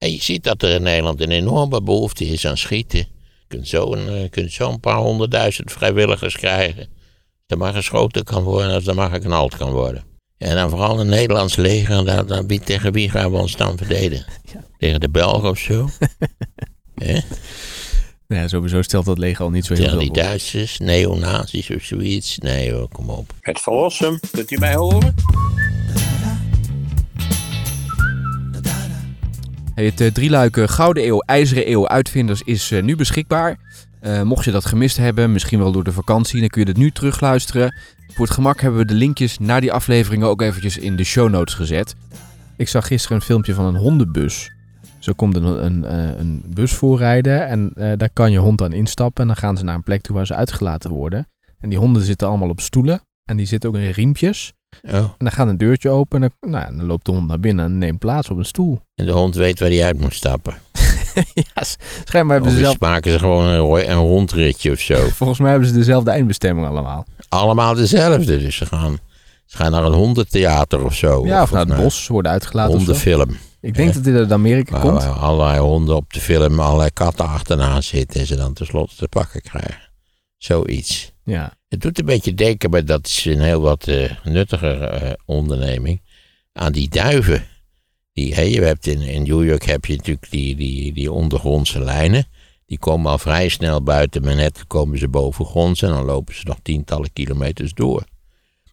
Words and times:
En 0.00 0.12
je 0.12 0.22
ziet 0.22 0.44
dat 0.44 0.62
er 0.62 0.70
in 0.74 0.82
Nederland 0.82 1.20
een 1.20 1.30
enorme 1.30 1.82
behoefte 1.82 2.24
is 2.26 2.46
aan 2.46 2.56
schieten. 2.56 2.98
Je 2.98 3.06
kunt 3.48 3.68
zo 3.68 3.92
een, 3.92 4.08
eh, 4.08 4.22
je 4.22 4.28
kunt 4.28 4.52
zo 4.52 4.70
een 4.70 4.80
paar 4.80 4.96
honderdduizend 4.96 5.72
vrijwilligers 5.72 6.36
krijgen. 6.36 6.78
Als 6.78 6.88
er 7.46 7.58
maar 7.58 7.72
geschoten 7.72 8.24
kan 8.24 8.42
worden, 8.42 8.74
als 8.74 8.86
er 8.86 8.94
maar 8.94 9.10
geknald 9.10 9.56
kan 9.56 9.70
worden. 9.72 10.04
En 10.38 10.54
dan 10.54 10.70
vooral 10.70 11.00
een 11.00 11.08
Nederlands 11.08 11.56
leger, 11.56 12.04
dan, 12.04 12.26
dan, 12.26 12.46
wie- 12.46 12.60
tegen 12.60 12.92
wie 12.92 13.10
gaan 13.10 13.30
we 13.30 13.36
ons 13.38 13.56
dan 13.56 13.76
verdedigen? 13.76 14.26
Tegen 14.78 15.00
de 15.00 15.08
Belgen 15.08 15.48
of 15.48 15.58
zo? 15.58 15.88
Hè? 17.04 17.18
Ja, 18.26 18.48
sowieso 18.48 18.82
stelt 18.82 19.04
dat 19.04 19.18
leger 19.18 19.44
al 19.44 19.50
niet 19.50 19.64
zo 19.64 19.74
heel 19.74 19.82
Tegen 19.84 19.98
veel 19.98 20.12
die. 20.12 20.22
Duitsers, 20.22 20.78
neonazis 20.78 21.70
of 21.70 21.82
zoiets? 21.82 22.38
Nee 22.38 22.72
hoor, 22.72 22.88
kom 22.88 23.10
op. 23.10 23.32
Het 23.40 23.60
verlossen, 23.60 24.20
kunt 24.30 24.50
u 24.50 24.58
mij 24.58 24.74
horen? 24.74 25.14
Het 29.84 30.00
uh, 30.00 30.10
drieluik 30.10 30.70
Gouden 30.70 31.06
Eeuw, 31.06 31.20
IJzeren 31.20 31.70
Eeuw 31.70 31.88
Uitvinders 31.88 32.42
is 32.42 32.70
eh, 32.70 32.82
nu 32.82 32.96
beschikbaar. 32.96 33.58
Eh, 34.00 34.22
mocht 34.22 34.44
je 34.44 34.50
dat 34.50 34.64
gemist 34.64 34.96
hebben, 34.96 35.32
misschien 35.32 35.58
wel 35.58 35.72
door 35.72 35.84
de 35.84 35.92
vakantie, 35.92 36.40
dan 36.40 36.48
kun 36.48 36.62
je 36.62 36.68
het 36.68 36.76
nu 36.76 36.90
terugluisteren. 36.90 37.74
Voor 38.14 38.24
het 38.24 38.34
gemak 38.34 38.60
hebben 38.60 38.80
we 38.80 38.86
de 38.86 38.94
linkjes 38.94 39.38
naar 39.38 39.60
die 39.60 39.72
afleveringen 39.72 40.28
ook 40.28 40.42
eventjes 40.42 40.78
in 40.78 40.96
de 40.96 41.04
show 41.04 41.30
notes 41.30 41.54
gezet. 41.54 41.94
Ik 42.56 42.68
zag 42.68 42.86
gisteren 42.86 43.16
een 43.16 43.22
filmpje 43.22 43.54
van 43.54 43.64
een 43.64 43.76
hondenbus. 43.76 44.50
Zo 44.98 45.12
komt 45.12 45.36
een, 45.36 45.64
een, 45.64 45.84
eh, 45.84 46.18
een 46.18 46.42
bus 46.46 46.72
voorrijden 46.72 47.46
en 47.46 47.72
eh, 47.74 47.92
daar 47.96 48.10
kan 48.12 48.32
je 48.32 48.38
hond 48.38 48.62
aan 48.62 48.72
instappen. 48.72 49.22
En 49.22 49.28
dan 49.28 49.36
gaan 49.36 49.56
ze 49.56 49.64
naar 49.64 49.74
een 49.74 49.82
plek 49.82 50.00
toe 50.00 50.16
waar 50.16 50.26
ze 50.26 50.34
uitgelaten 50.34 50.90
worden. 50.90 51.28
En 51.58 51.68
die 51.68 51.78
honden 51.78 52.02
zitten 52.02 52.28
allemaal 52.28 52.48
op 52.48 52.60
stoelen 52.60 53.00
en 53.24 53.36
die 53.36 53.46
zitten 53.46 53.70
ook 53.70 53.76
in 53.76 53.90
riempjes. 53.90 54.52
Oh. 54.84 54.94
En 54.94 55.14
dan 55.18 55.32
gaat 55.32 55.48
een 55.48 55.56
deurtje 55.58 55.88
open 55.88 56.22
en 56.22 56.32
dan, 56.40 56.50
nou, 56.50 56.64
ja, 56.64 56.76
dan 56.76 56.86
loopt 56.86 57.04
de 57.04 57.12
hond 57.12 57.26
naar 57.26 57.40
binnen 57.40 57.64
en 57.64 57.78
neemt 57.78 57.98
plaats 57.98 58.30
op 58.30 58.36
een 58.38 58.44
stoel. 58.44 58.80
En 58.94 59.06
de 59.06 59.12
hond 59.12 59.34
weet 59.34 59.60
waar 59.60 59.68
hij 59.68 59.84
uit 59.84 60.00
moet 60.00 60.14
stappen. 60.14 60.54
ja, 61.34 61.62
schijnbaar 62.04 62.36
hebben 62.36 62.52
Of 62.52 62.58
ze 62.58 62.64
zelf... 62.64 62.78
maken 62.78 63.12
ze 63.12 63.18
gewoon 63.18 63.46
een, 63.46 63.90
een 63.90 63.96
rondritje 63.96 64.70
of 64.70 64.80
zo. 64.80 65.08
Volgens 65.20 65.38
mij 65.38 65.50
hebben 65.50 65.68
ze 65.68 65.74
dezelfde 65.74 66.10
eindbestemming 66.10 66.66
allemaal. 66.66 67.04
Allemaal 67.28 67.74
dezelfde. 67.74 68.38
Dus 68.38 68.56
ze 68.56 68.66
gaan, 68.66 68.98
ze 69.46 69.56
gaan 69.56 69.70
naar 69.70 69.84
een 69.84 69.92
hondentheater 69.92 70.84
of 70.84 70.94
zo. 70.94 71.26
Ja, 71.26 71.42
of 71.42 71.50
naar 71.50 71.66
het 71.66 71.76
bos 71.76 72.06
worden 72.06 72.32
uitgelaten 72.32 72.76
hondenfilm. 72.76 73.36
Ik 73.60 73.74
denk 73.74 73.94
dat 73.94 74.04
dit 74.04 74.14
uit 74.14 74.32
Amerika 74.32 74.72
Waar, 74.72 74.80
komt. 74.80 75.04
waar 75.04 75.12
allerlei 75.12 75.58
honden 75.58 75.96
op 75.96 76.12
de 76.12 76.20
film, 76.20 76.60
allerlei 76.60 76.90
katten 76.90 77.26
achterna 77.26 77.80
zitten 77.80 78.20
en 78.20 78.26
ze 78.26 78.36
dan 78.36 78.52
tenslotte 78.52 78.96
te 78.96 79.08
pakken 79.08 79.40
krijgen. 79.40 79.89
Zoiets. 80.42 81.12
Ja. 81.24 81.54
Het 81.68 81.80
doet 81.80 81.98
een 81.98 82.04
beetje 82.04 82.34
denken, 82.34 82.70
maar 82.70 82.84
dat 82.84 83.06
is 83.06 83.24
een 83.24 83.40
heel 83.40 83.60
wat 83.60 83.88
eh, 83.88 84.10
nuttiger 84.24 84.82
eh, 84.82 85.12
onderneming, 85.24 86.02
aan 86.52 86.72
die 86.72 86.88
duiven. 86.88 87.46
Die, 88.12 88.34
hè, 88.34 88.40
je 88.40 88.60
hebt 88.60 88.86
in, 88.86 89.00
in 89.00 89.22
New 89.22 89.44
York 89.44 89.64
heb 89.64 89.84
je 89.84 89.96
natuurlijk 89.96 90.30
die, 90.30 90.56
die, 90.56 90.92
die 90.92 91.12
ondergrondse 91.12 91.80
lijnen. 91.80 92.24
Die 92.66 92.78
komen 92.78 93.10
al 93.10 93.18
vrij 93.18 93.48
snel 93.48 93.82
buiten 93.82 94.24
Manhattan, 94.24 94.66
komen 94.66 94.98
ze 94.98 95.08
bovengronds 95.08 95.82
en 95.82 95.88
dan 95.88 96.04
lopen 96.04 96.34
ze 96.34 96.42
nog 96.44 96.58
tientallen 96.62 97.12
kilometers 97.12 97.72
door. 97.72 98.04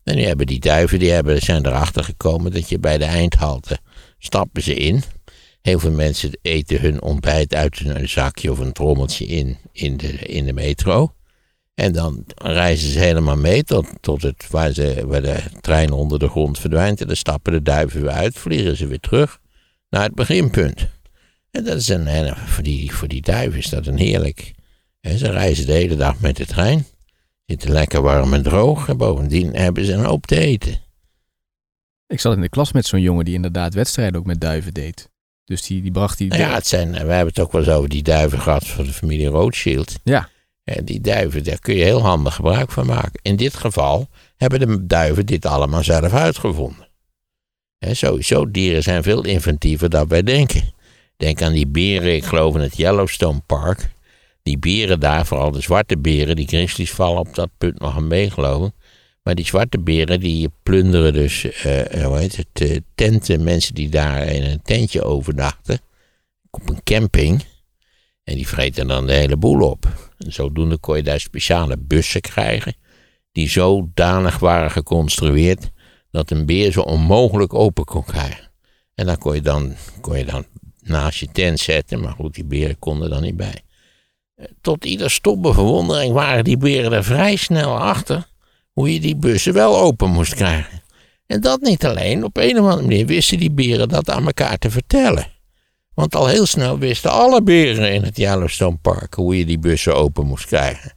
En 0.03 0.15
nu 0.15 0.21
hebben 0.21 0.45
die 0.45 0.59
duiven, 0.59 0.99
die 0.99 1.11
hebben, 1.11 1.41
zijn 1.41 1.65
erachter 1.65 2.03
gekomen 2.03 2.51
dat 2.51 2.69
je 2.69 2.79
bij 2.79 2.97
de 2.97 3.05
eindhalte 3.05 3.79
stappen 4.17 4.61
ze 4.61 4.73
in. 4.73 5.03
Heel 5.61 5.79
veel 5.79 5.91
mensen 5.91 6.39
eten 6.41 6.81
hun 6.81 7.01
ontbijt 7.01 7.53
uit 7.53 7.79
een 7.79 8.09
zakje 8.09 8.51
of 8.51 8.59
een 8.59 8.73
trommeltje 8.73 9.25
in, 9.25 9.57
in, 9.71 9.97
de, 9.97 10.07
in 10.07 10.45
de 10.45 10.53
metro. 10.53 11.11
En 11.77 11.91
dan 11.91 12.23
reizen 12.35 12.89
ze 12.89 12.99
helemaal 12.99 13.37
mee 13.37 13.63
tot, 13.63 13.87
tot 13.99 14.21
het, 14.21 14.47
waar, 14.49 14.71
ze, 14.71 15.03
waar 15.07 15.21
de 15.21 15.43
trein 15.61 15.91
onder 15.91 16.19
de 16.19 16.29
grond 16.29 16.59
verdwijnt. 16.59 17.01
En 17.01 17.07
dan 17.07 17.15
stappen 17.15 17.53
de 17.53 17.61
duiven 17.61 18.01
weer 18.01 18.11
uit, 18.11 18.37
vliegen 18.37 18.77
ze 18.77 18.87
weer 18.87 18.99
terug 18.99 19.39
naar 19.89 20.03
het 20.03 20.15
beginpunt. 20.15 20.87
En 21.51 21.63
dat 21.63 21.77
is 21.77 21.87
een, 21.87 22.07
en 22.07 22.37
voor, 22.37 22.63
die, 22.63 22.91
voor 22.91 23.07
die 23.07 23.21
duiven 23.21 23.59
is 23.59 23.69
dat 23.69 23.87
een 23.87 23.97
heerlijk. 23.97 24.53
En 25.01 25.17
ze 25.17 25.31
reizen 25.31 25.65
de 25.65 25.71
hele 25.71 25.95
dag 25.95 26.19
met 26.19 26.37
de 26.37 26.45
trein. 26.45 26.85
Zitten 27.45 27.71
lekker 27.71 28.01
warm 28.01 28.33
en 28.33 28.43
droog. 28.43 28.89
En 28.89 28.97
bovendien 28.97 29.55
hebben 29.55 29.85
ze 29.85 29.93
een 29.93 30.05
hoop 30.05 30.25
te 30.25 30.39
eten. 30.39 30.81
Ik 32.07 32.19
zat 32.19 32.35
in 32.35 32.41
de 32.41 32.49
klas 32.49 32.71
met 32.71 32.85
zo'n 32.85 33.01
jongen 33.01 33.25
die 33.25 33.33
inderdaad 33.33 33.73
wedstrijden 33.73 34.19
ook 34.19 34.25
met 34.25 34.41
duiven 34.41 34.73
deed. 34.73 35.09
Dus 35.43 35.61
die, 35.61 35.81
die 35.81 35.91
bracht 35.91 36.17
die... 36.17 36.27
Nou 36.27 36.41
ja, 36.41 36.53
het 36.53 36.67
zijn, 36.67 36.91
we 36.91 36.97
hebben 36.97 37.27
het 37.27 37.39
ook 37.39 37.51
wel 37.51 37.61
eens 37.61 37.71
over 37.71 37.89
die 37.89 38.03
duiven 38.03 38.39
gehad 38.39 38.67
van 38.67 38.85
de 38.85 38.93
familie 38.93 39.27
Rothschild. 39.27 39.95
Ja. 40.03 40.29
En 40.67 40.85
die 40.85 41.01
duiven, 41.01 41.43
daar 41.43 41.59
kun 41.59 41.75
je 41.75 41.83
heel 41.83 42.01
handig 42.01 42.35
gebruik 42.35 42.71
van 42.71 42.85
maken. 42.85 43.19
In 43.21 43.35
dit 43.35 43.55
geval 43.55 44.07
hebben 44.37 44.59
de 44.59 44.85
duiven 44.85 45.25
dit 45.25 45.45
allemaal 45.45 45.83
zelf 45.83 46.13
uitgevonden. 46.13 46.87
Hè, 47.77 47.93
sowieso, 47.93 48.51
dieren 48.51 48.83
zijn 48.83 49.03
veel 49.03 49.23
inventiever 49.23 49.89
dan 49.89 50.07
wij 50.07 50.23
denken. 50.23 50.73
Denk 51.17 51.41
aan 51.41 51.53
die 51.53 51.67
beren, 51.67 52.15
ik 52.15 52.25
geloof 52.25 52.55
in 52.55 52.61
het 52.61 52.77
Yellowstone 52.77 53.41
Park. 53.45 53.89
Die 54.43 54.57
beren 54.57 54.99
daar, 54.99 55.25
vooral 55.25 55.51
de 55.51 55.61
zwarte 55.61 55.97
beren, 55.97 56.35
die 56.35 56.47
grizzlies 56.47 56.91
vallen 56.91 57.19
op 57.19 57.35
dat 57.35 57.49
punt 57.57 57.79
nog 57.79 57.95
aan 57.95 58.07
mee, 58.07 58.31
geloof. 58.31 58.69
Maar 59.23 59.35
die 59.35 59.45
zwarte 59.45 59.79
beren, 59.79 60.19
die 60.19 60.49
plunderen 60.63 61.13
dus, 61.13 61.43
eh, 61.43 62.03
hoe 62.03 62.17
heet 62.17 62.35
het, 62.35 62.69
eh, 62.69 62.77
tenten, 62.95 63.43
mensen 63.43 63.75
die 63.75 63.89
daar 63.89 64.25
in 64.25 64.43
een 64.43 64.61
tentje 64.61 65.03
overnachten. 65.03 65.79
Op 66.49 66.69
een 66.69 66.83
camping. 66.83 67.43
En 68.23 68.35
die 68.35 68.47
vreten 68.47 68.87
dan 68.87 69.07
de 69.07 69.13
hele 69.13 69.37
boel 69.37 69.69
op. 69.69 70.06
En 70.17 70.33
zodoende 70.33 70.77
kon 70.77 70.95
je 70.95 71.03
daar 71.03 71.19
speciale 71.19 71.77
bussen 71.77 72.21
krijgen. 72.21 72.75
Die 73.31 73.49
zodanig 73.49 74.39
waren 74.39 74.71
geconstrueerd 74.71 75.71
dat 76.11 76.31
een 76.31 76.45
beer 76.45 76.71
ze 76.71 76.85
onmogelijk 76.85 77.53
open 77.53 77.83
kon 77.85 78.03
krijgen. 78.03 78.51
En 78.95 79.05
dan 79.05 79.17
kon 79.17 79.35
je 79.35 79.41
dan, 79.41 79.75
kon 80.01 80.17
je 80.17 80.25
dan 80.25 80.45
naast 80.79 81.19
je 81.19 81.31
tent 81.31 81.59
zetten. 81.59 82.01
Maar 82.01 82.13
goed, 82.13 82.33
die 82.33 82.45
beren 82.45 82.79
konden 82.79 83.09
dan 83.09 83.21
niet 83.21 83.37
bij. 83.37 83.61
Eh, 84.35 84.45
Tot 84.61 84.85
ieder 84.85 85.11
stomme 85.11 85.53
verwondering 85.53 86.13
waren 86.13 86.43
die 86.43 86.57
beren 86.57 86.91
er 86.91 87.03
vrij 87.03 87.35
snel 87.35 87.77
achter. 87.79 88.27
Hoe 88.71 88.93
je 88.93 88.99
die 88.99 89.15
bussen 89.15 89.53
wel 89.53 89.77
open 89.77 90.09
moest 90.09 90.35
krijgen. 90.35 90.81
En 91.25 91.41
dat 91.41 91.61
niet 91.61 91.85
alleen. 91.85 92.23
Op 92.23 92.37
een 92.37 92.59
of 92.59 92.65
andere 92.65 92.81
manier 92.81 93.05
wisten 93.05 93.37
die 93.39 93.51
beren 93.51 93.89
dat 93.89 94.09
aan 94.09 94.25
elkaar 94.25 94.57
te 94.57 94.71
vertellen. 94.71 95.27
Want 95.97 96.15
al 96.15 96.27
heel 96.27 96.45
snel 96.45 96.77
wisten 96.77 97.11
alle 97.11 97.43
beren 97.43 97.93
in 97.93 98.03
het 98.03 98.17
Yellowstone 98.17 98.77
Park 98.77 99.13
hoe 99.13 99.37
je 99.37 99.45
die 99.45 99.59
bussen 99.59 99.95
open 99.95 100.25
moest 100.25 100.45
krijgen. 100.45 100.93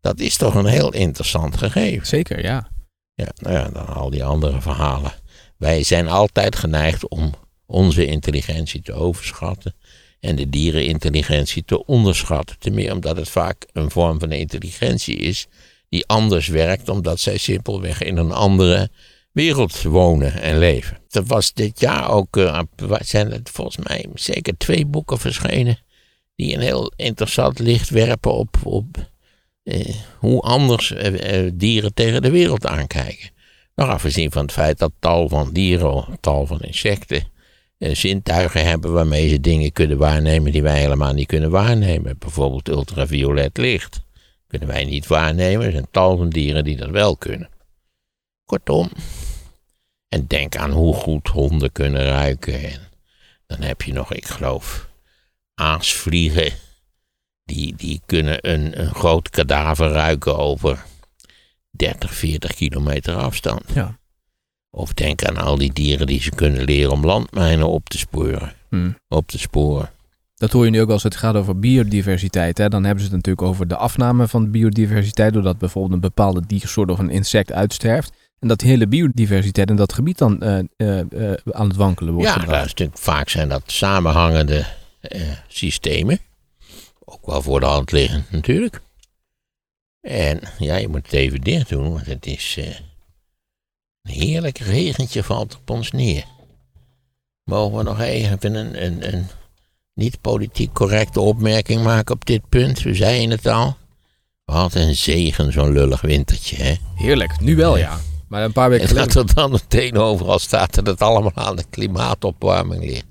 Dat 0.00 0.20
is 0.20 0.36
toch 0.36 0.54
een 0.54 0.66
heel 0.66 0.92
interessant 0.92 1.56
gegeven. 1.56 2.06
Zeker, 2.06 2.42
ja. 2.42 2.70
Ja, 3.14 3.28
nou 3.36 3.54
ja, 3.54 3.68
dan 3.68 3.86
al 3.86 4.10
die 4.10 4.24
andere 4.24 4.60
verhalen. 4.60 5.12
Wij 5.56 5.82
zijn 5.82 6.08
altijd 6.08 6.56
geneigd 6.56 7.08
om 7.08 7.34
onze 7.66 8.06
intelligentie 8.06 8.82
te 8.82 8.92
overschatten 8.92 9.74
en 10.20 10.36
de 10.36 10.48
dierenintelligentie 10.48 11.64
te 11.64 11.84
onderschatten. 11.84 12.58
Ten 12.58 12.74
meer 12.74 12.92
omdat 12.92 13.16
het 13.16 13.28
vaak 13.28 13.66
een 13.72 13.90
vorm 13.90 14.18
van 14.18 14.32
intelligentie 14.32 15.16
is 15.16 15.46
die 15.88 16.06
anders 16.06 16.48
werkt, 16.48 16.88
omdat 16.88 17.20
zij 17.20 17.36
simpelweg 17.36 18.02
in 18.02 18.16
een 18.16 18.32
andere 18.32 18.90
wereld 19.32 19.82
wonen 19.82 20.40
en 20.40 20.58
leven. 20.58 20.98
Er 21.16 21.24
was 21.24 21.52
dit 21.52 21.80
jaar 21.80 22.10
ook, 22.10 22.36
eh, 22.36 22.60
zijn 22.98 23.32
er 23.32 23.40
volgens 23.44 23.76
mij 23.76 24.06
zeker 24.14 24.56
twee 24.56 24.86
boeken 24.86 25.18
verschenen 25.18 25.78
die 26.34 26.54
een 26.54 26.60
heel 26.60 26.92
interessant 26.96 27.58
licht 27.58 27.90
werpen 27.90 28.32
op, 28.32 28.56
op 28.62 28.86
eh, 29.62 29.94
hoe 30.18 30.40
anders 30.40 30.92
eh, 30.92 31.50
dieren 31.54 31.94
tegen 31.94 32.22
de 32.22 32.30
wereld 32.30 32.66
aankijken. 32.66 33.30
Nog 33.74 33.88
afgezien 33.88 34.32
van 34.32 34.42
het 34.42 34.52
feit 34.52 34.78
dat 34.78 34.92
tal 34.98 35.28
van 35.28 35.52
dieren, 35.52 36.18
tal 36.20 36.46
van 36.46 36.60
insecten, 36.60 37.34
zintuigen 37.78 38.64
hebben 38.66 38.92
waarmee 38.92 39.28
ze 39.28 39.40
dingen 39.40 39.72
kunnen 39.72 39.98
waarnemen 39.98 40.52
die 40.52 40.62
wij 40.62 40.80
helemaal 40.80 41.12
niet 41.12 41.26
kunnen 41.26 41.50
waarnemen. 41.50 42.18
Bijvoorbeeld 42.18 42.68
ultraviolet 42.68 43.56
licht. 43.56 44.00
Kunnen 44.46 44.68
wij 44.68 44.84
niet 44.84 45.06
waarnemen. 45.06 45.66
Er 45.66 45.72
zijn 45.72 45.88
tal 45.90 46.16
van 46.16 46.28
dieren 46.28 46.64
die 46.64 46.76
dat 46.76 46.90
wel 46.90 47.16
kunnen. 47.16 47.48
Kortom. 48.44 48.90
En 50.16 50.26
denk 50.26 50.56
aan 50.56 50.70
hoe 50.70 50.94
goed 50.94 51.28
honden 51.28 51.72
kunnen 51.72 52.04
ruiken. 52.04 52.64
En 52.64 52.80
dan 53.46 53.60
heb 53.60 53.82
je 53.82 53.92
nog, 53.92 54.12
ik 54.12 54.26
geloof, 54.26 54.88
aasvliegen. 55.54 56.52
Die, 57.44 57.74
die 57.74 58.00
kunnen 58.06 58.50
een, 58.50 58.80
een 58.80 58.94
groot 58.94 59.30
kadaver 59.30 59.88
ruiken 59.88 60.38
over 60.38 60.84
30, 61.70 62.14
40 62.14 62.54
kilometer 62.54 63.14
afstand. 63.14 63.62
Ja. 63.74 63.98
Of 64.70 64.94
denk 64.94 65.24
aan 65.24 65.36
al 65.36 65.58
die 65.58 65.72
dieren 65.72 66.06
die 66.06 66.22
ze 66.22 66.30
kunnen 66.30 66.64
leren 66.64 66.92
om 66.92 67.04
landmijnen 67.04 67.68
op 67.68 67.88
te 67.88 67.98
sporen. 67.98 68.52
Hm. 68.68 68.90
Op 69.08 69.26
te 69.26 69.38
sporen. 69.38 69.90
Dat 70.34 70.52
hoor 70.52 70.64
je 70.64 70.70
nu 70.70 70.80
ook 70.80 70.90
als 70.90 71.02
het 71.02 71.16
gaat 71.16 71.34
over 71.34 71.58
biodiversiteit. 71.58 72.58
Hè? 72.58 72.68
Dan 72.68 72.84
hebben 72.84 73.04
ze 73.04 73.10
het 73.10 73.16
natuurlijk 73.16 73.46
over 73.46 73.68
de 73.68 73.76
afname 73.76 74.28
van 74.28 74.50
biodiversiteit. 74.50 75.32
Doordat 75.32 75.58
bijvoorbeeld 75.58 75.94
een 75.94 76.00
bepaalde 76.00 76.46
diersoort 76.46 76.90
of 76.90 76.98
een 76.98 77.10
insect 77.10 77.52
uitsterft. 77.52 78.12
En 78.38 78.48
dat 78.48 78.58
die 78.58 78.68
hele 78.68 78.86
biodiversiteit 78.86 79.70
in 79.70 79.76
dat 79.76 79.92
gebied 79.92 80.18
dan 80.18 80.42
eh, 80.42 80.58
eh, 80.76 80.98
eh, 81.30 81.38
aan 81.50 81.68
het 81.68 81.76
wankelen 81.76 82.12
wordt 82.14 82.28
Ja, 82.28 82.38
gebracht. 82.38 82.64
is 82.64 82.70
natuurlijk, 82.70 82.98
vaak 82.98 83.28
zijn 83.28 83.48
dat 83.48 83.62
samenhangende 83.66 84.66
eh, 85.00 85.20
systemen. 85.48 86.18
Ook 87.04 87.26
wel 87.26 87.42
voor 87.42 87.60
de 87.60 87.66
hand 87.66 87.92
liggend 87.92 88.30
natuurlijk. 88.30 88.80
En 90.00 90.40
ja, 90.58 90.76
je 90.76 90.88
moet 90.88 91.02
het 91.02 91.12
even 91.12 91.40
dicht 91.40 91.68
doen, 91.68 91.92
want 91.92 92.06
het 92.06 92.26
is 92.26 92.54
eh, 92.58 92.66
een 94.02 94.12
heerlijk 94.12 94.58
regentje 94.58 95.22
valt 95.22 95.56
op 95.56 95.70
ons 95.70 95.90
neer. 95.92 96.24
Mogen 97.44 97.76
we 97.76 97.82
nog 97.82 98.00
even 98.00 98.54
een, 98.54 98.84
een, 98.84 99.14
een 99.14 99.26
niet 99.94 100.20
politiek 100.20 100.72
correcte 100.72 101.20
opmerking 101.20 101.82
maken 101.82 102.14
op 102.14 102.24
dit 102.26 102.48
punt. 102.48 102.82
We 102.82 102.94
zeiden 102.94 103.30
het 103.30 103.46
al. 103.46 103.76
Wat 104.44 104.74
een 104.74 104.94
zegen, 104.96 105.52
zo'n 105.52 105.72
lullig 105.72 106.00
wintertje, 106.00 106.56
hè? 106.62 106.74
Heerlijk, 106.94 107.40
nu 107.40 107.56
wel 107.56 107.76
ja. 107.76 107.98
Maar 108.28 108.44
een 108.44 108.52
paar 108.52 108.70
weken 108.70 108.88
En 108.88 108.94
dat 108.94 109.14
er 109.14 109.34
dan 109.34 109.50
meteen 109.50 109.96
overal 109.96 110.38
staat 110.38 110.74
dat 110.74 110.86
het 110.86 111.02
allemaal 111.02 111.34
aan 111.34 111.56
de 111.56 111.64
klimaatopwarming 111.70 112.84
ligt. 112.84 113.06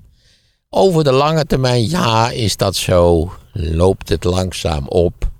Over 0.68 1.04
de 1.04 1.12
lange 1.12 1.44
termijn, 1.44 1.88
ja, 1.88 2.30
is 2.30 2.56
dat 2.56 2.76
zo. 2.76 3.32
Loopt 3.52 4.08
het 4.08 4.24
langzaam 4.24 4.88
op. 4.88 5.30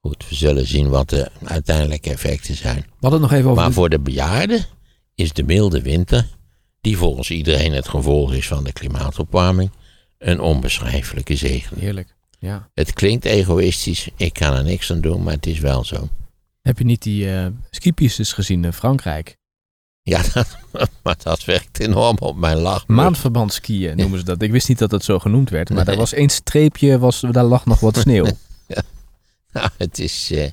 Goed, 0.00 0.28
we 0.28 0.34
zullen 0.34 0.66
zien 0.66 0.88
wat 0.88 1.10
de 1.10 1.30
uiteindelijke 1.44 2.10
effecten 2.10 2.54
zijn. 2.56 2.86
Het 3.00 3.20
nog 3.20 3.32
even 3.32 3.50
over... 3.50 3.62
Maar 3.62 3.72
voor 3.72 3.88
de 3.88 4.00
bejaarden 4.00 4.64
is 5.14 5.32
de 5.32 5.42
milde 5.42 5.82
winter, 5.82 6.26
die 6.80 6.96
volgens 6.96 7.30
iedereen 7.30 7.72
het 7.72 7.88
gevolg 7.88 8.32
is 8.32 8.46
van 8.46 8.64
de 8.64 8.72
klimaatopwarming, 8.72 9.70
een 10.18 10.40
onbeschrijfelijke 10.40 11.36
zegen. 11.36 11.78
Heerlijk, 11.78 12.14
ja. 12.38 12.70
Het 12.74 12.92
klinkt 12.92 13.24
egoïstisch, 13.24 14.08
ik 14.16 14.32
kan 14.32 14.54
er 14.54 14.64
niks 14.64 14.90
aan 14.90 15.00
doen, 15.00 15.22
maar 15.22 15.34
het 15.34 15.46
is 15.46 15.58
wel 15.58 15.84
zo. 15.84 16.08
Heb 16.68 16.78
je 16.78 16.84
niet 16.84 17.02
die 17.02 17.30
eh 17.34 17.46
skipistes 17.70 18.32
gezien 18.32 18.64
in 18.64 18.72
Frankrijk? 18.72 19.36
Ja, 20.02 20.22
dat, 20.32 20.46
maar 21.02 21.16
dat 21.22 21.44
werkt 21.44 21.80
enorm 21.80 22.16
op 22.18 22.36
mijn 22.36 22.56
lach. 22.56 22.86
Maandverband 22.86 23.52
skiën 23.52 23.96
noemen 23.96 24.18
ze 24.18 24.24
dat. 24.24 24.42
Ik 24.42 24.50
wist 24.50 24.68
niet 24.68 24.78
dat 24.78 24.90
het 24.90 25.04
zo 25.04 25.18
genoemd 25.18 25.50
werd. 25.50 25.70
Maar 25.70 25.84
daar 25.84 25.96
was 25.96 26.12
één 26.12 26.28
streepje, 26.28 26.98
was, 26.98 27.24
daar 27.30 27.44
lag 27.44 27.66
nog 27.66 27.80
wat 27.80 27.96
sneeuw. 27.96 28.26
Nou, 29.52 29.68
het 29.78 29.98
is. 29.98 30.30
eh, 30.32 30.50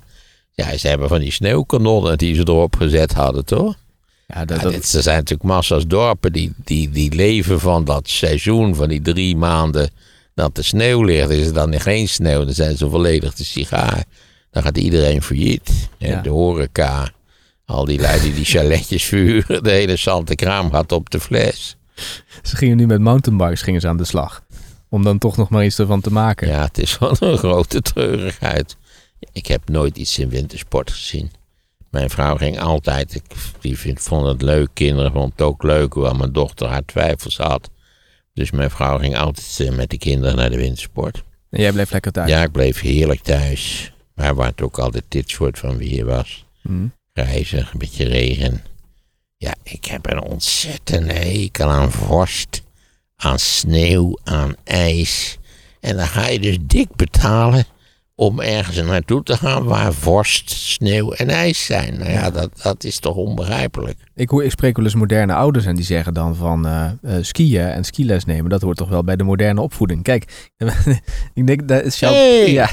ja, 0.52 0.76
ze 0.76 0.88
hebben 0.88 1.08
van 1.08 1.20
die 1.20 1.32
sneeuwkanonnen 1.32 2.18
die 2.18 2.34
ze 2.34 2.40
erop 2.40 2.76
gezet 2.76 3.12
hadden, 3.12 3.44
toch? 3.44 3.74
Ja, 4.26 4.44
dat, 4.44 4.56
Ja, 4.56 4.62
dat- 4.62 4.72
dit, 4.72 4.92
er 4.92 5.02
zijn 5.02 5.16
natuurlijk 5.16 5.48
massa's 5.48 5.86
dorpen 5.86 6.32
die, 6.32 6.52
die, 6.64 6.90
die 6.90 7.14
leven 7.14 7.60
van 7.60 7.84
dat 7.84 8.08
seizoen, 8.08 8.74
van 8.74 8.88
die 8.88 9.00
drie 9.02 9.36
maanden 9.36 9.90
dat 10.34 10.54
de 10.54 10.62
sneeuw 10.62 11.02
ligt. 11.02 11.30
Is 11.30 11.46
er 11.46 11.52
dan 11.52 11.80
geen 11.80 12.08
sneeuw, 12.08 12.44
dan 12.44 12.54
zijn 12.54 12.76
ze 12.76 12.90
volledig 12.90 13.34
de 13.34 13.44
sigaar. 13.44 14.04
Dan 14.56 14.64
gaat 14.64 14.78
iedereen 14.78 15.22
failliet. 15.22 15.88
En 15.98 16.08
Ja. 16.10 16.20
de 16.20 16.28
horeca, 16.28 17.10
al 17.64 17.84
die 17.84 18.00
lui 18.00 18.20
die 18.20 18.34
die 18.34 18.44
chaletjes 18.44 19.04
vuren, 19.12 19.62
de 19.62 19.70
hele 19.70 19.96
Sante 19.96 20.34
Kraam 20.34 20.70
gaat 20.72 20.92
op 20.92 21.10
de 21.10 21.20
fles. 21.20 21.76
Ze 22.42 22.56
gingen 22.56 22.76
nu 22.76 22.86
met 22.86 23.00
mountainbikes 23.00 23.62
gingen 23.62 23.80
ze 23.80 23.88
aan 23.88 23.96
de 23.96 24.04
slag. 24.04 24.42
Om 24.88 25.02
dan 25.02 25.18
toch 25.18 25.36
nog 25.36 25.48
maar 25.48 25.64
iets 25.64 25.78
ervan 25.78 26.00
te 26.00 26.12
maken. 26.12 26.48
Ja, 26.48 26.64
het 26.64 26.78
is 26.78 26.98
wel 26.98 27.16
een 27.20 27.38
grote 27.38 27.82
treurigheid. 27.82 28.76
Ik 29.32 29.46
heb 29.46 29.68
nooit 29.68 29.96
iets 29.96 30.18
in 30.18 30.28
wintersport 30.28 30.90
gezien. 30.90 31.30
Mijn 31.90 32.10
vrouw 32.10 32.36
ging 32.36 32.60
altijd, 32.60 33.14
ik, 33.14 33.22
die 33.60 33.78
vind, 33.78 34.00
vond 34.00 34.26
het 34.26 34.42
leuk, 34.42 34.68
kinderen 34.72 35.12
vonden 35.12 35.30
het 35.30 35.42
ook 35.42 35.62
leuk, 35.62 35.92
hoewel 35.92 36.14
mijn 36.14 36.32
dochter 36.32 36.66
haar 36.68 36.84
twijfels 36.84 37.36
had. 37.36 37.70
Dus 38.34 38.50
mijn 38.50 38.70
vrouw 38.70 38.98
ging 38.98 39.16
altijd 39.16 39.60
eh, 39.60 39.70
met 39.76 39.90
de 39.90 39.98
kinderen 39.98 40.36
naar 40.36 40.50
de 40.50 40.56
wintersport. 40.56 41.22
En 41.50 41.60
jij 41.60 41.72
bleef 41.72 41.90
lekker 41.90 42.12
thuis. 42.12 42.30
Ja, 42.30 42.42
ik 42.42 42.52
bleef 42.52 42.80
heerlijk 42.80 43.20
thuis. 43.22 43.90
Maar 44.16 44.34
waar 44.34 44.46
het 44.46 44.62
ook 44.62 44.78
altijd 44.78 45.04
dit 45.08 45.30
soort 45.30 45.58
van 45.58 45.76
weer 45.76 46.04
was. 46.04 46.46
Hm. 46.62 46.86
Grijzig, 47.12 47.72
een 47.72 47.78
beetje 47.78 48.04
regen. 48.04 48.62
Ja, 49.36 49.54
ik 49.62 49.84
heb 49.84 50.10
een 50.10 50.22
ontzettende 50.22 51.12
hekel 51.12 51.70
aan 51.70 51.92
vorst, 51.92 52.62
aan 53.16 53.38
sneeuw, 53.38 54.18
aan 54.24 54.54
ijs. 54.64 55.38
En 55.80 55.96
dan 55.96 56.06
ga 56.06 56.26
je 56.26 56.40
dus 56.40 56.56
dik 56.60 56.96
betalen 56.96 57.64
om 58.14 58.40
ergens 58.40 58.82
naartoe 58.82 59.22
te 59.22 59.36
gaan 59.36 59.64
waar 59.64 59.92
vorst, 59.92 60.50
sneeuw 60.50 61.12
en 61.12 61.28
ijs 61.28 61.64
zijn. 61.64 61.98
Nou 61.98 62.10
ja, 62.10 62.30
dat, 62.30 62.50
dat 62.62 62.84
is 62.84 62.98
toch 62.98 63.16
onbegrijpelijk. 63.16 63.98
Ik, 64.14 64.30
hoor, 64.30 64.44
ik 64.44 64.50
spreek 64.50 64.76
wel 64.76 64.84
eens 64.84 64.94
moderne 64.94 65.34
ouders 65.34 65.66
en 65.66 65.76
die 65.76 65.84
zeggen 65.84 66.14
dan 66.14 66.34
van 66.34 66.66
eh, 66.66 66.90
eh, 67.02 67.24
skiën 67.24 67.66
en 67.66 67.84
skiles 67.84 68.24
nemen. 68.24 68.50
Dat 68.50 68.62
hoort 68.62 68.76
toch 68.76 68.88
wel 68.88 69.04
bij 69.04 69.16
de 69.16 69.24
moderne 69.24 69.60
opvoeding. 69.60 70.02
Kijk, 70.02 70.52
ik 71.34 71.46
denk 71.46 71.68
dat 71.68 71.84
is 71.84 71.98
jouw... 71.98 72.12
Hey! 72.12 72.52
Ja, 72.52 72.70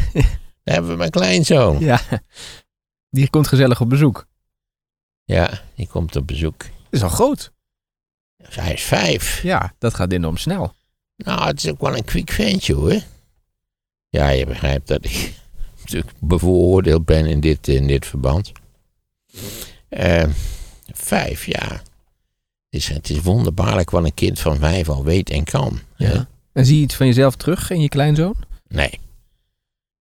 Daar 0.64 0.74
hebben 0.76 0.92
we 0.92 0.98
mijn 0.98 1.10
kleinzoon. 1.10 1.80
ja, 1.80 2.02
die 3.10 3.30
komt 3.30 3.48
gezellig 3.48 3.82
op 3.82 3.90
bezoek. 3.90 4.28
Ja, 5.24 5.62
die 5.76 5.88
komt 5.88 6.16
op 6.16 6.28
bezoek. 6.28 6.60
Dat 6.60 6.70
is 6.90 7.04
al 7.04 7.10
groot. 7.10 7.52
Hij 8.44 8.74
is 8.74 8.84
vijf. 8.84 9.42
Ja, 9.42 9.74
dat 9.78 9.94
gaat 9.94 10.12
enorm 10.12 10.38
snel. 10.38 10.74
Nou, 11.18 11.46
het 11.48 11.64
is 11.64 11.70
ook 11.72 11.82
wel 11.82 11.98
een 11.98 12.04
kwik 12.06 12.32
ventje 12.32 12.74
hoor. 12.74 13.02
Ja, 14.10 14.30
je 14.30 14.46
begrijpt 14.46 14.88
dat 14.88 15.06
ik 15.06 15.34
natuurlijk 15.80 16.14
bevooroordeeld 16.20 17.06
ben 17.06 17.26
in 17.26 17.40
dit, 17.40 17.68
in 17.68 17.88
dit 17.88 18.06
verband. 18.06 18.52
Eh, 19.90 20.24
vijf, 20.94 21.46
ja. 21.46 21.68
Het 21.70 21.82
is, 22.82 22.88
het 22.88 23.10
is 23.10 23.22
wonderbaarlijk 23.22 23.90
wat 23.90 24.04
een 24.04 24.14
kind 24.14 24.40
van 24.40 24.58
vijf 24.58 24.90
al 24.90 25.04
weet 25.04 25.30
en 25.30 25.44
kan. 25.44 25.80
hè? 25.96 26.14
Ja. 26.14 26.28
En 26.54 26.66
zie 26.66 26.78
je 26.78 26.84
iets 26.84 26.96
van 26.96 27.06
jezelf 27.08 27.36
terug 27.36 27.70
in 27.70 27.82
je 27.82 27.90
kleinzoon? 27.90 28.36
Nee. 28.68 29.00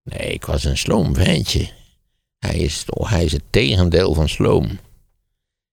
Nee, 0.03 0.33
ik 0.33 0.45
was 0.45 0.63
een 0.63 0.77
sloom 0.77 1.15
ventje. 1.15 1.69
Hij 2.39 2.55
is, 2.55 2.85
oh, 2.89 3.09
hij 3.09 3.23
is 3.23 3.31
het 3.31 3.43
tegendeel 3.49 4.13
van 4.13 4.29
sloom. 4.29 4.79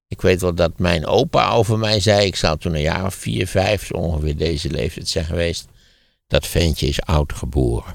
Ik 0.07 0.21
weet 0.21 0.41
wel 0.41 0.55
dat 0.55 0.79
mijn 0.79 1.07
opa 1.07 1.51
over 1.51 1.79
mij 1.79 2.01
zei, 2.01 2.27
ik 2.27 2.37
zou 2.37 2.59
toen 2.59 2.75
een 2.75 2.81
jaar 2.81 3.05
of 3.05 3.15
vier, 3.15 3.47
vijf, 3.47 3.91
ongeveer 3.91 4.37
deze 4.37 4.71
leeftijd 4.71 5.09
zijn 5.09 5.25
geweest. 5.25 5.69
Dat 6.27 6.47
ventje 6.47 6.87
is 6.87 7.03
oud 7.03 7.33
geboren. 7.33 7.95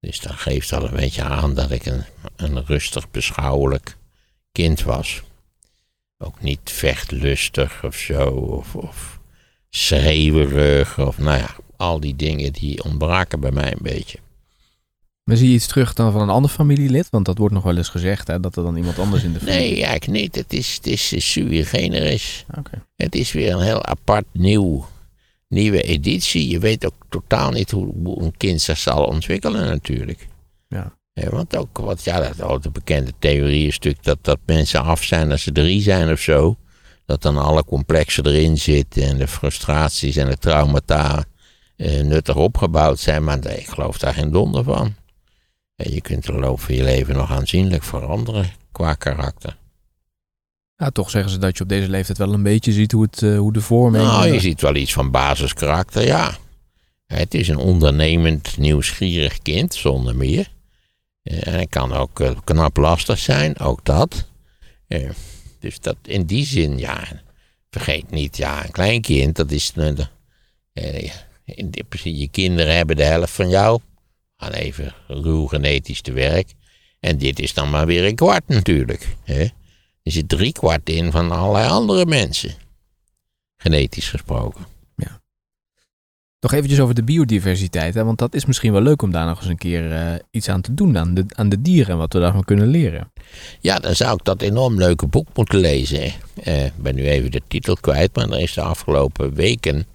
Dus 0.00 0.20
dat 0.20 0.32
geeft 0.32 0.72
al 0.72 0.84
een 0.84 0.94
beetje 0.94 1.22
aan 1.22 1.54
dat 1.54 1.70
ik 1.70 1.86
een, 1.86 2.04
een 2.36 2.64
rustig, 2.66 3.10
beschouwelijk 3.10 3.96
kind 4.52 4.82
was. 4.82 5.22
Ook 6.18 6.40
niet 6.40 6.60
vechtlustig 6.64 7.84
of 7.84 7.96
zo, 7.96 8.28
of, 8.28 8.74
of 8.74 9.20
schreeuwerig, 9.70 10.98
of 10.98 11.18
nou 11.18 11.38
ja, 11.38 11.56
al 11.76 12.00
die 12.00 12.16
dingen 12.16 12.52
die 12.52 12.84
ontbraken 12.84 13.40
bij 13.40 13.50
mij 13.50 13.72
een 13.72 13.82
beetje. 13.82 14.18
Maar 15.24 15.36
zie 15.36 15.48
je 15.48 15.54
iets 15.54 15.66
terug 15.66 15.92
dan 15.92 16.12
van 16.12 16.20
een 16.20 16.30
ander 16.30 16.50
familielid? 16.50 17.10
Want 17.10 17.24
dat 17.24 17.38
wordt 17.38 17.54
nog 17.54 17.62
wel 17.62 17.76
eens 17.76 17.88
gezegd, 17.88 18.26
hè, 18.28 18.40
dat 18.40 18.56
er 18.56 18.62
dan 18.62 18.76
iemand 18.76 18.98
anders 18.98 19.22
in 19.22 19.32
de 19.32 19.38
familie... 19.38 19.60
Nee, 19.60 19.84
eigenlijk 19.84 20.20
niet. 20.20 20.34
Het 20.34 20.52
is, 20.52 20.74
het 20.74 20.86
is 20.86 21.32
sui 21.32 21.64
generis. 21.64 22.44
Oké. 22.58 22.82
Het 22.96 23.14
is 23.14 23.32
weer 23.32 23.52
een 23.52 23.62
heel 23.62 23.84
apart 23.84 24.26
nieuw, 24.32 24.86
nieuwe 25.48 25.82
editie. 25.82 26.48
Je 26.48 26.58
weet 26.58 26.86
ook 26.86 26.94
totaal 27.08 27.50
niet 27.50 27.70
hoe, 27.70 28.22
een 28.22 28.36
kind 28.36 28.60
zich 28.60 28.78
zal 28.78 29.04
ontwikkelen 29.04 29.66
natuurlijk. 29.66 30.28
Ja. 30.68 30.96
Ja, 31.12 31.30
want 31.30 31.56
ook, 31.56 31.78
wat, 31.78 32.04
ja, 32.04 32.20
dat 32.20 32.40
oude 32.40 32.70
bekende 32.70 33.12
theorie 33.18 33.66
is 33.66 33.74
natuurlijk 33.74 34.04
dat, 34.04 34.18
dat 34.22 34.38
mensen 34.46 34.82
af 34.82 35.02
zijn 35.02 35.30
als 35.30 35.42
ze 35.42 35.52
drie 35.52 35.82
zijn 35.82 36.12
of 36.12 36.20
zo. 36.20 36.56
Dat 37.06 37.22
dan 37.22 37.36
alle 37.36 37.64
complexen 37.64 38.26
erin 38.26 38.58
zitten 38.58 39.02
en 39.02 39.16
de 39.16 39.28
frustraties 39.28 40.16
en 40.16 40.26
de 40.26 40.36
traumata 40.36 41.24
eh, 41.76 42.02
nuttig 42.02 42.36
opgebouwd 42.36 42.98
zijn. 42.98 43.24
Maar 43.24 43.46
ik 43.46 43.66
geloof 43.66 43.98
daar 43.98 44.14
geen 44.14 44.30
donder 44.30 44.64
van. 44.64 44.94
En 45.76 45.92
je 45.92 46.00
kunt 46.00 46.26
de 46.26 46.32
loop 46.32 46.60
van 46.60 46.74
je 46.74 46.82
leven 46.84 47.14
nog 47.16 47.30
aanzienlijk 47.30 47.82
veranderen 47.82 48.50
qua 48.72 48.94
karakter. 48.94 49.56
Ja, 50.76 50.90
toch 50.90 51.10
zeggen 51.10 51.30
ze 51.30 51.38
dat 51.38 51.56
je 51.56 51.62
op 51.62 51.68
deze 51.68 51.88
leeftijd 51.88 52.18
wel 52.18 52.32
een 52.32 52.42
beetje 52.42 52.72
ziet 52.72 52.92
hoe, 52.92 53.02
het, 53.02 53.22
eh, 53.22 53.38
hoe 53.38 53.52
de 53.52 53.60
vorming... 53.60 54.04
Nou, 54.04 54.26
eh, 54.26 54.32
je 54.32 54.40
ziet 54.40 54.60
wel 54.60 54.74
iets 54.74 54.92
van 54.92 55.10
basiskarakter, 55.10 56.02
ja. 56.06 56.36
Het 57.06 57.34
is 57.34 57.48
een 57.48 57.56
ondernemend, 57.56 58.56
nieuwsgierig 58.58 59.38
kind, 59.38 59.74
zonder 59.74 60.16
meer. 60.16 60.48
Eh, 61.22 61.46
En 61.46 61.52
hij 61.52 61.66
kan 61.66 61.92
ook 61.92 62.20
eh, 62.20 62.30
knap 62.44 62.76
lastig 62.76 63.18
zijn, 63.18 63.58
ook 63.58 63.84
dat. 63.84 64.28
Eh, 64.86 65.10
Dus 65.58 65.80
dat 65.80 65.96
in 66.02 66.24
die 66.24 66.44
zin, 66.44 66.78
ja. 66.78 67.22
Vergeet 67.70 68.10
niet, 68.10 68.36
ja, 68.36 68.64
een 68.64 68.70
klein 68.70 69.00
kind, 69.00 69.36
dat 69.36 69.50
is. 69.50 69.72
eh, 70.72 71.04
eh, 71.44 71.64
je 72.02 72.28
kinderen 72.30 72.76
hebben 72.76 72.96
de 72.96 73.02
helft 73.04 73.32
van 73.32 73.48
jou. 73.48 73.80
Gaan 74.36 74.52
even 74.52 74.94
ruw 75.06 75.46
genetisch 75.46 76.00
te 76.00 76.12
werk. 76.12 76.52
En 77.00 77.18
dit 77.18 77.38
is 77.38 77.54
dan 77.54 77.70
maar 77.70 77.86
weer 77.86 78.04
een 78.04 78.14
kwart 78.14 78.48
natuurlijk. 78.48 79.16
Hè? 79.22 79.42
Er 80.02 80.12
zit 80.12 80.28
drie 80.28 80.52
kwart 80.52 80.88
in 80.90 81.10
van 81.10 81.30
allerlei 81.30 81.68
andere 81.68 82.06
mensen. 82.06 82.54
Genetisch 83.56 84.08
gesproken. 84.08 84.66
Nog 86.40 86.52
eventjes 86.52 86.80
over 86.80 86.94
de 86.94 87.02
biodiversiteit, 87.02 87.94
hè, 87.94 88.04
want 88.04 88.18
dat 88.18 88.34
is 88.34 88.44
misschien 88.44 88.72
wel 88.72 88.80
leuk 88.82 89.02
om 89.02 89.10
daar 89.10 89.26
nog 89.26 89.38
eens 89.40 89.48
een 89.48 89.58
keer 89.58 89.92
eh, 89.92 90.14
iets 90.30 90.48
aan 90.48 90.60
te 90.60 90.74
doen, 90.74 90.98
aan 90.98 91.14
de, 91.14 91.24
aan 91.28 91.48
de 91.48 91.62
dieren 91.62 91.92
en 91.92 91.98
wat 91.98 92.12
we 92.12 92.20
daarvan 92.20 92.44
kunnen 92.44 92.66
leren. 92.66 93.12
Ja, 93.60 93.78
dan 93.78 93.94
zou 93.94 94.16
ik 94.16 94.24
dat 94.24 94.42
enorm 94.42 94.78
leuke 94.78 95.06
boek 95.06 95.28
moeten 95.34 95.58
lezen. 95.58 96.12
Eh, 96.42 96.64
Ik 96.64 96.76
ben 96.76 96.94
nu 96.94 97.08
even 97.08 97.30
de 97.30 97.42
titel 97.48 97.76
kwijt, 97.76 98.14
maar 98.16 98.30
er 98.30 98.40
is 98.40 98.52
de 98.54 98.60
afgelopen 98.62 99.34
weken 99.34 99.86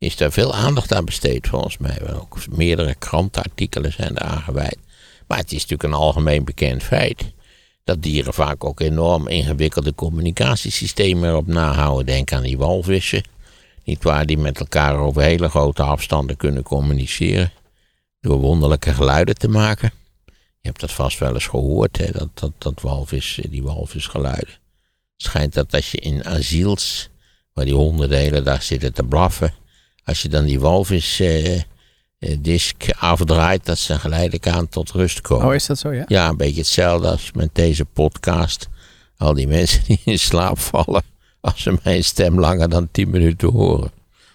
is 0.00 0.16
daar 0.16 0.32
veel 0.32 0.54
aandacht 0.54 0.92
aan 0.92 1.04
besteed 1.04 1.48
volgens 1.48 1.78
mij. 1.78 2.14
Ook 2.14 2.38
meerdere 2.50 2.94
krantenartikelen 2.94 3.92
zijn 3.92 4.14
daar 4.14 4.28
aangeweid. 4.28 4.78
Maar 5.26 5.38
het 5.38 5.52
is 5.52 5.60
natuurlijk 5.60 5.82
een 5.82 6.00
algemeen 6.00 6.44
bekend 6.44 6.82
feit 6.82 7.32
dat 7.84 8.02
dieren 8.02 8.34
vaak 8.34 8.64
ook 8.64 8.80
enorm 8.80 9.28
ingewikkelde 9.28 9.94
communicatiesystemen 9.94 11.28
erop 11.28 11.46
nahouden. 11.46 12.06
Denk 12.06 12.32
aan 12.32 12.42
die 12.42 12.58
walvissen, 12.58 13.22
niet 13.84 14.02
waar 14.02 14.26
die 14.26 14.38
met 14.38 14.60
elkaar 14.60 14.98
over 14.98 15.22
hele 15.22 15.48
grote 15.48 15.82
afstanden 15.82 16.36
kunnen 16.36 16.62
communiceren 16.62 17.52
door 18.20 18.38
wonderlijke 18.38 18.94
geluiden 18.94 19.34
te 19.34 19.48
maken. 19.48 19.92
Je 20.60 20.68
hebt 20.68 20.80
dat 20.80 20.92
vast 20.92 21.18
wel 21.18 21.34
eens 21.34 21.46
gehoord, 21.46 21.96
hè, 21.96 22.10
dat, 22.12 22.28
dat, 22.34 22.52
dat 22.58 22.80
walvis, 22.80 23.40
die 23.48 23.62
walvisgeluiden. 23.62 24.54
Het 25.16 25.28
schijnt 25.28 25.54
dat 25.54 25.74
als 25.74 25.90
je 25.90 25.98
in 25.98 26.24
asiels, 26.24 27.08
waar 27.52 27.64
die 27.64 27.74
honden 27.74 28.08
de 28.08 28.16
hele 28.16 28.42
dag 28.42 28.62
zitten 28.62 28.92
te 28.92 29.02
blaffen, 29.02 29.54
als 30.04 30.22
je 30.22 30.28
dan 30.28 30.44
die 30.44 30.60
walvis 30.60 31.20
eh, 31.20 31.54
eh, 31.56 31.62
disk 32.38 32.90
afdraait, 32.98 33.66
dat 33.66 33.78
ze 33.78 33.98
geleidelijk 33.98 34.48
aan 34.48 34.68
tot 34.68 34.90
rust 34.90 35.20
komen. 35.20 35.46
Oh, 35.46 35.54
is 35.54 35.66
dat 35.66 35.78
zo, 35.78 35.92
ja? 35.92 36.04
Ja, 36.06 36.28
een 36.28 36.36
beetje 36.36 36.60
hetzelfde 36.60 37.08
als 37.08 37.30
met 37.32 37.48
deze 37.52 37.84
podcast. 37.84 38.68
Al 39.16 39.34
die 39.34 39.48
mensen 39.56 39.82
die 39.86 40.00
in 40.04 40.18
slaap 40.18 40.58
vallen 40.58 41.02
als 41.40 41.62
ze 41.62 41.78
mijn 41.82 42.04
stem 42.04 42.40
langer 42.40 42.68
dan 42.68 42.88
10 42.90 43.10
minuten 43.10 43.48
horen. 43.48 43.90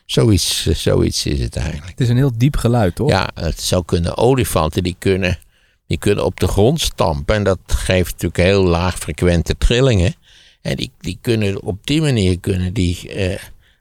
Zoiets, 0.06 0.68
eh, 0.68 0.76
zoiets 0.76 1.26
is 1.26 1.40
het 1.40 1.56
eigenlijk. 1.56 1.90
Het 1.90 2.00
is 2.00 2.10
een 2.10 2.18
heel 2.18 2.38
diep 2.38 2.58
geluid, 2.58 2.96
toch? 2.96 3.10
Ja, 3.10 3.30
het 3.34 3.62
zou 3.62 3.86
kunnen. 3.86 4.18
Olifanten 4.18 4.84
die 4.84 4.96
kunnen, 5.00 5.40
die 5.88 5.98
kunnen 5.98 6.26
op 6.26 6.40
de 6.40 6.48
grond 6.48 6.82
stampen. 6.82 7.36
En 7.36 7.44
dat 7.44 7.60
geeft 7.66 8.12
natuurlijk 8.12 8.38
heel 8.38 8.64
laagfrequente 8.64 9.58
trillingen. 9.58 10.16
En 10.62 10.76
die, 10.76 10.92
die 11.00 11.18
kunnen 11.22 11.62
op 11.62 11.88
die 11.88 12.02
manier 12.02 12.40
kunnen 12.40 12.74
die, 12.74 13.10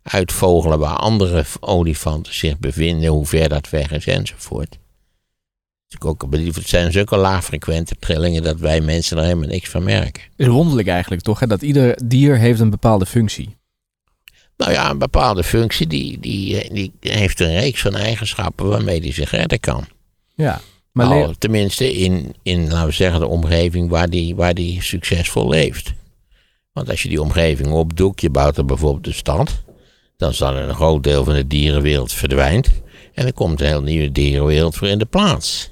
uitvogelen 0.05 0.79
waar 0.79 0.97
andere 0.97 1.45
olifanten 1.61 2.35
zich 2.35 2.59
bevinden, 2.59 3.11
hoe 3.11 3.27
ver 3.27 3.49
dat 3.49 3.71
weg 3.71 3.91
is 3.91 4.07
enzovoort. 4.07 4.79
Ook, 5.99 6.27
het 6.31 6.69
zijn 6.69 6.93
zulke 6.93 7.17
laagfrequente 7.17 7.95
trillingen 7.99 8.43
dat 8.43 8.59
wij 8.59 8.81
mensen 8.81 9.17
er 9.17 9.23
helemaal 9.23 9.49
niks 9.49 9.69
van 9.69 9.83
merken. 9.83 10.23
is 10.37 10.47
wonderlijk 10.47 10.89
eigenlijk 10.89 11.23
toch, 11.23 11.41
hè? 11.41 11.47
dat 11.47 11.63
ieder 11.63 11.99
dier 12.05 12.39
heeft 12.39 12.61
een 12.61 12.71
bepaalde 12.71 13.07
functie. 13.07 13.57
Nou 14.57 14.73
ja, 14.73 14.91
een 14.91 14.99
bepaalde 14.99 15.45
functie 15.45 15.87
die, 15.87 16.21
die, 16.21 16.73
die 16.73 16.93
heeft 17.01 17.41
een 17.41 17.59
reeks 17.59 17.81
van 17.81 17.97
eigenschappen 17.97 18.69
waarmee 18.69 19.01
die 19.01 19.13
zich 19.13 19.31
redden 19.31 19.61
kan. 19.61 19.87
Ja, 20.35 20.61
maar 20.93 21.09
Nou, 21.09 21.35
tenminste 21.39 21.93
in, 21.93 22.35
in, 22.43 22.69
laten 22.69 22.87
we 22.87 22.93
zeggen, 22.93 23.21
de 23.21 23.27
omgeving 23.27 23.89
waar 23.89 24.11
die, 24.11 24.35
waar 24.35 24.55
die 24.55 24.83
succesvol 24.83 25.49
leeft. 25.49 25.93
Want 26.73 26.91
als 26.91 27.03
je 27.03 27.09
die 27.09 27.23
omgeving 27.23 27.73
opdoekt, 27.73 28.21
je 28.21 28.31
bouwt 28.31 28.57
er 28.57 28.65
bijvoorbeeld 28.65 29.07
een 29.07 29.15
stad, 29.15 29.63
dan 30.25 30.35
zal 30.35 30.57
een 30.57 30.75
groot 30.75 31.03
deel 31.03 31.25
van 31.25 31.35
de 31.35 31.47
dierenwereld 31.47 32.13
verdwijnt. 32.13 32.71
En 33.15 33.27
er 33.27 33.33
komt 33.33 33.61
een 33.61 33.67
heel 33.67 33.83
nieuwe 33.83 34.13
dierenwereld 34.13 34.77
voor 34.77 34.89
in 34.89 34.99
de 34.99 35.05
plaats. 35.05 35.71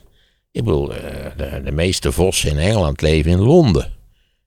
Ik 0.50 0.64
bedoel, 0.64 0.94
eh, 0.94 1.26
de, 1.36 1.60
de 1.64 1.72
meeste 1.72 2.12
vossen 2.12 2.50
in 2.50 2.58
Engeland 2.58 3.00
leven 3.00 3.30
in 3.30 3.40
Londen. 3.40 3.92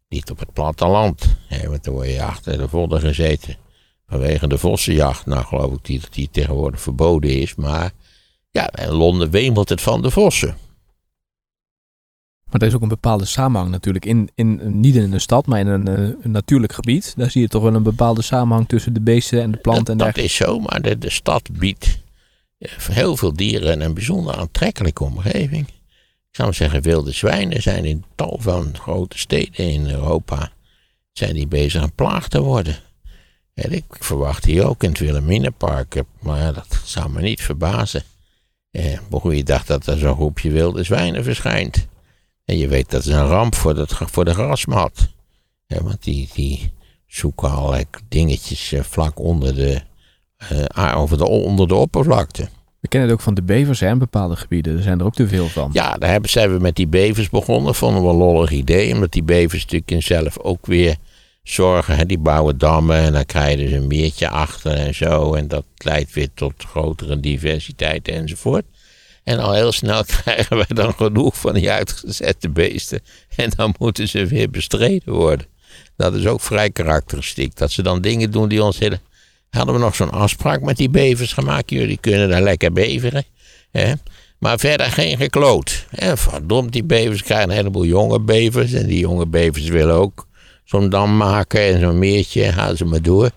Niet 0.10 0.32
op 0.32 0.40
het 0.40 0.54
platteland. 0.54 1.38
Want 1.68 1.84
dan 1.84 1.94
word 1.94 2.08
je 2.08 2.24
achter 2.24 2.58
de 2.58 2.68
vodden 2.68 3.00
gezeten. 3.00 3.56
Vanwege 4.08 4.48
de 4.48 4.58
vossenjacht. 4.58 5.26
Nou, 5.26 5.46
geloof 5.46 5.74
ik 5.74 5.86
die, 5.86 6.00
dat 6.00 6.14
die 6.14 6.30
tegenwoordig 6.32 6.82
verboden 6.82 7.42
is. 7.42 7.56
Maar 7.56 7.92
ja, 8.52 8.70
in 8.76 8.92
Londen 8.92 9.30
wemelt 9.30 9.70
het 9.70 9.82
van 9.82 10.02
de 10.02 10.12
vossen. 10.12 10.58
Maar 12.52 12.62
er 12.62 12.68
is 12.68 12.74
ook 12.74 12.82
een 12.82 12.88
bepaalde 12.88 13.26
samenhang 13.26 13.72
natuurlijk. 13.72 14.06
In, 14.06 14.30
in, 14.36 14.80
niet 14.80 14.96
in 14.96 15.14
een 15.14 15.22
stad, 15.22 15.46
maar 15.46 15.60
in 15.60 15.68
een, 15.68 15.88
eh, 15.88 16.10
een 16.22 16.32
natuurlijk 16.32 16.74
gebied. 16.74 17.14
Daar 17.18 17.32
zie 17.32 17.42
je 17.42 17.48
toch 17.48 17.64
wel 17.64 17.76
een 17.76 17.84
bepaalde 17.84 18.22
samenhang 18.22 18.68
tussen 18.68 18.94
de 18.94 19.02
beesten 19.02 19.42
en 19.42 19.52
de 19.52 19.58
planten 19.58 20.00
en 20.00 20.06
dat, 20.06 20.18
is 20.18 20.36
zo, 20.36 20.60
maar 20.60 20.82
de, 20.82 20.98
de 20.98 21.10
stad 21.10 21.50
biedt 21.52 22.00
eh, 22.58 22.72
heel 22.78 23.18
veel 23.18 23.34
dieren 23.34 23.82
een 23.82 23.94
bijzonder 23.94 24.36
aantrekkelijke 24.36 25.04
omgeving. 25.04 25.68
Ik 25.68 26.42
zou 26.42 26.54
zeggen, 26.54 26.82
wilde 26.82 27.12
zwijnen 27.12 27.62
zijn 27.62 27.86
in 27.86 28.04
tal 28.16 28.38
van 28.42 28.78
grote 28.78 29.18
steden 29.18 29.72
in 29.72 29.90
Europa 29.90 30.52
zijn 31.12 31.34
die 31.34 31.48
bezig 31.48 31.82
een 31.82 31.96
plaag 31.96 32.28
te 32.28 32.42
worden. 32.42 32.76
En 33.54 33.72
ik 33.72 33.84
verwacht 33.90 34.46
hier 34.46 34.68
ook 34.68 34.84
in 34.84 34.90
het 34.90 35.00
Wilhelminapark, 35.00 35.96
eh, 35.96 36.04
maar 36.20 36.54
dat 36.54 36.82
zou 36.84 37.10
me 37.10 37.22
niet 37.22 37.42
verbazen. 37.42 38.04
Eh, 38.72 39.00
goede 39.12 39.44
dag 39.44 39.66
dat 39.66 39.88
er 39.88 39.98
zo'n 39.98 40.16
groepje 40.16 40.52
wilde 40.52 40.84
zwijnen 40.84 41.24
verschijnt. 41.24 41.88
En 42.46 42.58
je 42.58 42.68
weet 42.68 42.92
dat 42.92 43.06
is 43.06 43.14
een 43.14 43.28
ramp 43.28 43.56
voor, 43.56 43.76
dat, 43.76 43.94
voor 43.94 44.26
de 44.26 44.34
grasmat. 44.34 45.08
Ja, 45.68 45.84
want 45.84 46.04
die, 46.04 46.30
die 46.34 46.72
zoeken 47.08 47.52
allerlei 47.52 47.84
dingetjes 48.08 48.72
eh, 48.72 48.82
vlak 48.82 49.20
onder 49.20 49.56
de, 49.56 49.82
eh, 50.38 50.94
over 50.98 51.18
de, 51.18 51.28
onder 51.28 51.68
de 51.68 51.76
oppervlakte. 51.76 52.48
We 52.80 52.92
kennen 52.92 53.10
het 53.10 53.20
ook 53.20 53.26
van 53.26 53.34
de 53.34 53.44
bevers 53.44 53.80
hè, 53.80 53.90
in 53.90 53.98
bepaalde 53.98 54.36
gebieden. 54.36 54.78
Er 54.78 54.84
zijn 54.84 55.00
er 55.00 55.06
ook 55.06 55.14
te 55.14 55.28
veel 55.28 55.48
van. 55.48 55.70
Ja, 55.74 55.98
daar 55.98 56.10
hebben, 56.10 56.30
zijn 56.30 56.54
we 56.54 56.60
met 56.60 56.76
die 56.76 56.88
bevers 56.88 57.30
begonnen. 57.30 57.76
Vonden 57.76 58.04
we 58.04 58.10
een 58.10 58.16
lollig 58.16 58.52
idee. 58.52 58.94
Omdat 58.94 59.12
die 59.12 59.24
bevers 59.24 59.62
natuurlijk 59.62 59.92
in 59.92 60.04
zelf 60.04 60.40
ook 60.40 60.66
weer 60.66 60.96
zorgen. 61.44 61.96
Hè, 61.96 62.06
die 62.06 62.18
bouwen 62.18 62.58
dammen 62.58 62.98
en 62.98 63.12
dan 63.12 63.26
krijg 63.26 63.52
je 63.52 63.64
dus 63.64 63.72
een 63.72 63.88
meertje 63.88 64.30
achter 64.30 64.72
en 64.72 64.96
zo. 64.96 65.34
En 65.34 65.48
dat 65.48 65.66
leidt 65.78 66.14
weer 66.14 66.30
tot 66.34 66.54
grotere 66.58 67.20
diversiteit 67.20 68.08
enzovoort. 68.08 68.66
En 69.26 69.40
al 69.40 69.54
heel 69.54 69.72
snel 69.72 70.04
krijgen 70.22 70.58
wij 70.58 70.66
dan 70.68 70.94
genoeg 70.94 71.38
van 71.38 71.54
die 71.54 71.72
uitgezette 71.72 72.50
beesten. 72.50 73.00
En 73.36 73.52
dan 73.56 73.76
moeten 73.80 74.08
ze 74.08 74.26
weer 74.26 74.50
bestreden 74.50 75.14
worden. 75.14 75.46
Dat 75.98 76.14
is 76.14 76.26
ook 76.26 76.42
vrij 76.42 76.70
karakteristiek. 76.70 77.56
Dat 77.56 77.72
ze 77.72 77.82
dan 77.84 78.02
dingen 78.02 78.32
doen 78.32 78.48
die 78.48 78.64
ons 78.64 78.80
hele... 78.80 79.00
Hadden 79.50 79.74
we 79.74 79.80
nog 79.80 79.96
zo'n 79.96 80.12
afspraak 80.12 80.62
met 80.62 80.78
die 80.78 80.90
bevers 80.90 81.34
gemaakt. 81.34 81.70
Jullie 81.70 81.98
kunnen 81.98 82.30
daar 82.30 82.42
lekker 82.42 82.74
beveren. 82.74 83.24
Hè? 83.72 83.94
Maar 84.40 84.60
verder 84.60 84.92
geen 84.92 85.18
gekloot. 85.18 85.86
En 85.90 86.18
verdomd, 86.18 86.72
die 86.72 86.84
bevers 86.84 87.24
krijgen 87.24 87.50
een 87.50 87.56
heleboel 87.56 87.86
jonge 87.86 88.20
bevers. 88.20 88.74
En 88.74 88.88
die 88.88 89.00
jonge 89.00 89.26
bevers 89.26 89.68
willen 89.68 89.96
ook 89.96 90.28
zo'n 90.64 90.90
dam 90.90 91.18
maken 91.18 91.62
en 91.62 91.80
zo'n 91.80 92.00
meertje. 92.00 92.52
Gaan 92.52 92.78
ze 92.78 92.86
maar 92.86 93.02
door. 93.02 93.32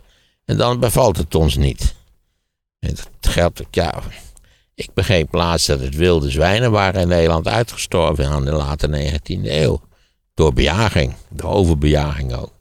En 0.44 0.56
dan 0.56 0.80
bevalt 0.80 1.16
het 1.16 1.34
ons 1.34 1.56
niet. 1.56 1.94
En 2.78 2.94
dat 2.94 3.32
geldt 3.32 3.60
ook, 3.60 3.74
ja. 3.74 4.02
Ik 4.78 4.94
begreep 4.94 5.32
laatst 5.32 5.66
dat 5.66 5.80
het 5.80 5.94
wilde 5.94 6.30
zwijnen 6.30 6.70
waren 6.70 7.00
in 7.00 7.08
Nederland 7.08 7.48
uitgestorven 7.48 8.26
aan 8.26 8.44
de 8.44 8.52
late 8.52 8.88
19e 8.88 9.42
eeuw. 9.42 9.80
Door 10.34 10.52
bejaging, 10.52 11.14
door 11.30 11.50
overbejaging 11.50 12.34
ook. 12.34 12.52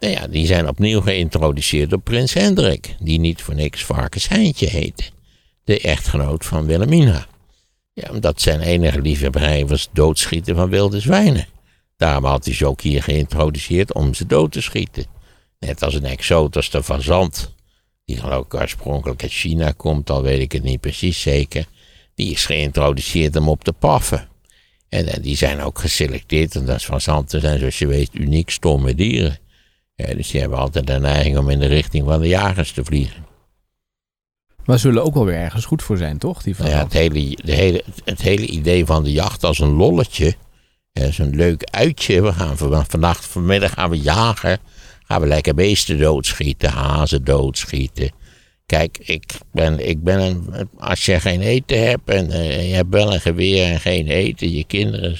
Nou 0.00 0.12
ja, 0.12 0.26
die 0.26 0.46
zijn 0.46 0.68
opnieuw 0.68 1.00
geïntroduceerd 1.00 1.90
door 1.90 2.00
prins 2.00 2.34
Hendrik, 2.34 2.96
die 3.00 3.18
niet 3.18 3.42
voor 3.42 3.54
niks 3.54 3.84
Varkens 3.84 4.28
Heintje 4.28 4.66
heette. 4.66 5.04
De 5.64 5.80
echtgenoot 5.80 6.44
van 6.44 6.66
Wilhelmina. 6.66 7.26
Ja, 7.92 8.10
omdat 8.10 8.40
zijn 8.40 8.60
enige 8.60 9.00
liefhebberij 9.00 9.66
was 9.66 9.88
doodschieten 9.92 10.54
van 10.54 10.70
wilde 10.70 11.00
zwijnen. 11.00 11.46
Daarom 11.96 12.24
had 12.24 12.44
hij 12.44 12.54
ze 12.54 12.66
ook 12.66 12.80
hier 12.80 13.02
geïntroduceerd 13.02 13.94
om 13.94 14.14
ze 14.14 14.26
dood 14.26 14.52
te 14.52 14.60
schieten. 14.60 15.04
Net 15.58 15.82
als 15.82 15.94
een 15.94 16.04
exoot 16.04 16.72
de 16.72 16.82
fazant, 16.82 17.54
die 18.08 18.16
geloof 18.16 18.44
ik 18.44 18.54
oorspronkelijk 18.54 19.22
uit 19.22 19.32
China 19.32 19.72
komt, 19.76 20.10
al 20.10 20.22
weet 20.22 20.40
ik 20.40 20.52
het 20.52 20.62
niet 20.62 20.80
precies 20.80 21.20
zeker. 21.20 21.66
Die 22.14 22.30
is 22.32 22.46
geïntroduceerd 22.46 23.36
om 23.36 23.48
op 23.48 23.64
te 23.64 23.72
paffen. 23.72 24.28
En, 24.88 25.22
die 25.22 25.36
zijn 25.36 25.60
ook 25.60 25.78
geselecteerd, 25.78 26.54
en 26.54 26.64
dat 26.64 26.82
fazanten 26.82 27.40
zijn 27.40 27.58
zoals 27.58 27.78
je 27.78 27.86
weet 27.86 28.10
uniek 28.12 28.50
stomme 28.50 28.94
dieren. 28.94 29.38
Ja, 29.94 30.14
dus 30.14 30.30
die 30.30 30.40
hebben 30.40 30.58
altijd 30.58 30.86
de 30.86 30.98
neiging 30.98 31.38
om 31.38 31.50
in 31.50 31.58
de 31.58 31.66
richting 31.66 32.04
van 32.04 32.20
de 32.20 32.28
jagers 32.28 32.72
te 32.72 32.84
vliegen. 32.84 33.26
Maar 34.64 34.78
zullen 34.78 35.04
ook 35.04 35.14
wel 35.14 35.24
weer 35.24 35.38
ergens 35.38 35.64
goed 35.64 35.82
voor 35.82 35.96
zijn, 35.96 36.18
toch? 36.18 36.42
Die 36.42 36.54
Nou 36.58 36.70
ja, 36.70 36.78
het, 36.82 36.92
hele, 36.92 37.36
de 37.44 37.54
hele, 37.54 37.84
het 38.04 38.22
hele 38.22 38.46
idee 38.46 38.86
van 38.86 39.04
de 39.04 39.12
jacht 39.12 39.44
als 39.44 39.58
een 39.58 39.72
lolletje. 39.72 40.34
Zo'n 41.10 41.36
leuk 41.36 41.64
uitje. 41.70 42.22
We 42.22 42.32
gaan 42.32 42.56
van- 42.56 42.86
vannacht, 42.88 43.24
vanmiddag 43.24 43.72
gaan 43.72 43.90
we 43.90 44.00
jagen. 44.00 44.58
Gaan 45.08 45.20
we 45.20 45.26
lekker 45.26 45.54
beesten 45.54 45.98
doodschieten, 45.98 46.70
hazen 46.70 47.24
doodschieten. 47.24 48.10
Kijk, 48.66 48.98
ik 48.98 49.24
ben, 49.52 49.88
ik 49.88 50.02
ben 50.02 50.20
een, 50.20 50.68
als 50.78 51.04
je 51.04 51.20
geen 51.20 51.40
eten 51.40 51.88
hebt 51.88 52.08
en 52.08 52.30
eh, 52.30 52.68
je 52.68 52.74
hebt 52.74 52.92
wel 52.92 53.14
een 53.14 53.20
geweer 53.20 53.64
en 53.64 53.80
geen 53.80 54.06
eten, 54.06 54.50
je 54.50 54.64
kinderen 54.64 55.18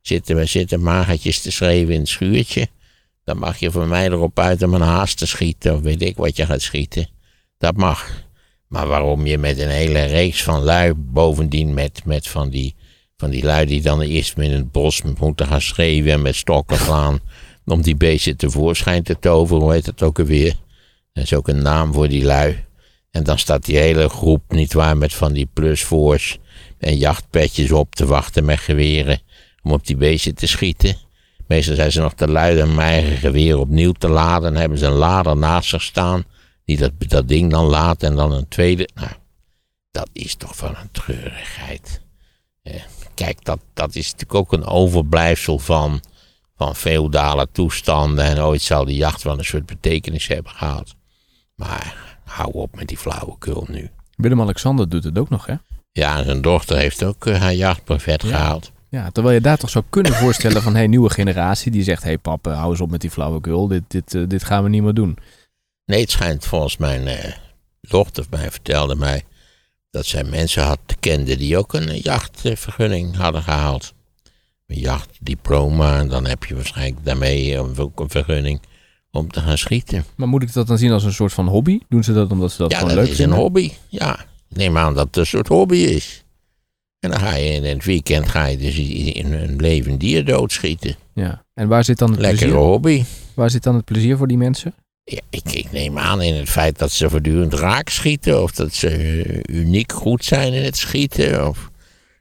zitten, 0.00 0.48
zitten 0.48 0.82
magertjes 0.82 1.40
te 1.40 1.50
schreeuwen 1.50 1.94
in 1.94 2.00
het 2.00 2.08
schuurtje. 2.08 2.68
Dan 3.24 3.38
mag 3.38 3.58
je 3.58 3.70
van 3.70 3.88
mij 3.88 4.06
erop 4.06 4.38
uit 4.38 4.62
om 4.62 4.74
een 4.74 4.80
haas 4.80 5.14
te 5.14 5.26
schieten, 5.26 5.74
of 5.74 5.80
weet 5.80 6.02
ik 6.02 6.16
wat 6.16 6.36
je 6.36 6.46
gaat 6.46 6.62
schieten. 6.62 7.08
Dat 7.58 7.76
mag. 7.76 8.24
Maar 8.66 8.86
waarom 8.86 9.26
je 9.26 9.38
met 9.38 9.58
een 9.58 9.68
hele 9.70 10.04
reeks 10.04 10.42
van 10.42 10.62
lui, 10.62 10.92
bovendien 10.94 11.74
met, 11.74 12.04
met 12.04 12.28
van, 12.28 12.50
die, 12.50 12.74
van 13.16 13.30
die 13.30 13.44
lui 13.44 13.66
die 13.66 13.82
dan 13.82 14.00
eerst 14.00 14.38
in 14.38 14.52
het 14.52 14.72
bos 14.72 15.02
moeten 15.18 15.46
gaan 15.46 15.60
schreeuwen 15.60 16.12
en 16.12 16.22
met 16.22 16.36
stokken 16.36 16.78
slaan, 16.78 17.20
om 17.70 17.82
die 17.82 17.96
beesten 17.96 18.36
tevoorschijn 18.36 19.02
te 19.02 19.18
toveren, 19.18 19.62
hoe 19.62 19.72
heet 19.72 19.84
dat 19.84 20.02
ook 20.02 20.18
alweer? 20.18 20.54
Dat 21.12 21.24
is 21.24 21.34
ook 21.34 21.48
een 21.48 21.62
naam 21.62 21.92
voor 21.92 22.08
die 22.08 22.24
lui. 22.24 22.64
En 23.10 23.24
dan 23.24 23.38
staat 23.38 23.64
die 23.64 23.78
hele 23.78 24.08
groep, 24.08 24.42
nietwaar, 24.48 24.96
met 24.96 25.14
van 25.14 25.32
die 25.32 25.48
plusvoors 25.52 26.38
en 26.78 26.96
jachtpetjes 26.96 27.72
op 27.72 27.94
te 27.94 28.06
wachten 28.06 28.44
met 28.44 28.58
geweren, 28.58 29.20
om 29.62 29.72
op 29.72 29.86
die 29.86 29.96
beesten 29.96 30.34
te 30.34 30.46
schieten. 30.46 30.96
Meestal 31.46 31.74
zijn 31.74 31.92
ze 31.92 32.00
nog 32.00 32.14
te 32.14 32.28
lui 32.28 32.62
om 32.62 32.74
mijn 32.74 32.92
eigen 32.92 33.16
geweer 33.16 33.58
opnieuw 33.58 33.92
te 33.92 34.08
laden. 34.08 34.52
Dan 34.52 34.60
hebben 34.60 34.78
ze 34.78 34.86
een 34.86 34.92
lader 34.92 35.36
naast 35.36 35.68
zich 35.68 35.82
staan 35.82 36.24
die 36.64 36.76
dat, 36.76 36.92
dat 36.98 37.28
ding 37.28 37.50
dan 37.50 37.64
laat 37.64 38.02
en 38.02 38.14
dan 38.14 38.32
een 38.32 38.48
tweede. 38.48 38.88
Nou, 38.94 39.10
dat 39.90 40.08
is 40.12 40.34
toch 40.34 40.56
van 40.56 40.68
een 40.68 40.90
treurigheid. 40.90 42.00
Eh, 42.62 42.74
kijk, 43.14 43.44
dat, 43.44 43.58
dat 43.74 43.94
is 43.94 44.04
natuurlijk 44.10 44.34
ook 44.34 44.52
een 44.52 44.66
overblijfsel 44.66 45.58
van, 45.58 46.00
van 46.60 46.76
feodale 46.76 47.48
toestanden. 47.52 48.24
En 48.24 48.42
ooit 48.42 48.62
zal 48.62 48.84
die 48.84 48.96
jacht 48.96 49.22
wel 49.22 49.38
een 49.38 49.44
soort 49.44 49.66
betekenis 49.66 50.26
hebben 50.26 50.52
gehad. 50.52 50.94
Maar 51.54 52.18
hou 52.24 52.52
op 52.52 52.76
met 52.76 52.88
die 52.88 52.96
flauwekul 52.96 53.66
nu. 53.68 53.90
Willem-Alexander 54.16 54.88
doet 54.88 55.04
het 55.04 55.18
ook 55.18 55.28
nog, 55.28 55.46
hè? 55.46 55.54
Ja, 55.92 56.18
en 56.18 56.24
zijn 56.24 56.40
dochter 56.42 56.76
heeft 56.76 57.04
ook 57.04 57.26
eh, 57.26 57.40
haar 57.40 57.54
jachtbrevet 57.54 58.22
Ja. 58.22 58.28
gehaald. 58.28 58.72
Ja, 58.88 59.10
terwijl 59.10 59.34
je 59.34 59.40
daar 59.40 59.58
toch 59.58 59.70
zou 59.70 59.84
kunnen 59.90 60.12
voorstellen 60.12 60.62
van... 60.62 60.74
hey, 60.74 60.86
nieuwe 60.86 61.10
generatie 61.10 61.70
die 61.70 61.82
zegt... 61.82 62.02
hey 62.02 62.18
pap, 62.18 62.44
hou 62.44 62.70
eens 62.70 62.80
op 62.80 62.90
met 62.90 63.00
die 63.00 63.10
flauwekul. 63.10 63.68
Dit, 63.68 63.82
dit, 63.88 64.14
eh, 64.14 64.22
dit 64.26 64.44
gaan 64.44 64.62
we 64.62 64.68
niet 64.68 64.82
meer 64.82 64.94
doen. 64.94 65.18
Nee, 65.84 66.00
het 66.00 66.10
schijnt 66.10 66.46
volgens 66.46 66.76
mijn 66.76 67.06
eh, 67.06 67.32
dochter, 67.80 68.24
mij 68.30 68.50
vertelde 68.50 68.94
mij, 68.94 69.22
dat 69.90 70.06
zij 70.06 70.24
mensen 70.24 70.62
had, 70.62 70.78
kende 71.00 71.36
die 71.36 71.58
ook 71.58 71.72
een 71.72 71.96
jachtvergunning 71.96 73.16
hadden 73.16 73.42
gehaald. 73.42 73.92
Een 74.70 74.78
jachtdiploma, 74.78 75.98
en 75.98 76.08
dan 76.08 76.26
heb 76.26 76.44
je 76.44 76.54
waarschijnlijk 76.54 77.04
daarmee 77.04 77.58
ook 77.58 78.00
een 78.00 78.10
vergunning 78.10 78.60
om 79.10 79.30
te 79.30 79.40
gaan 79.40 79.58
schieten. 79.58 80.04
Maar 80.16 80.28
moet 80.28 80.42
ik 80.42 80.52
dat 80.52 80.66
dan 80.66 80.78
zien 80.78 80.92
als 80.92 81.04
een 81.04 81.12
soort 81.12 81.32
van 81.32 81.46
hobby? 81.48 81.78
Doen 81.88 82.04
ze 82.04 82.12
dat 82.12 82.30
omdat 82.30 82.52
ze 82.52 82.58
dat 82.58 82.70
ja, 82.70 82.78
gewoon 82.78 82.94
dat 82.94 83.02
leuk 83.02 83.10
is 83.12 83.16
vinden? 83.16 83.36
een 83.36 83.42
hobby. 83.42 83.70
Ja, 83.88 84.24
neem 84.48 84.78
aan 84.78 84.94
dat 84.94 85.06
het 85.06 85.16
een 85.16 85.26
soort 85.26 85.48
hobby 85.48 85.76
is. 85.76 86.24
En 87.00 87.10
dan 87.10 87.20
ga 87.20 87.34
je 87.34 87.44
in 87.52 87.64
het 87.64 87.84
weekend 87.84 88.28
ga 88.28 88.46
je 88.46 88.56
dus 88.56 88.78
in 89.14 89.32
een 89.32 89.56
levend 89.56 90.00
dier 90.00 90.24
doodschieten. 90.24 90.94
Ja. 91.14 91.44
En 91.54 91.68
waar 91.68 91.84
zit 91.84 91.98
dan 91.98 92.10
het 92.10 92.20
Lekkere 92.20 92.50
plezier? 92.50 92.66
hobby. 92.66 93.04
Waar 93.34 93.50
zit 93.50 93.62
dan 93.62 93.74
het 93.74 93.84
plezier 93.84 94.16
voor 94.16 94.26
die 94.28 94.36
mensen? 94.36 94.74
Ja, 95.04 95.20
ik, 95.30 95.52
ik 95.52 95.72
neem 95.72 95.98
aan 95.98 96.22
in 96.22 96.34
het 96.34 96.48
feit 96.48 96.78
dat 96.78 96.90
ze 96.92 97.10
voortdurend 97.10 97.54
raak 97.54 97.88
schieten. 97.88 98.42
Of 98.42 98.52
dat 98.52 98.72
ze 98.74 98.88
eh, 98.88 99.56
uniek 99.56 99.92
goed 99.92 100.24
zijn 100.24 100.52
in 100.52 100.64
het 100.64 100.76
schieten. 100.76 101.48
Of 101.48 101.69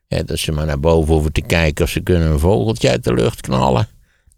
ja, 0.10 0.24
dat 0.24 0.40
ze 0.40 0.52
maar 0.52 0.66
naar 0.66 0.80
boven 0.80 1.14
hoeven 1.14 1.32
te 1.32 1.42
kijken 1.42 1.84
of 1.86 1.92
ze 1.92 2.02
kunnen 2.02 2.32
een 2.32 2.40
vogeltje 2.40 2.90
uit 2.90 3.04
de 3.04 3.14
lucht 3.14 3.42
knallen. 3.42 3.88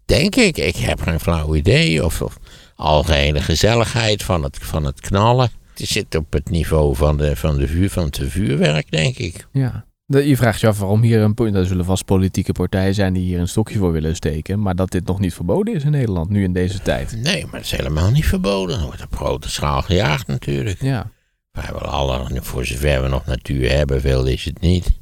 Denk 0.04 0.36
ik. 0.36 0.58
Ik 0.58 0.76
heb 0.76 1.00
geen 1.00 1.20
flauw 1.20 1.54
idee. 1.54 2.04
Of, 2.04 2.22
of 2.22 2.38
algehele 2.74 3.40
gezelligheid 3.40 4.22
van 4.22 4.42
het, 4.42 4.58
van 4.60 4.84
het 4.84 5.00
knallen. 5.00 5.50
Het 5.74 5.88
zit 5.88 6.14
op 6.14 6.32
het 6.32 6.50
niveau 6.50 6.96
van, 6.96 7.16
de, 7.16 7.36
van, 7.36 7.58
de 7.58 7.68
vuur, 7.68 7.90
van 7.90 8.04
het 8.04 8.20
vuurwerk, 8.22 8.90
denk 8.90 9.16
ik. 9.16 9.46
Ja. 9.52 9.84
Je 10.06 10.36
vraagt 10.36 10.60
je 10.60 10.66
af 10.66 10.78
waarom 10.78 11.02
hier 11.02 11.20
een... 11.20 11.54
Er 11.54 11.66
zullen 11.66 11.84
vast 11.84 12.04
politieke 12.04 12.52
partijen 12.52 12.94
zijn 12.94 13.12
die 13.12 13.22
hier 13.22 13.40
een 13.40 13.48
stokje 13.48 13.78
voor 13.78 13.92
willen 13.92 14.16
steken. 14.16 14.62
Maar 14.62 14.74
dat 14.74 14.90
dit 14.90 15.06
nog 15.06 15.18
niet 15.18 15.34
verboden 15.34 15.74
is 15.74 15.84
in 15.84 15.90
Nederland, 15.90 16.30
nu 16.30 16.42
in 16.42 16.52
deze 16.52 16.78
tijd. 16.78 17.16
Nee, 17.22 17.44
maar 17.44 17.54
het 17.54 17.64
is 17.64 17.70
helemaal 17.70 18.10
niet 18.10 18.26
verboden. 18.26 18.78
Er 18.78 18.84
wordt 18.84 19.04
op 19.04 19.16
grote 19.16 19.50
schaal 19.50 19.82
gejaagd 19.82 20.26
natuurlijk. 20.26 20.82
Ja. 20.82 21.10
Vrijwel 21.52 21.82
alle, 21.82 22.28
voor 22.42 22.66
zover 22.66 23.02
we 23.02 23.08
nog 23.08 23.26
natuur 23.26 23.70
hebben, 23.70 24.00
veel 24.00 24.26
is 24.26 24.44
het 24.44 24.60
niet. 24.60 25.00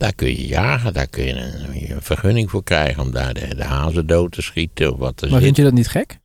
Daar 0.00 0.14
kun 0.14 0.28
je 0.28 0.46
jagen, 0.46 0.92
daar 0.92 1.06
kun 1.06 1.24
je 1.24 1.32
een, 1.34 1.90
een 1.90 2.02
vergunning 2.02 2.50
voor 2.50 2.62
krijgen 2.64 3.02
om 3.02 3.10
daar 3.12 3.34
de, 3.34 3.54
de 3.54 3.64
hazen 3.64 4.06
dood 4.06 4.32
te 4.32 4.42
schieten 4.42 4.92
of 4.92 4.98
wat 4.98 5.20
Maar 5.20 5.30
zit. 5.30 5.42
vind 5.42 5.56
je 5.56 5.62
dat 5.62 5.72
niet 5.72 5.88
gek? 5.88 6.18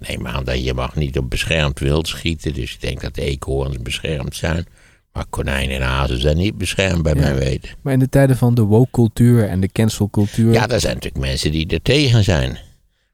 Ik 0.00 0.08
neem 0.08 0.26
aan 0.26 0.44
dat 0.44 0.64
je 0.64 0.74
mag 0.74 0.94
niet 0.96 1.18
op 1.18 1.30
beschermd 1.30 1.78
wild 1.78 2.08
schieten, 2.08 2.54
dus 2.54 2.72
ik 2.74 2.80
denk 2.80 3.00
dat 3.00 3.14
de 3.14 3.22
eekhoorns 3.22 3.76
beschermd 3.82 4.36
zijn. 4.36 4.66
Maar 5.12 5.24
konijnen 5.30 5.76
en 5.76 5.82
hazen 5.82 6.20
zijn 6.20 6.36
niet 6.36 6.58
beschermd 6.58 7.02
bij 7.02 7.14
Ja. 7.14 7.20
mijn 7.20 7.34
weten. 7.38 7.70
Maar 7.82 7.92
in 7.92 7.98
de 7.98 8.08
tijden 8.08 8.36
van 8.36 8.54
de 8.54 8.62
woke-cultuur 8.62 9.48
en 9.48 9.60
de 9.60 9.68
cancel-cultuur... 9.72 10.52
Ja, 10.52 10.68
er 10.68 10.80
zijn 10.80 10.94
natuurlijk 10.94 11.24
mensen 11.24 11.52
die 11.52 11.66
er 11.66 11.82
tegen 11.82 12.24
zijn. 12.24 12.58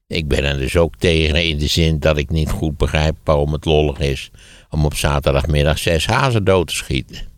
Ik 0.07 0.29
ben 0.29 0.45
er 0.45 0.59
dus 0.59 0.77
ook 0.77 0.97
tegen 0.97 1.45
in 1.45 1.59
de 1.59 1.67
zin 1.67 1.99
dat 1.99 2.17
ik 2.17 2.31
niet 2.31 2.51
goed 2.51 2.77
begrijp 2.77 3.17
waarom 3.25 3.53
het 3.53 3.65
lollig 3.65 3.99
is 3.99 4.31
om 4.71 4.85
op 4.85 4.95
zaterdagmiddag 4.95 5.79
zes 5.79 6.07
hazen 6.07 6.45
dood 6.45 6.67
te 6.69 6.75
schieten. 6.75 7.33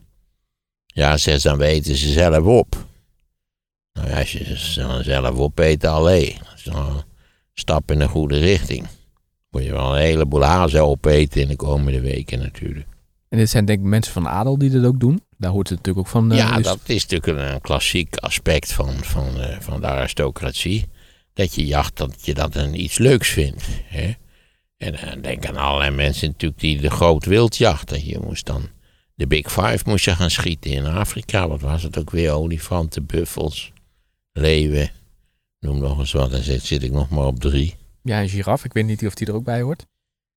Ja, 0.96 1.16
zes, 1.16 1.42
dan 1.42 1.58
weten 1.58 1.96
ze 1.96 2.12
zelf 2.12 2.44
op. 2.44 2.86
Nou 3.92 4.08
ja, 4.08 4.18
als 4.18 4.32
je 4.32 4.58
ze 4.58 4.80
dan 4.80 5.04
zelf 5.04 5.38
opeten, 5.38 5.90
alleen. 5.90 6.34
Dat 6.38 6.52
is 6.56 6.62
dan 6.62 6.86
een 6.96 7.02
stap 7.54 7.90
in 7.90 7.98
de 7.98 8.08
goede 8.08 8.38
richting. 8.38 8.86
Moet 9.50 9.64
je 9.64 9.72
wel 9.72 9.96
een 9.96 10.02
heleboel 10.02 10.42
hazen 10.44 10.84
opeten 10.84 11.40
in 11.40 11.48
de 11.48 11.56
komende 11.56 12.00
weken 12.00 12.38
natuurlijk. 12.38 12.86
En 13.28 13.38
dit 13.38 13.50
zijn 13.50 13.64
denk 13.64 13.78
ik 13.78 13.84
mensen 13.84 14.12
van 14.12 14.28
adel 14.28 14.58
die 14.58 14.70
dat 14.70 14.84
ook 14.84 15.00
doen. 15.00 15.20
Daar 15.38 15.50
hoort 15.50 15.68
het 15.68 15.78
natuurlijk 15.78 16.06
ook 16.06 16.12
van. 16.12 16.32
eh, 16.32 16.38
Ja, 16.38 16.56
dus- 16.56 16.64
dat 16.66 16.80
is 16.86 17.06
natuurlijk 17.06 17.52
een, 17.52 17.60
klassiek 17.60 18.16
aspect 18.16 18.72
van, 18.72 18.94
van, 19.04 19.40
eh, 19.40 19.60
van 19.60 19.80
de 19.80 19.86
aristocratie. 19.86 20.88
Dat 21.32 21.54
je 21.54 21.66
jacht, 21.66 21.96
dat 21.96 22.14
je 22.22 22.34
dat 22.34 22.54
een 22.54 22.80
iets 22.80 22.98
leuks 22.98 23.28
vindt. 23.28 23.64
Hè? 23.84 24.12
En 24.76 24.96
dan 25.04 25.20
denk 25.20 25.46
aan 25.46 25.56
allerlei 25.56 25.90
mensen 25.90 26.28
natuurlijk 26.28 26.60
die 26.60 26.80
de 26.80 26.90
groot 26.90 27.24
wild 27.24 27.56
jachten. 27.56 28.06
Je 28.06 28.18
moest 28.18 28.46
dan 28.46 28.68
de 29.16 29.26
Big 29.26 29.52
Five 29.52 29.78
moest 29.86 30.04
je 30.04 30.14
gaan 30.14 30.30
schieten 30.30 30.70
in 30.70 30.86
Afrika. 30.86 31.48
Wat 31.48 31.60
was 31.60 31.82
het 31.82 31.98
ook 31.98 32.10
weer? 32.10 32.30
Olifanten, 32.32 33.06
buffels, 33.06 33.72
leeuwen. 34.32 34.90
Noem 35.60 35.78
nog 35.78 35.98
eens 35.98 36.12
wat. 36.12 36.30
Dan 36.30 36.42
zit, 36.42 36.62
zit 36.62 36.82
ik 36.82 36.92
nog 36.92 37.08
maar 37.10 37.26
op 37.26 37.40
drie. 37.40 37.74
Ja, 38.02 38.20
een 38.22 38.28
giraf. 38.28 38.64
Ik 38.64 38.72
weet 38.72 38.86
niet 38.86 39.06
of 39.06 39.14
die 39.14 39.26
er 39.26 39.34
ook 39.34 39.44
bij 39.44 39.60
hoort. 39.60 39.86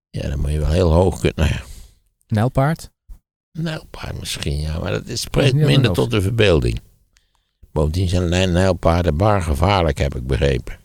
Ja, 0.10 0.30
dan 0.30 0.40
moet 0.40 0.52
je 0.52 0.60
wel 0.60 0.72
heel 0.72 0.92
hoog 0.92 1.20
kunnen. 1.20 1.36
Nou 1.36 1.50
ja, 1.50 1.62
Nijlpaard. 2.28 2.90
nijlpaard 3.52 4.20
misschien, 4.20 4.60
ja. 4.60 4.80
Maar 4.80 4.92
dat 4.92 5.08
is 5.08 5.22
spreekt 5.22 5.54
minder 5.54 5.92
tot 5.94 6.12
de 6.12 6.22
verbeelding. 6.22 6.80
Bovendien 7.72 8.08
zijn 8.10 8.30
nij- 8.30 8.46
nijlpaarden 8.46 9.18
bar 9.18 9.42
gevaarlijk, 9.42 9.98
heb 9.98 10.16
ik 10.16 10.28
begrepen. 10.28 10.78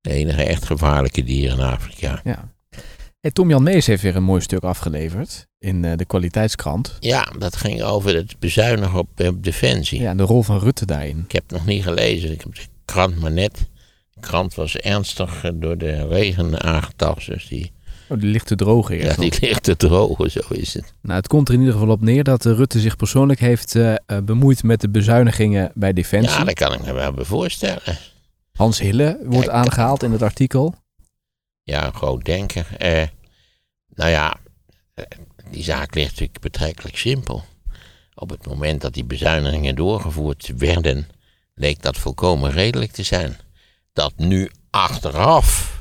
De 0.00 0.10
enige 0.10 0.42
echt 0.42 0.64
gevaarlijke 0.64 1.22
dieren 1.24 1.58
in 1.58 1.64
Afrika. 1.64 2.20
Ja. 2.24 2.52
Hey, 3.22 3.30
Tom 3.30 3.48
Jan 3.48 3.62
Mees 3.62 3.86
heeft 3.86 4.02
weer 4.02 4.16
een 4.16 4.22
mooi 4.22 4.40
stuk 4.40 4.62
afgeleverd 4.62 5.46
in 5.58 5.84
eh, 5.84 5.96
de 5.96 6.04
kwaliteitskrant. 6.04 6.96
Ja, 7.00 7.32
dat 7.38 7.56
ging 7.56 7.82
over 7.82 8.14
het 8.14 8.38
bezuinigen 8.38 8.98
op, 8.98 9.08
op 9.20 9.44
defensie. 9.44 10.00
Ja, 10.00 10.14
de 10.14 10.22
rol 10.22 10.42
van 10.42 10.58
Rutte 10.58 10.86
daarin. 10.86 11.18
Ik 11.24 11.32
heb 11.32 11.42
het 11.42 11.52
nog 11.52 11.66
niet 11.66 11.82
gelezen. 11.82 12.32
Ik 12.32 12.40
heb 12.40 12.54
de 12.54 12.60
krant 12.84 13.20
maar 13.20 13.32
net. 13.32 13.58
De 14.14 14.20
krant 14.20 14.54
was 14.54 14.76
ernstig 14.76 15.50
door 15.54 15.78
de 15.78 16.08
regen 16.08 16.62
aangetast. 16.62 17.26
Dus 17.26 17.48
die, 17.48 17.72
Oh, 18.08 18.20
die 18.20 18.30
ligt 18.30 18.46
te 18.46 18.54
drogen 18.54 18.96
ja, 18.96 19.02
eerst 19.02 19.18
die 19.18 19.34
ligt 19.40 19.62
te 19.62 19.76
drogen, 19.76 20.30
zo 20.30 20.40
is 20.48 20.74
het. 20.74 20.92
Nou, 21.02 21.16
het 21.16 21.28
komt 21.28 21.48
er 21.48 21.54
in 21.54 21.60
ieder 21.60 21.74
geval 21.74 21.90
op 21.90 22.00
neer 22.00 22.24
dat 22.24 22.46
eh, 22.46 22.52
Rutte 22.52 22.80
zich 22.80 22.96
persoonlijk 22.96 23.40
heeft 23.40 23.74
eh, 23.74 23.94
bemoeid 24.24 24.62
met 24.62 24.80
de 24.80 24.88
bezuinigingen 24.90 25.70
bij 25.74 25.92
Defensie. 25.92 26.38
Ja, 26.38 26.44
dat 26.44 26.54
kan 26.54 26.72
ik 26.72 26.84
me 26.84 26.92
wel 26.92 27.12
voorstellen. 27.16 27.98
Hans 28.52 28.78
Hille 28.80 29.18
wordt 29.24 29.48
Kijk. 29.48 29.56
aangehaald 29.58 30.02
in 30.02 30.12
het 30.12 30.22
artikel. 30.22 30.74
Ja, 31.62 31.86
een 31.86 31.94
groot 31.94 32.24
denker. 32.24 32.66
Eh, 32.78 33.06
nou 33.88 34.10
ja, 34.10 34.36
eh, 34.94 35.04
die 35.50 35.62
zaak 35.62 35.94
ligt 35.94 36.10
natuurlijk 36.10 36.40
betrekkelijk 36.40 36.96
simpel. 36.96 37.44
Op 38.14 38.30
het 38.30 38.46
moment 38.46 38.80
dat 38.80 38.94
die 38.94 39.04
bezuinigingen 39.04 39.74
doorgevoerd 39.74 40.52
werden, 40.56 41.08
leek 41.54 41.82
dat 41.82 41.96
volkomen 41.96 42.50
redelijk 42.50 42.92
te 42.92 43.02
zijn. 43.02 43.36
Dat 43.92 44.12
nu 44.16 44.50
achteraf 44.70 45.80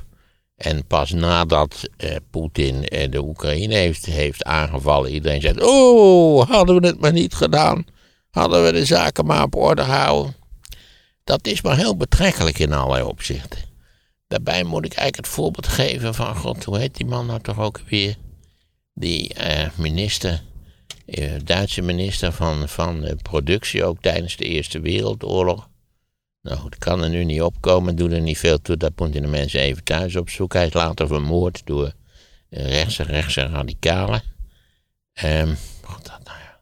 en 0.56 0.86
pas 0.86 1.12
nadat 1.12 1.90
eh, 1.98 2.16
Poetin 2.30 2.88
eh, 2.88 3.12
de 3.12 3.24
Oekraïne 3.24 3.76
heeft, 3.76 4.06
heeft 4.06 4.44
aangevallen, 4.44 5.12
iedereen 5.12 5.42
zegt: 5.42 5.62
Oh, 5.64 6.50
hadden 6.50 6.82
we 6.82 6.88
het 6.88 7.00
maar 7.00 7.12
niet 7.12 7.34
gedaan. 7.34 7.86
Hadden 8.30 8.64
we 8.64 8.72
de 8.72 8.86
zaken 8.86 9.26
maar 9.26 9.44
op 9.44 9.56
orde 9.56 9.82
houden. 9.82 10.36
Dat 11.24 11.48
is 11.48 11.62
maar 11.62 11.78
heel 11.78 11.98
betrekkelijk 11.98 12.60
in 12.60 12.74
allerlei 12.74 13.04
opzichten. 13.04 13.71
Daarbij 14.32 14.64
moet 14.64 14.86
ik 14.86 14.94
eigenlijk 14.94 15.28
het 15.28 15.36
voorbeeld 15.36 15.68
geven 15.68 16.16
van, 16.16 16.36
god, 16.36 16.64
hoe 16.64 16.78
heet 16.78 16.96
die 16.96 17.06
man 17.06 17.26
nou 17.26 17.42
toch 17.42 17.60
ook 17.60 17.82
weer? 17.90 18.16
Die 18.94 19.34
eh, 19.34 19.70
minister, 19.78 20.44
eh, 21.06 21.32
Duitse 21.44 21.82
minister 21.82 22.32
van, 22.32 22.70
van 22.70 23.20
productie, 23.22 23.84
ook 23.84 24.02
tijdens 24.02 24.36
de 24.36 24.46
Eerste 24.46 24.80
Wereldoorlog. 24.80 25.70
Nou, 26.42 26.62
dat 26.64 26.78
kan 26.78 27.04
er 27.04 27.10
nu 27.10 27.24
niet 27.24 27.42
opkomen, 27.42 27.96
doe 27.96 28.10
er 28.10 28.22
niet 28.22 28.38
veel 28.38 28.62
toe, 28.62 28.78
dat 28.78 28.92
moeten 28.96 29.22
de 29.22 29.28
mensen 29.28 29.60
even 29.60 29.84
thuis 29.84 30.16
opzoeken. 30.16 30.60
Hij 30.60 30.68
is 30.68 30.74
later 30.74 31.08
vermoord 31.08 31.62
door 31.66 31.94
rechtse, 32.50 33.04
rechtse 33.04 33.42
radicalen. 33.42 34.24
Ehm, 35.14 35.54
god, 35.82 36.06
dat 36.06 36.24
nou 36.24 36.38
ja. 36.38 36.60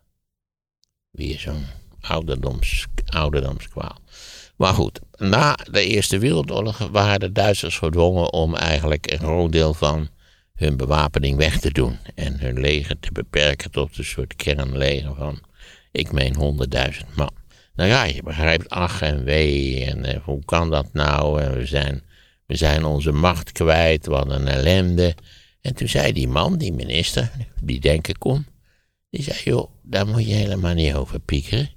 Weer 1.12 1.40
zo'n 1.40 1.66
ouderdoms, 2.02 2.86
ouderdomskwaal. 3.06 3.98
Maar 4.60 4.74
goed, 4.74 5.00
na 5.18 5.58
de 5.72 5.86
Eerste 5.86 6.18
Wereldoorlog 6.18 6.78
waren 6.78 7.20
de 7.20 7.32
Duitsers 7.32 7.78
gedwongen 7.78 8.34
om 8.34 8.56
eigenlijk 8.56 9.12
een 9.12 9.20
groot 9.20 9.52
deel 9.52 9.74
van 9.74 10.10
hun 10.56 10.78
bewapening 10.78 11.38
weg 11.38 11.60
te 11.60 11.72
doen. 11.72 11.98
En 12.16 12.40
hun 12.40 12.60
leger 12.60 13.00
te 13.00 13.12
beperken 13.12 13.72
tot 13.72 13.98
een 13.98 14.04
soort 14.06 14.36
kernleger 14.36 15.16
van, 15.16 15.40
ik 15.92 16.12
meen, 16.12 16.36
100.000 16.36 17.16
man. 17.16 17.32
Nou 17.76 17.90
ja, 17.90 18.04
je 18.04 18.24
begrijpt 18.24 18.70
ach 18.70 19.02
en 19.02 19.24
wee 19.24 19.86
en 19.86 20.06
eh, 20.06 20.20
hoe 20.24 20.46
kan 20.46 20.70
dat 20.70 20.94
nou? 20.94 21.42
En 21.42 21.54
we, 21.58 21.66
zijn, 21.66 22.04
we 22.46 22.56
zijn 22.56 22.86
onze 22.86 23.12
macht 23.12 23.52
kwijt, 23.52 24.06
wat 24.06 24.30
een 24.30 24.48
ellende. 24.48 25.16
En 25.62 25.76
toen 25.76 25.88
zei 25.88 26.14
die 26.14 26.28
man, 26.28 26.58
die 26.58 26.74
minister, 26.74 27.32
die 27.62 27.80
denken 27.80 28.18
kon, 28.18 28.46
die 29.10 29.24
zei, 29.24 29.38
joh, 29.44 29.72
daar 29.84 30.08
moet 30.08 30.28
je 30.28 30.34
helemaal 30.34 30.74
niet 30.74 30.94
over 30.94 31.20
piekeren. 31.20 31.70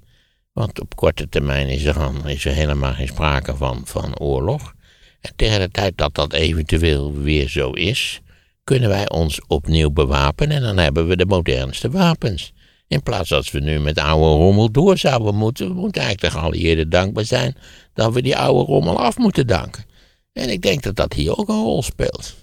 Want 0.53 0.81
op 0.81 0.95
korte 0.95 1.29
termijn 1.29 1.67
is 1.69 1.83
er, 1.83 1.93
dan, 1.93 2.27
is 2.27 2.45
er 2.45 2.53
helemaal 2.53 2.93
geen 2.93 3.07
sprake 3.07 3.55
van, 3.55 3.81
van 3.85 4.19
oorlog. 4.19 4.73
En 5.21 5.33
tegen 5.35 5.59
de 5.59 5.69
tijd 5.69 5.97
dat 5.97 6.15
dat 6.15 6.33
eventueel 6.33 7.13
weer 7.13 7.49
zo 7.49 7.71
is, 7.71 8.21
kunnen 8.63 8.89
wij 8.89 9.09
ons 9.09 9.41
opnieuw 9.47 9.91
bewapenen 9.91 10.57
en 10.57 10.63
dan 10.63 10.77
hebben 10.77 11.07
we 11.07 11.15
de 11.15 11.25
modernste 11.25 11.89
wapens. 11.89 12.53
In 12.87 13.03
plaats 13.03 13.29
dat 13.29 13.51
we 13.51 13.59
nu 13.59 13.79
met 13.79 13.97
oude 13.97 14.43
rommel 14.43 14.71
door 14.71 14.97
zouden 14.97 15.35
moeten, 15.35 15.67
we 15.67 15.73
moeten 15.73 16.01
eigenlijk 16.01 16.33
de 16.33 16.39
geallieerden 16.39 16.89
dankbaar 16.89 17.25
zijn 17.25 17.55
dat 17.93 18.13
we 18.13 18.21
die 18.21 18.37
oude 18.37 18.71
rommel 18.71 18.99
af 18.99 19.17
moeten 19.17 19.47
danken. 19.47 19.85
En 20.33 20.49
ik 20.49 20.61
denk 20.61 20.83
dat 20.83 20.95
dat 20.95 21.13
hier 21.13 21.37
ook 21.37 21.49
een 21.49 21.63
rol 21.63 21.83
speelt. 21.83 22.35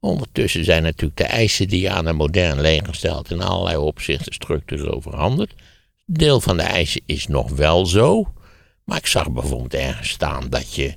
Ondertussen 0.00 0.64
zijn 0.64 0.82
natuurlijk 0.82 1.16
de 1.16 1.24
eisen 1.24 1.68
die 1.68 1.80
je 1.80 1.90
aan 1.90 2.06
een 2.06 2.16
modern 2.16 2.60
leger 2.60 2.94
stelt 2.94 3.30
in 3.30 3.42
allerlei 3.42 3.76
opzichten 3.76 4.32
structureel 4.32 5.00
veranderd. 5.00 5.54
Deel 6.06 6.40
van 6.40 6.56
de 6.56 6.62
eisen 6.62 7.02
is 7.06 7.26
nog 7.26 7.50
wel 7.50 7.86
zo. 7.86 8.32
Maar 8.84 8.98
ik 8.98 9.06
zag 9.06 9.30
bijvoorbeeld 9.30 9.74
ergens 9.74 10.08
staan 10.08 10.48
dat 10.48 10.74
je, 10.74 10.94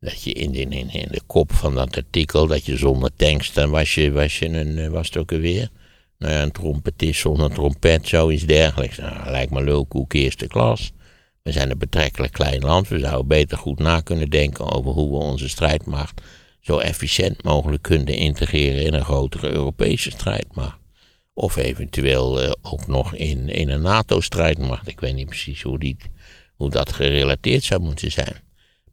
dat 0.00 0.22
je 0.22 0.32
in, 0.32 0.52
de, 0.52 0.58
in, 0.58 0.90
in 0.90 1.08
de 1.10 1.20
kop 1.26 1.52
van 1.52 1.74
dat 1.74 1.96
artikel, 1.96 2.46
dat 2.46 2.66
je 2.66 2.76
zonder 2.76 3.10
tanks, 3.16 3.52
dan 3.52 3.70
was 3.70 3.94
je, 3.94 4.12
was 4.12 4.38
je 4.38 4.48
een, 4.48 4.78
eh, 4.78 4.88
was 4.88 5.06
het 5.06 5.16
ook 5.16 5.32
alweer, 5.32 5.70
Nou 6.18 6.32
ja, 6.32 6.42
een 6.42 6.52
trompetist 6.52 7.20
zonder 7.20 7.50
trompet, 7.52 8.08
zoiets 8.08 8.46
dergelijks. 8.46 8.96
Nou, 8.96 9.30
lijkt 9.30 9.50
me 9.50 9.64
lulkoek 9.64 10.12
eerste 10.12 10.46
klas. 10.46 10.92
We 11.42 11.52
zijn 11.52 11.70
een 11.70 11.78
betrekkelijk 11.78 12.32
klein 12.32 12.60
land. 12.60 12.88
We 12.88 12.98
zouden 12.98 13.26
beter 13.26 13.58
goed 13.58 13.78
na 13.78 14.00
kunnen 14.00 14.30
denken 14.30 14.72
over 14.72 14.90
hoe 14.90 15.10
we 15.10 15.16
onze 15.16 15.48
strijdmacht 15.48 16.20
zo 16.60 16.78
efficiënt 16.78 17.42
mogelijk 17.42 17.82
kunnen 17.82 18.14
integreren 18.14 18.84
in 18.84 18.94
een 18.94 19.04
grotere 19.04 19.50
Europese 19.50 20.10
strijdmacht. 20.10 20.77
Of 21.40 21.56
eventueel 21.56 22.42
uh, 22.42 22.52
ook 22.62 22.86
nog 22.86 23.14
in, 23.14 23.48
in 23.48 23.68
een 23.68 23.82
NATO-strijdmacht. 23.82 24.88
Ik 24.88 25.00
weet 25.00 25.14
niet 25.14 25.26
precies 25.26 25.62
hoe, 25.62 25.78
die, 25.78 25.96
hoe 26.54 26.70
dat 26.70 26.92
gerelateerd 26.92 27.64
zou 27.64 27.80
moeten 27.80 28.10
zijn. 28.10 28.36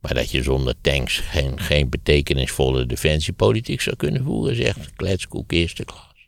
Maar 0.01 0.13
dat 0.13 0.31
je 0.31 0.43
zonder 0.43 0.75
tanks 0.81 1.17
geen, 1.17 1.60
geen 1.60 1.89
betekenisvolle 1.89 2.86
defensiepolitiek 2.86 3.81
zou 3.81 3.95
kunnen 3.95 4.23
voeren, 4.23 4.55
zegt 4.55 4.93
Kletskoek 4.95 5.51
eerste 5.51 5.86
klas. 5.86 6.27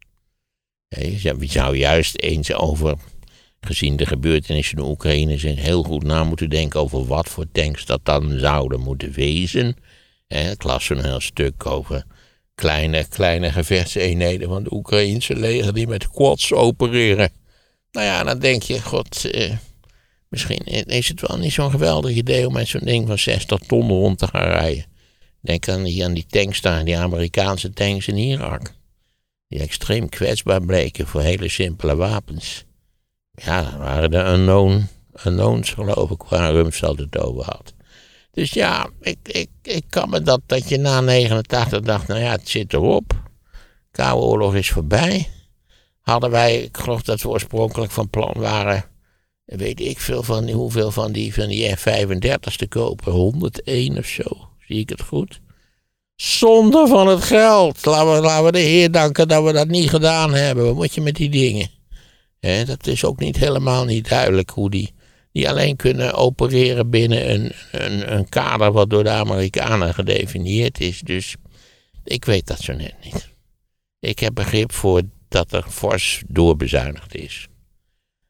Je 0.88 1.38
zou 1.40 1.78
juist 1.78 2.22
eens 2.22 2.54
over, 2.54 2.98
gezien 3.62 3.96
de 3.96 4.06
gebeurtenissen 4.06 4.78
in 4.78 4.84
de 4.84 4.90
Oekraïne, 4.90 5.38
zijn 5.38 5.58
heel 5.58 5.84
goed 5.84 6.04
na 6.04 6.24
moeten 6.24 6.50
denken 6.50 6.80
over 6.80 7.06
wat 7.06 7.30
voor 7.30 7.46
tanks 7.52 7.86
dat 7.86 8.00
dan 8.04 8.40
zouden 8.40 8.80
moeten 8.80 9.12
wezen. 9.12 9.76
Ik 10.28 10.64
las 10.64 10.90
een 10.90 11.04
heel 11.04 11.20
stuk 11.20 11.66
over 11.66 12.06
kleine, 12.62 13.06
kleine 13.10 13.52
gevechtseenheden 13.52 14.48
van 14.50 14.64
de 14.64 14.74
Oekraïnse 14.74 15.36
leger 15.36 15.74
die 15.74 15.88
met 15.88 16.10
quads 16.10 16.54
opereren. 16.54 17.30
Nou 17.92 18.06
ja, 18.06 18.24
dan 18.24 18.40
denk 18.40 18.62
je, 18.64 18.82
god, 18.82 19.26
eh, 19.26 19.54
misschien 20.30 20.64
is 20.86 21.08
het 21.08 21.28
wel 21.28 21.38
niet 21.38 21.54
zo'n 21.54 21.72
geweldig 21.72 22.12
idee 22.12 22.48
om 22.48 22.54
met 22.54 22.68
zo'n 22.68 22.86
ding 22.86 23.08
van 23.08 23.18
60 23.18 23.60
ton 23.60 23.88
rond 23.88 24.18
te 24.18 24.28
gaan 24.28 24.48
rijden. 24.48 24.86
Denk 25.42 25.68
aan 25.70 25.84
die, 25.84 26.06
aan 26.06 26.14
die 26.14 26.26
tanks 26.30 26.62
daar, 26.62 26.86
die 26.86 26.98
Amerikaanse 26.98 27.70
tanks 27.70 28.08
in 28.08 28.18
Irak. 28.18 28.74
Die 29.48 29.60
extreem 29.60 30.10
kwetsbaar 30.10 30.62
bleken 30.62 31.08
voor 31.08 31.22
hele 31.22 31.50
simpele 31.50 31.96
wapens. 31.96 32.66
Ja, 33.32 33.62
dat 33.62 33.74
waren 33.80 34.12
de 34.12 34.24
unknown, 34.24 34.88
unknowns 35.26 35.70
geloof 35.70 36.12
ik 36.12 36.24
waar 36.24 36.52
Rumsfeld 36.52 37.00
het 37.00 37.18
over 37.18 37.44
had. 37.44 37.74
Dus 38.38 38.52
ja, 38.52 38.90
ik, 39.02 39.18
ik, 39.24 39.50
ik 39.62 39.84
kan 39.90 40.10
me 40.10 40.22
dat, 40.22 40.42
dat 40.46 40.70
je 40.70 40.78
na 40.78 41.02
89 41.02 41.82
dacht, 41.82 42.08
nou 42.08 42.20
ja, 42.20 42.32
het 42.32 42.50
zit 42.50 42.74
erop. 42.74 43.14
Koude 43.92 44.26
oorlog 44.26 44.56
is 44.56 44.70
voorbij. 44.70 45.30
Hadden 46.02 46.32
wij, 46.32 46.62
ik 46.62 46.78
geloof 46.78 47.02
dat 47.02 47.22
we 47.22 47.30
oorspronkelijk 47.30 47.92
van 47.92 48.10
plan 48.10 48.34
waren, 48.36 48.86
weet 49.46 49.80
ik 49.80 50.00
veel 50.00 50.24
van 50.24 50.50
hoeveel 50.50 50.92
van 50.92 51.12
die, 51.12 51.34
van 51.34 51.48
die 51.48 51.76
F-35's 51.76 52.58
te 52.58 52.68
kopen. 52.68 53.12
101 53.12 53.98
of 53.98 54.06
zo, 54.06 54.50
zie 54.68 54.80
ik 54.80 54.90
het 54.90 55.02
goed? 55.02 55.40
Zonde 56.16 56.88
van 56.88 57.08
het 57.08 57.24
geld. 57.24 57.86
Laten 57.86 58.14
we, 58.14 58.22
laten 58.22 58.46
we 58.46 58.52
de 58.52 58.60
Heer 58.60 58.92
danken 58.92 59.28
dat 59.28 59.44
we 59.44 59.52
dat 59.52 59.68
niet 59.68 59.90
gedaan 59.90 60.34
hebben. 60.34 60.66
Wat 60.66 60.76
moet 60.76 60.94
je 60.94 61.02
met 61.02 61.16
die 61.16 61.30
dingen? 61.30 61.70
He, 62.40 62.66
dat 62.66 62.88
is 62.88 63.06
ook 63.06 63.20
niet 63.20 63.38
helemaal 63.38 63.86
niet 63.86 64.10
duidelijk 64.10 64.50
hoe 64.50 64.70
die 64.70 64.94
die 65.38 65.50
alleen 65.50 65.76
kunnen 65.76 66.14
opereren 66.14 66.90
binnen 66.90 67.34
een, 67.34 67.52
een, 67.72 68.14
een 68.14 68.30
kader 68.30 68.72
wat 68.72 68.90
door 68.90 69.04
de 69.04 69.10
Amerikanen 69.10 69.94
gedefinieerd 69.94 70.80
is. 70.80 71.00
Dus 71.00 71.36
ik 72.04 72.26
weet 72.26 72.48
dat 72.48 72.60
zo 72.60 72.74
net 72.74 72.94
niet. 73.04 73.30
Ik 74.00 74.20
heb 74.20 74.34
begrip 74.34 74.72
voor 74.72 75.02
dat 75.30 75.54
er 75.54 75.66
fors 75.70 76.24
doorbezuinigd 76.28 77.16
is. 77.16 77.48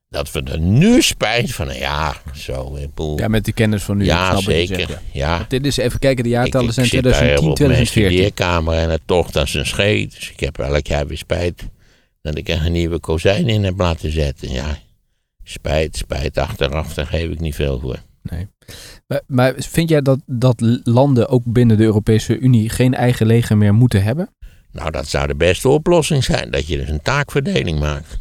Dat 0.09 0.31
we 0.31 0.41
er 0.41 0.59
nu 0.59 1.01
spijt 1.01 1.53
van, 1.53 1.75
ja, 1.75 2.15
zo. 2.35 2.77
Boel. 2.93 3.19
Ja, 3.19 3.27
met 3.27 3.45
de 3.45 3.53
kennis 3.53 3.83
van 3.83 3.97
nu. 3.97 4.05
Ja, 4.05 4.41
zeker. 4.41 5.01
ja. 5.11 5.45
Dit 5.47 5.65
is 5.65 5.77
even 5.77 5.99
kijken, 5.99 6.23
de 6.23 6.29
jaartallen 6.29 6.73
zijn 6.73 6.87
2010, 6.87 7.53
2014. 7.53 8.25
Ik 8.25 8.35
kamer 8.35 8.73
en 8.73 8.89
het 8.89 9.01
tocht 9.05 9.35
als 9.35 9.53
een 9.53 9.65
scheet. 9.65 10.15
Dus 10.15 10.31
ik 10.31 10.39
heb 10.39 10.59
elk 10.59 10.87
jaar 10.87 11.07
weer 11.07 11.17
spijt 11.17 11.63
dat 12.21 12.37
ik 12.37 12.49
er 12.49 12.65
een 12.65 12.71
nieuwe 12.71 12.99
kozijn 12.99 13.47
in 13.47 13.63
heb 13.63 13.79
laten 13.79 14.11
zetten. 14.11 14.51
Ja, 14.51 14.77
Spijt, 15.49 15.97
spijt, 15.97 16.37
achteraf, 16.37 16.93
daar 16.93 17.05
geef 17.05 17.29
ik 17.29 17.39
niet 17.39 17.55
veel 17.55 17.79
voor. 17.79 17.99
Nee. 18.21 18.47
Maar, 19.07 19.21
maar, 19.27 19.53
vind 19.57 19.89
jij 19.89 20.01
dat, 20.01 20.19
dat 20.25 20.79
landen 20.83 21.29
ook 21.29 21.43
binnen 21.45 21.77
de 21.77 21.83
Europese 21.83 22.39
Unie 22.39 22.69
geen 22.69 22.93
eigen 22.93 23.25
leger 23.25 23.57
meer 23.57 23.73
moeten 23.73 24.03
hebben? 24.03 24.29
Nou, 24.71 24.91
dat 24.91 25.07
zou 25.07 25.27
de 25.27 25.35
beste 25.35 25.69
oplossing 25.69 26.23
zijn, 26.23 26.51
dat 26.51 26.67
je 26.67 26.77
dus 26.77 26.89
een 26.89 27.01
taakverdeling 27.01 27.79
maakt. 27.79 28.19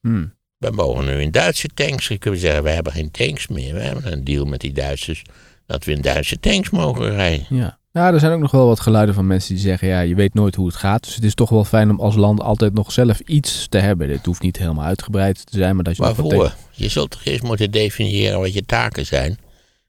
Hmm. 0.00 0.32
We 0.58 0.70
mogen 0.70 1.04
nu 1.04 1.20
in 1.20 1.30
Duitse 1.30 1.68
tanks, 1.68 2.18
kunt 2.18 2.38
zeggen, 2.38 2.62
we 2.62 2.70
hebben 2.70 2.92
geen 2.92 3.10
tanks 3.10 3.48
meer. 3.48 3.74
We 3.74 3.80
hebben 3.80 4.12
een 4.12 4.24
deal 4.24 4.44
met 4.44 4.60
die 4.60 4.72
Duitsers 4.72 5.22
dat 5.66 5.84
we 5.84 5.92
in 5.92 6.00
Duitse 6.00 6.40
tanks 6.40 6.70
mogen 6.70 7.10
rijden. 7.10 7.46
Ja. 7.48 7.78
Ja, 7.98 8.12
er 8.12 8.20
zijn 8.20 8.32
ook 8.32 8.40
nog 8.40 8.50
wel 8.50 8.66
wat 8.66 8.80
geluiden 8.80 9.14
van 9.14 9.26
mensen 9.26 9.54
die 9.54 9.62
zeggen: 9.62 9.88
ja, 9.88 10.00
je 10.00 10.14
weet 10.14 10.34
nooit 10.34 10.54
hoe 10.54 10.66
het 10.66 10.76
gaat. 10.76 11.04
Dus 11.04 11.14
het 11.14 11.24
is 11.24 11.34
toch 11.34 11.50
wel 11.50 11.64
fijn 11.64 11.90
om 11.90 12.00
als 12.00 12.14
land 12.14 12.40
altijd 12.40 12.74
nog 12.74 12.92
zelf 12.92 13.20
iets 13.20 13.66
te 13.68 13.78
hebben. 13.78 14.10
Het 14.10 14.26
hoeft 14.26 14.42
niet 14.42 14.58
helemaal 14.58 14.84
uitgebreid 14.84 15.46
te 15.46 15.58
zijn, 15.58 15.74
maar 15.74 15.84
dat 15.84 15.96
je. 15.96 16.02
Waarvoor? 16.02 16.54
Je 16.70 16.88
zult 16.88 17.10
toch 17.10 17.24
eerst 17.24 17.42
moeten 17.42 17.70
definiëren 17.70 18.40
wat 18.40 18.52
je 18.52 18.64
taken 18.64 19.06
zijn. 19.06 19.38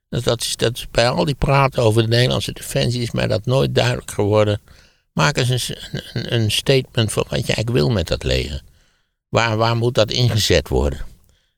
Dus 0.09 0.23
dat 0.23 0.41
is, 0.41 0.55
dat 0.55 0.77
is 0.77 0.87
bij 0.91 1.09
al 1.09 1.25
die 1.25 1.35
praten 1.35 1.83
over 1.83 2.01
de 2.01 2.07
Nederlandse 2.07 2.51
defensie 2.51 3.01
is 3.01 3.11
mij 3.11 3.27
dat 3.27 3.45
nooit 3.45 3.75
duidelijk 3.75 4.11
geworden. 4.11 4.61
Maak 5.13 5.37
eens 5.37 5.69
een, 5.69 6.01
een, 6.13 6.33
een 6.33 6.51
statement 6.51 7.11
van 7.11 7.25
wat 7.29 7.39
je 7.39 7.53
eigenlijk 7.53 7.77
wil 7.77 7.89
met 7.89 8.07
dat 8.07 8.23
leger. 8.23 8.61
Waar, 9.29 9.57
waar 9.57 9.77
moet 9.77 9.95
dat 9.95 10.11
ingezet 10.11 10.67
worden? 10.67 10.99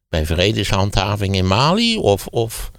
Bij 0.10 0.26
vredeshandhaving 0.26 1.36
in 1.36 1.48
Mali 1.48 1.98
of, 1.98 2.28
of 2.28 2.72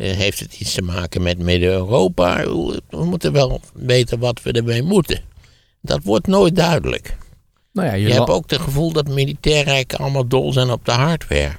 heeft 0.00 0.38
het 0.38 0.60
iets 0.60 0.74
te 0.74 0.82
maken 0.82 1.22
met 1.22 1.38
Midden-Europa? 1.38 2.44
We 2.88 3.04
moeten 3.04 3.32
wel 3.32 3.60
weten 3.74 4.18
wat 4.18 4.42
we 4.42 4.52
ermee 4.52 4.82
moeten. 4.82 5.22
Dat 5.80 6.02
wordt 6.02 6.26
nooit 6.26 6.56
duidelijk. 6.56 7.16
Nou 7.72 7.88
ja, 7.88 7.94
je, 7.94 8.06
je 8.06 8.12
hebt 8.12 8.30
ook 8.30 8.50
het 8.50 8.60
gevoel 8.60 8.92
dat 8.92 9.08
militairen 9.08 9.86
allemaal 9.86 10.26
dol 10.26 10.52
zijn 10.52 10.70
op 10.70 10.84
de 10.84 10.92
hardware. 10.92 11.56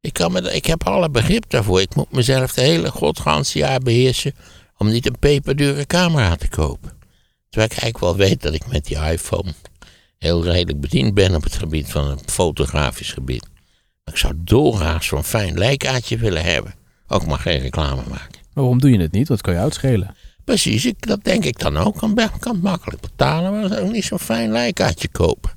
Ik, 0.00 0.12
kan 0.12 0.32
me, 0.32 0.52
ik 0.52 0.66
heb 0.66 0.86
alle 0.86 1.10
begrip 1.10 1.44
daarvoor. 1.50 1.80
Ik 1.80 1.94
moet 1.94 2.12
mezelf 2.12 2.52
de 2.52 2.60
hele 2.60 2.90
godganse 2.90 3.58
jaar 3.58 3.80
beheersen 3.80 4.34
om 4.76 4.88
niet 4.88 5.06
een 5.06 5.18
peperdure 5.18 5.86
camera 5.86 6.36
te 6.36 6.48
kopen. 6.48 6.92
Terwijl 7.48 7.72
ik 7.72 7.78
eigenlijk 7.78 7.98
wel 7.98 8.16
weet 8.16 8.42
dat 8.42 8.54
ik 8.54 8.66
met 8.66 8.84
die 8.84 8.96
iPhone 8.96 9.52
heel 10.18 10.44
redelijk 10.44 10.80
bediend 10.80 11.14
ben 11.14 11.34
op 11.34 11.42
het 11.42 11.54
gebied 11.54 11.90
van 11.90 12.10
het 12.10 12.30
fotografisch 12.30 13.12
gebied. 13.12 13.48
Maar 14.04 14.14
ik 14.14 14.20
zou 14.20 14.34
dolgraag 14.36 15.04
zo'n 15.04 15.24
fijn 15.24 15.58
lijkaartje 15.58 16.16
willen 16.16 16.44
hebben. 16.44 16.74
Ook 17.08 17.26
maar 17.26 17.38
geen 17.38 17.58
reclame 17.58 18.02
maken. 18.08 18.40
waarom 18.52 18.80
doe 18.80 18.90
je 18.90 18.98
het 18.98 19.12
niet? 19.12 19.26
Dat 19.26 19.40
kan 19.40 19.54
je 19.54 19.60
uitschelen. 19.60 20.14
Precies, 20.44 20.86
ik, 20.86 21.06
dat 21.06 21.24
denk 21.24 21.44
ik 21.44 21.58
dan 21.58 21.76
ook. 21.76 21.96
Kan, 21.96 22.18
kan 22.38 22.58
makkelijk 22.62 23.00
betalen, 23.00 23.52
maar 23.52 23.68
dan 23.68 23.78
ook 23.78 23.92
niet 23.92 24.04
zo'n 24.04 24.18
fijn 24.18 24.50
lijkaartje 24.50 25.08
kopen. 25.08 25.50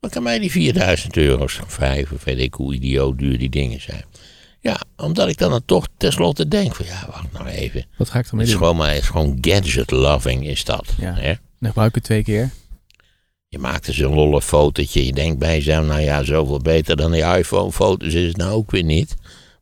Dan 0.00 0.10
kan 0.10 0.22
mij 0.22 0.38
die 0.38 0.50
4000 0.50 1.16
euro's, 1.16 1.60
vijf 1.66 2.12
of 2.12 2.24
weet 2.24 2.38
ik 2.38 2.54
hoe 2.54 2.74
idioot 2.74 3.18
duur 3.18 3.38
die 3.38 3.50
dingen 3.50 3.80
zijn. 3.80 4.04
Ja, 4.60 4.80
omdat 4.96 5.28
ik 5.28 5.38
dan, 5.38 5.62
toch 5.64 5.86
tenslotte 5.96 6.48
denk 6.48 6.74
van 6.74 6.86
ja, 6.86 7.06
wacht 7.06 7.32
nou 7.32 7.46
even. 7.46 7.86
Wat 7.96 8.10
ga 8.10 8.18
ik 8.18 8.26
ermee 8.26 8.30
doen? 8.30 8.38
Het 8.40 8.48
is 8.48 8.54
gewoon, 8.54 8.76
maar, 8.76 8.92
het 8.92 9.02
is 9.02 9.08
gewoon 9.08 9.38
gadget 9.40 9.90
loving 9.90 10.46
is 10.46 10.64
dat. 10.64 10.86
Ja. 10.98 11.14
Hè? 11.14 11.34
Dan 11.58 11.68
gebruik 11.68 11.94
het 11.94 12.04
twee 12.04 12.22
keer. 12.22 12.50
Je 13.48 13.58
maakt 13.58 13.86
dus 13.86 13.98
een 13.98 14.14
lolle 14.14 14.42
fotootje. 14.42 15.06
Je 15.06 15.12
denkt 15.12 15.38
bij 15.38 15.54
jezelf, 15.54 15.86
nou 15.86 16.00
ja, 16.00 16.22
zoveel 16.22 16.58
beter 16.58 16.96
dan 16.96 17.12
die 17.12 17.22
iPhone 17.22 17.72
foto's 17.72 18.14
is 18.14 18.26
het 18.26 18.36
nou 18.36 18.50
ook 18.50 18.70
weer 18.70 18.82
niet. 18.82 19.14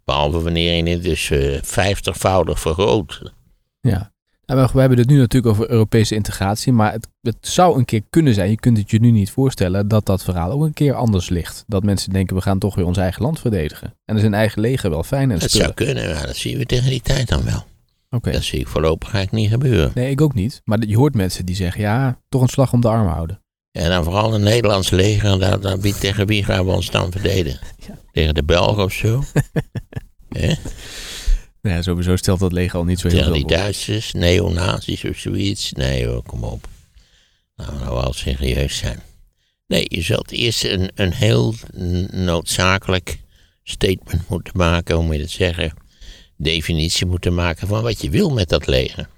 Behalve 0.04 0.42
wanneer 0.42 0.84
je 0.84 0.90
het 0.90 1.02
dus 1.02 1.30
uh, 1.30 1.58
vijftigvoudig 1.62 2.60
vergroot. 2.60 3.32
Ja. 3.80 4.12
Nou, 4.46 4.68
we 4.72 4.80
hebben 4.80 4.98
het 4.98 5.08
nu 5.08 5.18
natuurlijk 5.18 5.54
over 5.54 5.70
Europese 5.70 6.14
integratie, 6.14 6.72
maar 6.72 6.92
het, 6.92 7.08
het, 7.20 7.36
zou 7.40 7.78
een 7.78 7.84
keer 7.84 8.02
kunnen 8.10 8.34
zijn, 8.34 8.50
je 8.50 8.56
kunt 8.56 8.78
het 8.78 8.90
je 8.90 9.00
nu 9.00 9.10
niet 9.10 9.30
voorstellen, 9.30 9.88
dat 9.88 10.06
dat 10.06 10.24
verhaal 10.24 10.50
ook 10.50 10.62
een 10.62 10.72
keer 10.72 10.94
anders 10.94 11.28
ligt. 11.28 11.64
Dat 11.66 11.82
mensen 11.82 12.12
denken, 12.12 12.36
we 12.36 12.42
gaan 12.42 12.58
toch 12.58 12.74
weer 12.74 12.86
ons 12.86 12.96
eigen 12.96 13.22
land 13.22 13.40
verdedigen. 13.40 13.94
En 14.04 14.16
is 14.16 14.22
een 14.22 14.34
eigen 14.34 14.60
leger 14.60 14.90
wel 14.90 15.02
fijn 15.02 15.30
en 15.30 15.38
Dat 15.38 15.50
zou 15.50 15.72
kunnen, 15.72 16.14
maar 16.14 16.26
dat 16.26 16.36
zien 16.36 16.58
we 16.58 16.66
tegen 16.66 16.90
die 16.90 17.00
tijd 17.00 17.28
dan 17.28 17.44
wel. 17.44 17.64
Oké. 18.10 18.30
Dat 18.30 18.42
zie 18.42 18.60
ik 18.60 18.68
voorlopig 18.68 19.14
eigenlijk 19.14 19.42
niet 19.44 19.52
gebeuren. 19.52 19.90
Nee, 19.94 20.10
ik 20.10 20.20
ook 20.20 20.34
niet. 20.34 20.60
Maar 20.64 20.86
je 20.86 20.96
hoort 20.96 21.14
mensen 21.14 21.46
die 21.46 21.56
zeggen, 21.56 21.80
ja, 21.80 22.18
toch 22.28 22.42
een 22.42 22.48
slag 22.48 22.72
om 22.72 22.80
de 22.80 22.88
arm 22.88 23.06
houden. 23.06 23.43
En 23.74 23.88
dan 23.88 24.04
vooral 24.04 24.34
een 24.34 24.42
Nederlands 24.42 24.90
leger, 24.90 25.38
daar, 25.38 25.60
daar, 25.60 25.78
tegen 25.78 26.26
wie 26.26 26.44
gaan 26.44 26.64
we 26.64 26.72
ons 26.72 26.90
dan 26.90 27.12
verdedigen? 27.12 27.60
Ja. 27.86 27.98
Tegen 28.12 28.34
de 28.34 28.44
Belgen 28.44 28.82
of 28.82 28.92
zo? 28.92 29.22
eh? 30.28 30.56
Ja, 31.60 31.82
sowieso 31.82 32.16
stelt 32.16 32.40
dat 32.40 32.52
leger 32.52 32.78
al 32.78 32.84
niet 32.84 32.98
zo 32.98 33.08
heel 33.08 33.16
Tegen 33.16 33.32
veel 33.32 33.46
die 33.46 33.56
Duitsers, 33.56 34.12
neonazis 34.12 35.04
of 35.04 35.16
zoiets. 35.16 35.72
Nee 35.72 36.06
hoor, 36.06 36.22
kom 36.22 36.44
op. 36.44 36.68
Nou, 37.56 37.78
nou 37.78 37.94
wel 37.94 38.12
serieus 38.12 38.76
zijn. 38.76 39.02
Nee, 39.66 39.86
je 39.88 40.02
zult 40.02 40.30
eerst 40.30 40.64
een, 40.64 40.90
een 40.94 41.12
heel 41.12 41.54
noodzakelijk 42.10 43.18
statement 43.62 44.28
moeten 44.28 44.56
maken, 44.56 44.94
hoe 44.94 45.04
moet 45.04 45.14
je 45.14 45.20
het 45.20 45.30
zeggen? 45.30 45.74
Definitie 46.36 47.06
moeten 47.06 47.34
maken 47.34 47.68
van 47.68 47.82
wat 47.82 48.02
je 48.02 48.10
wil 48.10 48.30
met 48.30 48.48
dat 48.48 48.66
leger. 48.66 49.08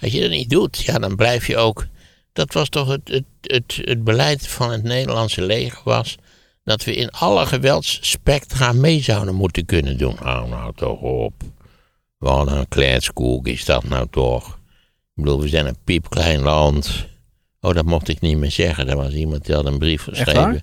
Als 0.00 0.12
je 0.12 0.20
dat 0.20 0.30
niet 0.30 0.50
doet, 0.50 0.78
ja, 0.78 0.98
dan 0.98 1.16
blijf 1.16 1.46
je 1.46 1.56
ook. 1.56 1.86
Dat 2.32 2.52
was 2.52 2.68
toch 2.68 2.88
het, 2.88 3.08
het, 3.08 3.24
het, 3.40 3.80
het 3.84 4.04
beleid 4.04 4.48
van 4.48 4.70
het 4.70 4.82
Nederlandse 4.82 5.42
leger 5.42 5.80
was 5.84 6.16
dat 6.64 6.84
we 6.84 6.94
in 6.94 7.10
alle 7.10 7.46
geweldsspectra 7.46 8.72
mee 8.72 9.02
zouden 9.02 9.34
moeten 9.34 9.64
kunnen 9.64 9.98
doen. 9.98 10.16
Hou 10.18 10.48
nou 10.48 10.72
toch 10.76 11.00
op. 11.00 11.34
Wat 12.18 12.46
een 12.46 12.68
kletskoek 12.68 13.46
is 13.46 13.64
dat 13.64 13.84
nou 13.84 14.06
toch. 14.10 14.48
Ik 15.14 15.24
bedoel, 15.24 15.40
we 15.40 15.48
zijn 15.48 15.66
een 15.66 15.76
piepklein 15.84 16.40
land. 16.40 17.06
Oh, 17.60 17.74
dat 17.74 17.84
mocht 17.84 18.08
ik 18.08 18.20
niet 18.20 18.36
meer 18.36 18.50
zeggen. 18.50 18.88
Er 18.88 18.96
was 18.96 19.12
iemand 19.12 19.46
die 19.46 19.54
had 19.54 19.66
een 19.66 19.78
brief 19.78 20.02
geschreven. 20.02 20.62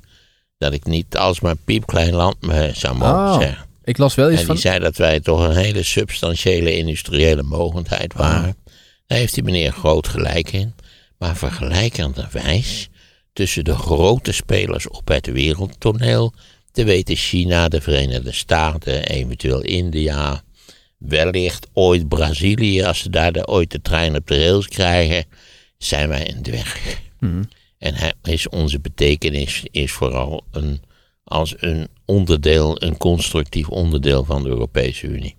dat 0.58 0.74
ik 0.74 0.86
niet 0.86 1.18
alsmaar 1.18 1.56
piepklein 1.56 2.14
land 2.14 2.42
me 2.42 2.72
zou 2.74 2.96
mogen 2.96 3.34
Oh, 3.34 3.40
zeggen. 3.40 3.66
Ik 3.84 3.98
las 3.98 4.16
wel 4.16 4.30
eens 4.30 4.40
En 4.40 4.46
van... 4.46 4.56
die 4.56 4.64
zei 4.64 4.80
dat 4.80 4.98
wij 4.98 5.20
toch 5.20 5.44
een 5.44 5.56
hele 5.56 5.84
substantiële 5.84 6.76
industriële 6.78 7.44
mogendheid 7.44 8.14
waren. 8.14 8.58
Daar 9.08 9.18
heeft 9.18 9.34
die 9.34 9.44
meneer 9.44 9.72
groot 9.72 10.08
gelijk 10.08 10.52
in. 10.52 10.74
Maar 11.18 11.36
vergelijkenderwijs 11.36 12.90
tussen 13.34 13.64
de 13.64 13.76
grote 13.76 14.32
spelers 14.32 14.88
op 14.88 15.08
het 15.08 15.26
wereldtoneel, 15.26 16.34
te 16.72 16.84
weten 16.84 17.16
China, 17.16 17.68
de 17.68 17.82
Verenigde 17.82 18.32
Staten, 18.32 19.04
eventueel 19.04 19.62
India, 19.62 20.44
wellicht 20.98 21.68
ooit 21.74 22.08
Brazilië, 22.08 22.84
als 22.84 23.00
ze 23.00 23.10
daar 23.10 23.32
de, 23.32 23.48
ooit 23.48 23.72
de 23.72 23.82
trein 23.82 24.16
op 24.16 24.28
de 24.28 24.44
rails 24.44 24.68
krijgen, 24.68 25.26
zijn 25.78 26.10
wij 26.10 26.30
een 26.30 26.42
dwerg. 26.42 27.02
Mhm. 27.20 27.44
En 27.78 27.94
hij, 27.94 28.14
is 28.24 28.50
onze 28.50 28.80
betekenis 28.80 29.64
is 29.72 29.92
vooral 29.92 30.44
een, 30.52 30.82
als 31.24 31.54
een 31.58 31.88
onderdeel, 32.06 32.82
een 32.84 32.98
constructief 32.98 33.70
onderdeel 33.70 34.24
van 34.24 34.44
de 34.44 34.50
Europese 34.50 35.08
Unie. 35.08 35.36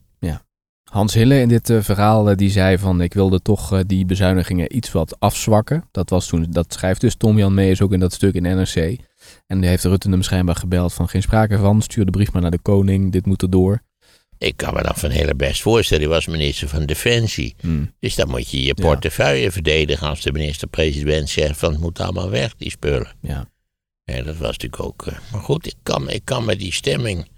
Hans 0.88 1.14
Hille 1.14 1.40
in 1.40 1.48
dit 1.48 1.70
eh, 1.70 1.80
verhaal, 1.80 2.30
eh, 2.30 2.36
die 2.36 2.50
zei 2.50 2.78
van 2.78 3.00
ik 3.00 3.14
wilde 3.14 3.42
toch 3.42 3.72
eh, 3.72 3.80
die 3.86 4.04
bezuinigingen 4.04 4.76
iets 4.76 4.92
wat 4.92 5.20
afzwakken. 5.20 5.84
Dat 5.90 6.10
was 6.10 6.26
toen, 6.26 6.46
dat 6.50 6.72
schrijft 6.72 7.00
dus 7.00 7.14
Tom 7.14 7.38
Jan 7.38 7.54
Meijers 7.54 7.82
ook 7.82 7.92
in 7.92 8.00
dat 8.00 8.12
stuk 8.12 8.34
in 8.34 8.42
NRC. 8.42 8.96
En 9.46 9.60
die 9.60 9.68
heeft 9.68 9.84
Rutte 9.84 10.10
hem 10.10 10.22
schijnbaar 10.22 10.56
gebeld 10.56 10.92
van 10.92 11.08
geen 11.08 11.22
sprake 11.22 11.58
van, 11.58 11.82
stuur 11.82 12.04
de 12.04 12.10
brief 12.10 12.32
maar 12.32 12.42
naar 12.42 12.50
de 12.50 12.58
koning, 12.58 13.12
dit 13.12 13.26
moet 13.26 13.42
erdoor. 13.42 13.82
Ik 14.38 14.56
kan 14.56 14.74
me 14.74 14.82
dat 14.82 14.98
van 14.98 15.10
hele 15.10 15.34
best 15.34 15.62
voorstellen. 15.62 16.02
Hij 16.02 16.12
was 16.12 16.26
minister 16.26 16.68
van 16.68 16.86
Defensie. 16.86 17.54
Hmm. 17.60 17.94
Dus 18.00 18.14
dan 18.14 18.28
moet 18.28 18.50
je 18.50 18.60
je 18.60 18.66
Ja. 18.76 18.82
portefeuille 18.82 19.50
verdedigen 19.50 20.08
als 20.08 20.20
de 20.20 20.32
minister-president 20.32 21.28
zegt 21.28 21.58
van 21.58 21.72
het 21.72 21.80
moet 21.80 22.00
allemaal 22.00 22.30
weg, 22.30 22.54
die 22.56 22.70
spullen. 22.70 23.14
Ja. 23.20 23.50
Ja, 24.04 24.22
dat 24.22 24.36
was 24.36 24.50
natuurlijk 24.50 24.82
ook. 24.82 25.04
maar 25.32 25.40
goed, 25.40 25.66
ik 25.66 25.74
kan, 25.82 26.10
ik 26.10 26.24
kan 26.24 26.44
me 26.44 26.56
die 26.56 26.72
stemming 26.72 27.28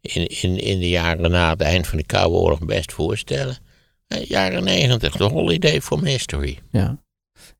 in, 0.00 0.26
in, 0.26 0.58
in 0.58 0.78
de 0.78 0.88
jaren 0.88 1.30
na 1.30 1.50
het 1.50 1.60
eind 1.60 1.86
van 1.86 1.98
de 1.98 2.06
Koude 2.06 2.36
Oorlog 2.36 2.64
best 2.64 2.92
voorstellen. 2.92 3.56
Eh, 4.06 4.24
jaren 4.24 4.64
negentig, 4.64 5.16
de 5.16 5.24
holiday 5.24 5.80
for 5.80 6.02
mystery. 6.02 6.58
Ja. 6.70 7.02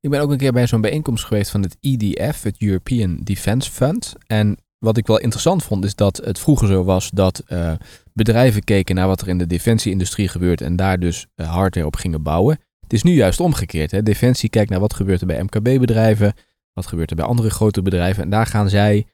Ik 0.00 0.11
ben 0.11 0.20
ook 0.20 0.31
een 0.31 0.38
keer 0.38 0.53
bij 0.53 0.66
zo'n 0.66 0.81
bijeenkomst 0.81 1.24
geweest 1.24 1.50
van 1.50 1.62
het 1.62 1.76
EDF, 1.81 2.42
het 2.42 2.57
European 2.59 3.20
Defence 3.22 3.70
Fund. 3.70 4.14
En 4.26 4.59
wat 4.79 4.96
ik 4.96 5.07
wel 5.07 5.18
interessant 5.18 5.62
vond, 5.62 5.85
is 5.85 5.94
dat 5.94 6.16
het 6.16 6.38
vroeger 6.38 6.68
zo 6.68 6.85
was 6.85 7.11
dat 7.11 7.38
eh, 7.46 7.72
bedrijven 8.12 8.64
keken 8.64 8.94
naar 8.94 9.07
wat 9.07 9.20
er 9.20 9.29
in 9.29 9.38
de 9.38 9.46
defensieindustrie 9.46 10.29
gebeurt 10.29 10.61
en 10.61 10.76
daar 10.76 10.98
dus 10.98 11.26
eh, 11.35 11.53
hardware 11.53 11.87
op 11.87 11.96
gingen 11.96 12.22
bouwen. 12.22 12.61
Het 12.81 12.92
is 12.92 13.03
nu 13.03 13.12
juist 13.12 13.40
omgekeerd. 13.40 13.90
Hè? 13.90 14.03
Defensie 14.03 14.48
kijkt 14.48 14.70
naar 14.70 14.81
wat 14.81 14.94
gebeurt 14.94 15.20
er 15.20 15.26
bij 15.26 15.42
MKB-bedrijven, 15.42 16.35
wat 16.72 16.87
gebeurt 16.87 17.11
er 17.11 17.16
bij 17.16 17.24
andere 17.24 17.50
grote 17.50 17.83
bedrijven. 17.83 18.22
En 18.22 18.31
daar 18.31 18.46
gaan 18.46 18.68
zij 18.68 19.07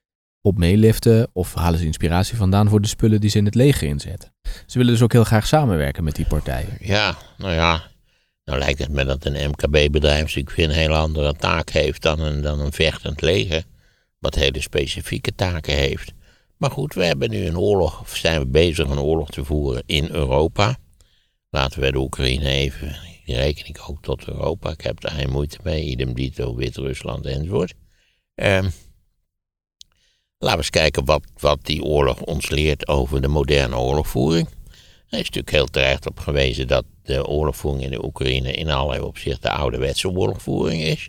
op 0.47 0.59
meeliften 0.59 1.29
of 1.33 1.55
halen 1.55 1.79
ze 1.79 1.85
inspiratie 1.85 2.37
vandaan 2.37 2.69
voor 2.69 2.81
de 2.81 2.89
spullen 2.89 3.21
die 3.21 3.31
ze 3.31 3.39
in 3.39 3.45
het 3.45 3.55
leger 3.55 3.89
inzetten. 3.89 4.33
Ze 4.67 4.79
willen 4.79 4.93
dus 4.93 5.03
ook 5.03 5.13
heel 5.13 5.25
graag 5.25 5.47
samenwerken 5.47 6.05
met 6.05 6.15
die 6.15 6.27
partijen. 6.27 6.77
Ja, 6.81 7.17
nou 7.39 7.53
ja. 7.53 7.83
Nou 8.45 8.59
lijkt 8.59 8.79
het 8.79 8.91
me 8.91 9.05
dat 9.05 9.25
een 9.25 9.51
MKB-bedrijf 9.51 10.23
natuurlijk 10.23 10.57
een 10.57 10.71
hele 10.71 10.95
andere 10.95 11.35
taak 11.35 11.71
heeft 11.71 12.03
dan 12.03 12.21
een, 12.21 12.41
dan 12.43 12.61
een 12.61 12.73
vechtend 12.73 13.21
leger. 13.21 13.65
Wat 14.19 14.35
hele 14.35 14.61
specifieke 14.61 15.35
taken 15.35 15.75
heeft. 15.75 16.13
Maar 16.57 16.71
goed, 16.71 16.95
we 16.95 17.05
hebben 17.05 17.31
nu 17.31 17.47
een 17.47 17.59
oorlog, 17.59 18.01
of 18.01 18.17
zijn 18.17 18.41
we 18.41 18.47
bezig 18.47 18.89
een 18.89 18.99
oorlog 18.99 19.31
te 19.31 19.45
voeren 19.45 19.83
in 19.87 20.09
Europa. 20.11 20.77
Laten 21.51 21.81
we 21.81 21.93
de 21.93 21.99
Oekraïne 21.99 22.49
even, 22.49 22.97
die 23.25 23.37
reken 23.37 23.67
ik 23.67 23.79
ook 23.87 24.03
tot 24.03 24.29
Europa. 24.29 24.71
Ik 24.71 24.81
heb 24.81 25.01
daar 25.01 25.13
geen 25.13 25.31
moeite 25.31 25.59
mee, 25.63 25.85
idem 25.85 26.15
dito, 26.15 26.55
Wit-Rusland 26.55 27.27
enzovoort. 27.27 27.75
Ehm 28.35 28.69
laten 30.39 30.59
we 30.59 30.65
eens 30.65 30.71
kijken 30.71 31.05
wat, 31.05 31.23
wat 31.39 31.59
die 31.63 31.83
oorlog 31.83 32.21
ons 32.21 32.51
leert 32.51 32.89
over 32.89 33.21
de 33.23 33.29
moderne 33.29 33.77
oorlogvoering. 33.79 34.49
Er 35.09 35.19
is 35.19 35.25
natuurlijk 35.25 35.51
heel 35.51 35.67
terecht 35.67 36.07
op 36.07 36.19
gewezen 36.19 36.67
dat 36.69 36.85
de 37.03 37.27
oorlogvoering 37.27 37.85
in 37.85 37.91
de 37.91 38.05
Oekraïne 38.05 38.53
in 38.53 38.71
allerlei 38.71 39.01
opzichten 39.03 39.51
ouderwetse 39.51 40.09
oorlogvoering 40.11 40.83
is. 40.83 41.09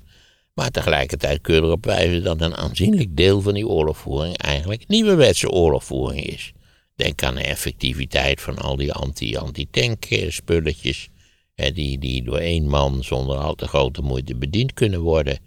Maar 0.54 0.72
tegelijkertijd 0.72 1.42
kun 1.42 1.56
je 1.56 1.62
erop 1.62 1.86
wijzen 1.86 2.24
dat 2.24 2.42
een 2.42 2.56
aanzienlijk 2.56 3.16
deel 3.18 3.42
van 3.42 3.54
die 3.54 3.68
oorlogvoering 3.68 4.38
eigenlijk 4.38 4.88
nieuwerwetse 4.88 5.50
oorlogvoering 5.50 6.26
is. 6.26 6.52
Denk 6.96 7.24
aan 7.24 7.36
de 7.36 7.42
effectiviteit 7.44 8.42
van 8.42 8.58
al 8.58 8.76
die 8.76 8.94
anti- 8.94 9.36
anti-tank 9.38 10.06
eh, 10.06 10.32
spulletjes. 10.32 11.10
eh, 11.56 11.74
die, 11.74 11.98
die 12.00 12.24
door 12.24 12.38
één 12.38 12.68
man 12.70 13.04
zonder 13.04 13.38
al 13.38 13.56
te 13.56 13.68
grote 13.68 14.02
moeite 14.02 14.36
bediend 14.36 14.74
kunnen 14.74 15.02
worden. 15.02 15.38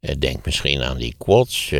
Eh, 0.00 0.14
Denk 0.18 0.44
misschien 0.44 0.82
aan 0.82 0.98
die 0.98 1.14
quads. 1.18 1.72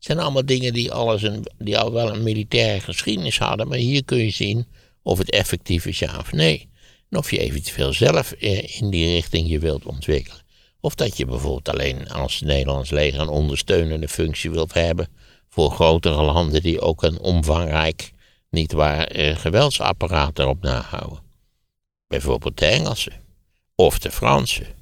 Het 0.00 0.08
zijn 0.08 0.18
allemaal 0.18 0.46
dingen 0.46 0.72
die, 0.72 0.92
alles 0.92 1.22
een, 1.22 1.46
die 1.58 1.78
al 1.78 1.92
wel 1.92 2.14
een 2.14 2.22
militaire 2.22 2.80
geschiedenis 2.80 3.38
hadden. 3.38 3.68
Maar 3.68 3.78
hier 3.78 4.04
kun 4.04 4.18
je 4.18 4.30
zien 4.30 4.66
of 5.02 5.18
het 5.18 5.30
effectief 5.30 5.86
is 5.86 5.98
ja 5.98 6.18
of 6.18 6.32
nee. 6.32 6.68
En 7.10 7.18
of 7.18 7.30
je 7.30 7.38
eventueel 7.38 7.92
zelf 7.92 8.32
eh, 8.32 8.80
in 8.80 8.90
die 8.90 9.14
richting 9.14 9.48
je 9.48 9.58
wilt 9.58 9.86
ontwikkelen. 9.86 10.40
Of 10.80 10.94
dat 10.94 11.16
je 11.16 11.24
bijvoorbeeld 11.24 11.68
alleen 11.68 12.10
als 12.10 12.40
Nederlands 12.40 12.90
leger 12.90 13.20
een 13.20 13.28
ondersteunende 13.28 14.08
functie 14.08 14.50
wilt 14.50 14.74
hebben 14.74 15.08
voor 15.48 15.70
grotere 15.70 16.22
landen 16.22 16.62
die 16.62 16.80
ook 16.80 17.02
een 17.02 17.18
omvangrijk, 17.18 18.12
niet 18.50 18.72
waar, 18.72 19.06
eh, 19.06 19.36
geweldsapparaat 19.36 20.38
erop 20.38 20.62
nahouden. 20.62 21.22
Bijvoorbeeld 22.06 22.58
de 22.58 22.66
Engelsen. 22.66 23.12
Of 23.74 23.98
de 23.98 24.10
Fransen. 24.10 24.79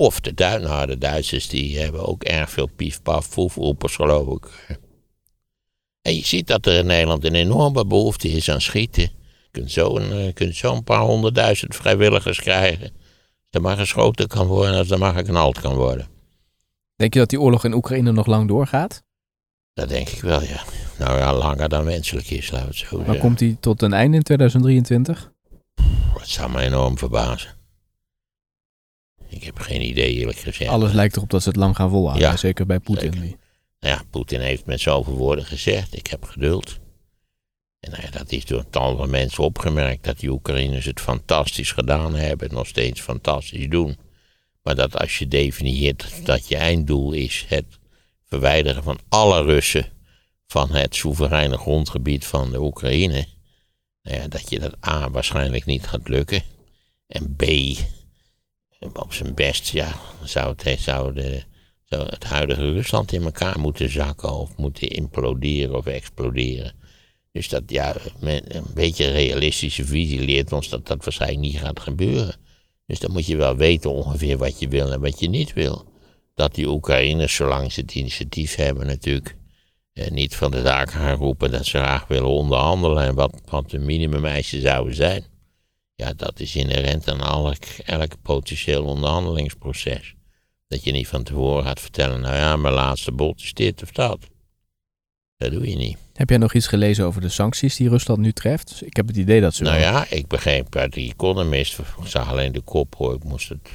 Of 0.00 0.20
de, 0.20 0.58
nou, 0.62 0.86
de 0.86 0.98
Duitsers, 0.98 1.48
die 1.48 1.78
hebben 1.78 2.06
ook 2.06 2.22
erg 2.22 2.50
veel 2.50 2.68
pief-paf 2.76 3.26
voefroepers, 3.26 3.94
geloof 3.94 4.36
ik. 4.36 4.76
En 6.02 6.14
je 6.14 6.24
ziet 6.26 6.46
dat 6.46 6.66
er 6.66 6.78
in 6.78 6.86
Nederland 6.86 7.24
een 7.24 7.34
enorme 7.34 7.86
behoefte 7.86 8.28
is 8.28 8.50
aan 8.50 8.60
schieten. 8.60 9.02
Je 9.02 9.48
kunt 9.50 9.70
zo 9.72 9.96
een, 9.96 10.10
eh, 10.12 10.24
je 10.26 10.32
kunt 10.32 10.56
zo 10.56 10.74
een 10.74 10.84
paar 10.84 11.00
honderdduizend 11.00 11.76
vrijwilligers 11.76 12.40
krijgen. 12.40 12.82
Als 12.82 12.92
er 13.50 13.60
maar 13.60 13.76
geschoten 13.76 14.28
kan 14.28 14.46
worden, 14.46 14.74
als 14.78 14.90
er 14.90 14.98
maar 14.98 15.14
geknald 15.14 15.60
kan 15.60 15.74
worden. 15.74 16.08
Denk 16.96 17.12
je 17.14 17.18
dat 17.18 17.30
die 17.30 17.40
oorlog 17.40 17.64
in 17.64 17.74
Oekraïne 17.74 18.12
nog 18.12 18.26
lang 18.26 18.48
doorgaat? 18.48 19.02
Dat 19.74 19.88
denk 19.88 20.08
ik 20.08 20.20
wel, 20.20 20.42
ja. 20.42 20.62
Nou 20.98 21.18
ja, 21.18 21.34
langer 21.34 21.68
dan 21.68 21.84
wenselijk 21.84 22.30
is, 22.30 22.50
laten 22.50 22.68
we 22.68 22.74
het 22.76 22.88
zo 22.88 22.96
Maar 22.96 23.04
zeggen. 23.04 23.22
komt 23.24 23.38
die 23.38 23.56
tot 23.60 23.82
een 23.82 23.92
einde 23.92 24.16
in 24.16 24.22
2023? 24.22 25.32
Dat 26.14 26.28
zou 26.28 26.50
me 26.50 26.60
enorm 26.60 26.98
verbazen. 26.98 27.56
Ik 29.28 29.44
heb 29.44 29.58
geen 29.58 29.82
idee, 29.82 30.14
eerlijk 30.14 30.38
gezegd. 30.38 30.70
Alles 30.70 30.92
lijkt 30.92 31.16
erop 31.16 31.30
dat 31.30 31.42
ze 31.42 31.48
het 31.48 31.56
lang 31.58 31.76
gaan 31.76 31.90
volhouden. 31.90 32.28
Ja, 32.28 32.36
zeker 32.36 32.66
bij 32.66 32.78
Poetin. 32.80 33.12
zeker. 33.12 33.20
die- 33.26 33.36
Nou 33.80 33.94
ja, 33.94 34.02
Poetin 34.10 34.40
heeft 34.40 34.66
met 34.66 34.80
zoveel 34.80 35.14
woorden 35.16 35.44
gezegd, 35.44 35.96
ik 35.96 36.06
heb 36.06 36.24
geduld. 36.24 36.78
En 37.80 37.90
nou 37.90 38.02
ja, 38.02 38.10
dat 38.10 38.32
is 38.32 38.44
door 38.44 38.64
tal 38.70 38.96
van 38.96 39.10
mensen 39.10 39.44
opgemerkt, 39.44 40.04
dat 40.04 40.18
die 40.18 40.30
Oekraïners 40.30 40.84
het 40.84 41.00
fantastisch 41.00 41.72
gedaan 41.72 42.14
hebben, 42.14 42.52
nog 42.54 42.66
steeds 42.66 43.00
fantastisch 43.00 43.68
doen. 43.68 43.96
Maar 44.62 44.74
dat 44.74 44.98
als 44.98 45.18
je 45.18 45.28
definieert 45.28 46.10
dat 46.24 46.48
je 46.48 46.56
einddoel 46.56 47.12
is 47.12 47.44
het 47.48 47.64
verwijderen 48.24 48.82
van 48.82 48.98
alle 49.08 49.42
Russen 49.42 49.86
van 50.46 50.70
het 50.74 50.94
soevereine 50.94 51.56
grondgebied 51.56 52.26
van 52.26 52.50
de 52.50 52.60
Oekraïne, 52.60 53.26
nou 54.02 54.16
ja, 54.16 54.28
dat 54.28 54.50
je 54.50 54.58
dat 54.58 54.86
A 54.88 55.10
waarschijnlijk 55.10 55.64
niet 55.64 55.86
gaat 55.86 56.08
lukken. 56.08 56.42
En 57.06 57.34
B, 57.36 57.42
op 58.80 59.12
zijn 59.12 59.34
best, 59.34 59.68
ja, 59.68 59.94
zou 60.24 60.48
het, 60.48 61.46
het 61.88 62.24
huidige 62.24 62.72
Rusland 62.72 63.12
in 63.12 63.22
elkaar 63.22 63.60
moeten 63.60 63.90
zakken 63.90 64.32
of 64.32 64.56
moeten 64.56 64.88
imploderen 64.88 65.76
of 65.76 65.86
exploderen. 65.86 66.72
Dus 67.32 67.48
dat, 67.48 67.62
ja, 67.66 67.94
een 68.20 68.64
beetje 68.74 69.10
realistische 69.10 69.84
visie 69.84 70.20
leert 70.20 70.52
ons 70.52 70.68
dat 70.68 70.86
dat 70.86 71.04
waarschijnlijk 71.04 71.40
niet 71.40 71.58
gaat 71.58 71.80
gebeuren. 71.80 72.34
Dus 72.86 72.98
dan 72.98 73.12
moet 73.12 73.26
je 73.26 73.36
wel 73.36 73.56
weten 73.56 73.90
ongeveer 73.90 74.36
wat 74.38 74.60
je 74.60 74.68
wil 74.68 74.92
en 74.92 75.00
wat 75.00 75.20
je 75.20 75.28
niet 75.28 75.52
wil. 75.52 75.84
Dat 76.34 76.54
die 76.54 76.68
Oekraïners, 76.68 77.34
zolang 77.34 77.72
ze 77.72 77.80
het 77.80 77.94
initiatief 77.94 78.54
hebben 78.54 78.86
natuurlijk, 78.86 79.36
eh, 79.92 80.10
niet 80.10 80.36
van 80.36 80.50
de 80.50 80.62
zaak 80.62 80.90
gaan 80.90 81.16
roepen 81.16 81.50
dat 81.50 81.66
ze 81.66 81.78
graag 81.78 82.06
willen 82.06 82.28
onderhandelen 82.28 83.04
en 83.04 83.14
wat, 83.14 83.40
wat 83.44 83.70
de 83.70 83.78
minimumeisen 83.78 84.60
zouden 84.60 84.94
zijn. 84.94 85.24
Ja, 85.98 86.12
dat 86.12 86.40
is 86.40 86.56
inherent 86.56 87.08
aan 87.08 87.20
elk, 87.20 87.64
elk 87.84 88.22
potentieel 88.22 88.84
onderhandelingsproces. 88.84 90.14
Dat 90.68 90.84
je 90.84 90.92
niet 90.92 91.08
van 91.08 91.22
tevoren 91.22 91.64
gaat 91.64 91.80
vertellen, 91.80 92.20
nou 92.20 92.34
ja, 92.34 92.56
mijn 92.56 92.74
laatste 92.74 93.12
bod 93.12 93.40
is 93.40 93.52
dit 93.52 93.82
of 93.82 93.92
dat. 93.92 94.18
Dat 95.36 95.50
doe 95.50 95.68
je 95.68 95.76
niet. 95.76 95.98
Heb 96.14 96.28
jij 96.28 96.38
nog 96.38 96.54
iets 96.54 96.66
gelezen 96.66 97.04
over 97.04 97.20
de 97.20 97.28
sancties 97.28 97.76
die 97.76 97.88
Rusland 97.88 98.18
nu 98.18 98.32
treft? 98.32 98.82
Ik 98.84 98.96
heb 98.96 99.06
het 99.06 99.16
idee 99.16 99.40
dat 99.40 99.54
ze 99.54 99.62
Nou 99.62 99.78
ja, 99.78 100.10
ik 100.10 100.26
begreep 100.26 100.76
uit 100.76 100.92
de 100.92 101.00
Economist, 101.00 101.78
ik 101.78 101.86
zag 102.04 102.30
alleen 102.30 102.52
de 102.52 102.60
kop 102.60 102.94
hoor, 102.94 103.14
ik 103.14 103.24
moest 103.24 103.48
het, 103.48 103.68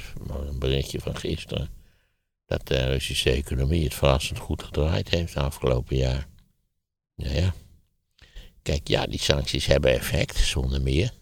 een 0.48 0.58
berichtje 0.58 1.00
van 1.00 1.16
gisteren, 1.16 1.68
dat 2.46 2.66
de 2.66 2.86
Russische 2.86 3.30
economie 3.30 3.84
het 3.84 3.94
verrassend 3.94 4.38
goed 4.38 4.62
gedraaid 4.62 5.08
heeft 5.08 5.34
de 5.34 5.40
afgelopen 5.40 5.96
jaar. 5.96 6.26
Ja, 7.14 7.30
ja. 7.30 7.54
Kijk, 8.62 8.88
ja, 8.88 9.06
die 9.06 9.20
sancties 9.20 9.66
hebben 9.66 9.92
effect, 9.92 10.36
zonder 10.36 10.82
meer. 10.82 11.12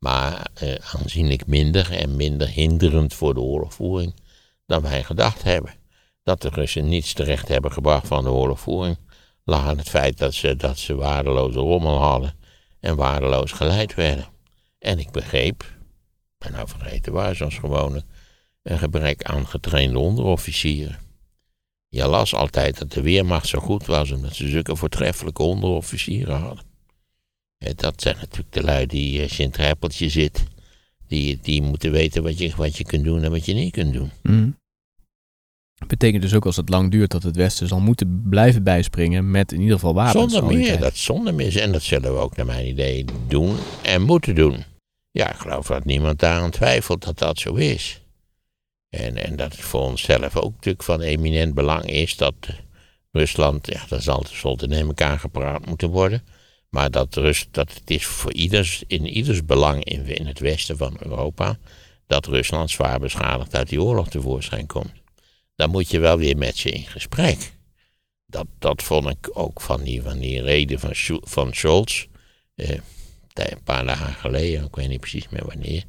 Maar 0.00 0.46
eh, 0.54 0.74
aanzienlijk 0.74 1.46
minder 1.46 1.92
en 1.92 2.16
minder 2.16 2.48
hinderend 2.48 3.14
voor 3.14 3.34
de 3.34 3.40
oorlogvoering 3.40 4.14
dan 4.66 4.82
wij 4.82 5.04
gedacht 5.04 5.42
hebben. 5.42 5.74
Dat 6.22 6.42
de 6.42 6.48
Russen 6.48 6.88
niets 6.88 7.12
terecht 7.12 7.48
hebben 7.48 7.72
gebracht 7.72 8.06
van 8.06 8.24
de 8.24 8.30
oorlogvoering. 8.30 8.98
lag 9.44 9.66
aan 9.66 9.78
het 9.78 9.88
feit 9.88 10.18
dat 10.18 10.34
ze, 10.34 10.56
dat 10.56 10.78
ze 10.78 10.94
waardeloze 10.94 11.58
rommel 11.58 11.98
hadden 11.98 12.34
en 12.80 12.96
waardeloos 12.96 13.52
geleid 13.52 13.94
werden. 13.94 14.26
En 14.78 14.98
ik 14.98 15.10
begreep, 15.10 15.64
ben 16.38 16.52
nou 16.52 16.68
vergeten 16.68 17.12
waar, 17.12 17.34
zoals 17.34 17.58
gewoonlijk, 17.58 18.06
een 18.62 18.78
gebrek 18.78 19.22
aan 19.22 19.46
getrainde 19.46 19.98
onderofficieren. 19.98 20.98
Je 21.88 22.06
las 22.06 22.34
altijd 22.34 22.78
dat 22.78 22.92
de 22.92 23.02
Weermacht 23.02 23.46
zo 23.46 23.60
goed 23.60 23.86
was 23.86 24.10
omdat 24.10 24.34
ze 24.34 24.48
zulke 24.48 24.76
voortreffelijke 24.76 25.42
onderofficieren 25.42 26.40
hadden. 26.40 26.69
Dat 27.76 28.02
zijn 28.02 28.16
natuurlijk 28.20 28.52
de 28.52 28.62
lui 28.62 28.86
die 28.86 29.22
als 29.22 29.36
je 29.36 29.42
in 29.42 29.48
het 29.48 29.58
rijpeltje 29.58 30.08
zit, 30.08 30.44
die, 31.06 31.38
die 31.42 31.62
moeten 31.62 31.92
weten 31.92 32.22
wat 32.22 32.38
je, 32.38 32.52
wat 32.56 32.76
je 32.76 32.84
kunt 32.84 33.04
doen 33.04 33.22
en 33.22 33.30
wat 33.30 33.44
je 33.44 33.52
niet 33.52 33.72
kunt 33.72 33.92
doen. 33.92 34.10
Mhm. 34.22 34.50
Betekent 35.86 36.22
dus 36.22 36.34
ook 36.34 36.46
als 36.46 36.56
het 36.56 36.68
lang 36.68 36.90
duurt 36.90 37.10
dat 37.10 37.22
het 37.22 37.36
Westen 37.36 37.68
zal 37.68 37.80
moeten 37.80 38.22
blijven 38.28 38.62
bijspringen 38.62 39.30
met 39.30 39.52
in 39.52 39.60
ieder 39.60 39.74
geval 39.74 39.94
wapens. 39.94 40.32
Zonder 40.32 40.56
meer, 40.56 40.78
dat 40.78 40.96
zonder 40.96 41.34
meer. 41.34 41.60
En 41.60 41.72
dat 41.72 41.82
zullen 41.82 42.12
we 42.12 42.18
ook 42.18 42.36
naar 42.36 42.46
mijn 42.46 42.66
idee 42.66 43.04
doen 43.28 43.56
en 43.82 44.02
moeten 44.02 44.34
doen. 44.34 44.64
Ja, 45.10 45.30
ik 45.30 45.38
geloof 45.38 45.66
dat 45.66 45.84
niemand 45.84 46.18
daaraan 46.18 46.50
twijfelt 46.50 47.04
dat 47.04 47.18
dat 47.18 47.38
zo 47.38 47.54
is. 47.54 48.00
En, 48.88 49.16
en 49.16 49.36
dat 49.36 49.52
het 49.52 49.60
voor 49.60 49.80
onszelf 49.80 50.36
ook 50.36 50.54
natuurlijk 50.54 50.84
van 50.84 51.00
eminent 51.00 51.54
belang 51.54 51.84
is 51.84 52.16
dat 52.16 52.34
Rusland, 53.10 53.66
ja, 53.66 53.84
dat 53.88 54.02
zal 54.02 54.20
tenslotte 54.20 54.66
neem 54.66 54.90
ik 54.90 55.02
aangepraat 55.02 55.66
moeten 55.66 55.88
worden. 55.88 56.22
Maar 56.70 56.90
dat, 56.90 57.14
Rus, 57.14 57.46
dat 57.50 57.74
het 57.74 57.90
is 57.90 58.06
voor 58.06 58.32
ieders, 58.32 58.82
in 58.86 59.06
ieders 59.06 59.44
belang 59.44 59.84
in, 59.84 60.06
in 60.06 60.26
het 60.26 60.38
westen 60.38 60.76
van 60.76 60.96
Europa 61.00 61.58
dat 62.06 62.26
Rusland 62.26 62.70
zwaar 62.70 63.00
beschadigd 63.00 63.54
uit 63.54 63.68
die 63.68 63.82
oorlog 63.82 64.08
tevoorschijn 64.08 64.66
komt. 64.66 64.92
Dan 65.54 65.70
moet 65.70 65.90
je 65.90 65.98
wel 65.98 66.18
weer 66.18 66.36
met 66.36 66.56
ze 66.56 66.70
in 66.70 66.86
gesprek. 66.86 67.52
Dat, 68.26 68.46
dat 68.58 68.82
vond 68.82 69.08
ik 69.08 69.30
ook 69.32 69.60
van 69.60 69.82
die, 69.82 70.02
van 70.02 70.18
die 70.18 70.42
reden 70.42 70.80
van, 70.80 71.20
van 71.20 71.54
Scholz. 71.54 72.06
Eh, 72.54 72.78
een 73.34 73.62
paar 73.64 73.84
dagen 73.84 74.14
geleden, 74.14 74.64
ik 74.64 74.74
weet 74.74 74.88
niet 74.88 75.00
precies 75.00 75.28
meer 75.28 75.46
wanneer. 75.46 75.84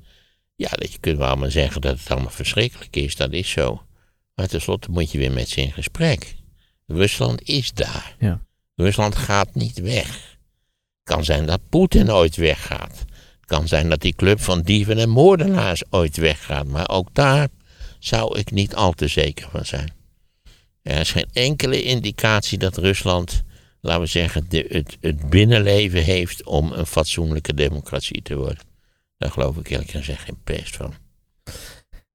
Ja, 0.56 0.70
dat 0.70 0.92
je 0.92 1.00
kunt 1.00 1.18
wel 1.18 1.36
maar 1.36 1.52
zeggen 1.52 1.82
dat 1.82 2.00
het 2.00 2.10
allemaal 2.10 2.32
verschrikkelijk 2.32 2.96
is, 2.96 3.16
dat 3.16 3.32
is 3.32 3.50
zo. 3.50 3.82
Maar 4.36 4.48
tenslotte 4.48 4.92
moet 4.92 5.12
je 5.12 5.18
weer 5.18 5.32
met 5.32 5.50
ze 5.50 5.62
in 5.62 5.72
gesprek. 5.72 6.36
Rusland 6.88 7.42
is 7.42 7.74
daar. 7.74 8.16
Ja. 8.20 8.42
Rusland 8.76 9.16
gaat 9.16 9.56
niet 9.56 9.80
weg. 9.80 10.31
Het 11.12 11.20
kan 11.20 11.36
zijn 11.36 11.46
dat 11.46 11.70
Poetin 11.70 12.12
ooit 12.12 12.36
weggaat. 12.36 13.00
Het 13.40 13.46
kan 13.46 13.68
zijn 13.68 13.90
dat 13.90 14.02
die 14.02 14.16
club 14.16 14.42
van 14.42 14.62
dieven 14.62 14.98
en 14.98 15.10
moordenaars 15.10 15.84
ooit 15.90 16.18
weggaat. 16.18 16.68
Maar 16.68 16.90
ook 16.90 17.10
daar 17.14 17.48
zou 18.00 18.40
ik 18.40 18.52
niet 18.52 18.76
al 18.76 18.92
te 18.92 19.08
zeker 19.08 19.50
van 19.50 19.66
zijn. 19.66 19.94
Er 20.82 21.00
is 21.00 21.12
geen 21.12 21.30
enkele 21.34 21.84
indicatie 21.84 22.58
dat 22.58 22.78
Rusland, 22.78 23.44
laten 23.82 24.02
we 24.02 24.08
zeggen, 24.08 24.46
de, 24.50 24.66
het, 24.70 24.98
het 25.02 25.30
binnenleven 25.30 26.04
heeft 26.04 26.46
om 26.46 26.72
een 26.72 26.86
fatsoenlijke 26.86 27.54
democratie 27.54 28.22
te 28.22 28.36
worden. 28.36 28.64
Daar 29.18 29.32
geloof 29.32 29.58
ik 29.58 29.70
eerlijk 29.70 29.92
gezegd 29.92 30.24
geen 30.24 30.42
pest 30.44 30.76
van. 30.76 30.94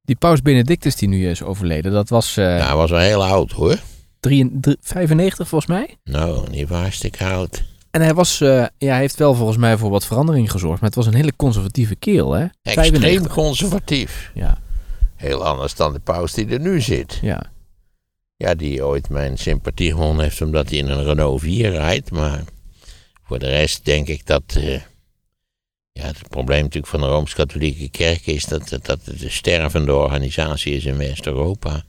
Die 0.02 0.16
paus 0.16 0.42
Benedictus 0.42 0.96
die 0.96 1.08
nu 1.08 1.28
is 1.28 1.42
overleden, 1.42 1.92
dat 1.92 2.08
was 2.08 2.34
Nou, 2.34 2.60
hij 2.60 2.74
was 2.74 2.90
wel 2.90 3.00
heel 3.00 3.24
oud 3.24 3.50
hoor. 3.50 3.78
93 4.20 4.76
95 4.80 5.48
volgens 5.48 5.70
mij. 5.70 5.96
Nou, 6.04 6.50
niet 6.50 6.68
voor 6.68 6.76
hartstikke 6.76 7.24
oud. 7.24 7.64
En 7.96 8.02
hij 8.02 8.14
was, 8.14 8.40
eh, 8.40 8.48
ja, 8.78 8.90
hij 8.90 8.98
heeft 8.98 9.16
wel 9.16 9.34
volgens 9.34 9.58
mij 9.58 9.76
voor 9.76 9.90
wat 9.90 10.06
verandering 10.06 10.50
gezorgd, 10.50 10.80
maar 10.80 10.88
het 10.88 10.98
was 10.98 11.06
een 11.06 11.14
hele 11.14 11.36
conservatieve 11.36 11.94
kerel, 11.94 12.32
hè? 12.32 12.46
Extreem 12.62 12.74
95. 12.90 13.32
conservatief. 13.32 14.30
Ja, 14.34 14.58
Heel 15.14 15.44
anders 15.44 15.74
dan 15.74 15.92
de 15.92 15.98
paus 15.98 16.32
die 16.32 16.48
er 16.48 16.60
nu 16.60 16.80
zit. 16.80 17.18
ja. 17.22 17.52
Ja, 18.36 18.54
die 18.54 18.84
ooit 18.84 19.08
mijn 19.08 19.38
sympathie 19.38 19.90
gewonnen 19.90 20.22
heeft 20.22 20.42
omdat 20.42 20.68
hij 20.68 20.78
in 20.78 20.88
een 20.88 21.04
Renault 21.04 21.40
4 21.40 21.70
rijdt. 21.70 22.10
Maar 22.10 22.44
voor 23.24 23.38
de 23.38 23.46
rest 23.48 23.84
denk 23.84 24.08
ik 24.08 24.26
dat. 24.26 24.42
eh, 24.56 24.80
ja, 25.92 26.02
het 26.06 26.28
probleem 26.28 26.60
natuurlijk 26.62 26.86
van 26.86 27.00
de 27.00 27.06
Rooms-Katholieke 27.06 27.88
Kerk 27.88 28.26
is 28.26 28.44
dat, 28.44 28.68
dat, 28.68 28.86
dat 28.86 29.00
het 29.04 29.22
een 29.22 29.30
stervende 29.30 29.94
organisatie 29.94 30.74
is 30.76 30.84
in 30.84 30.96
West-Europa. 30.96 31.82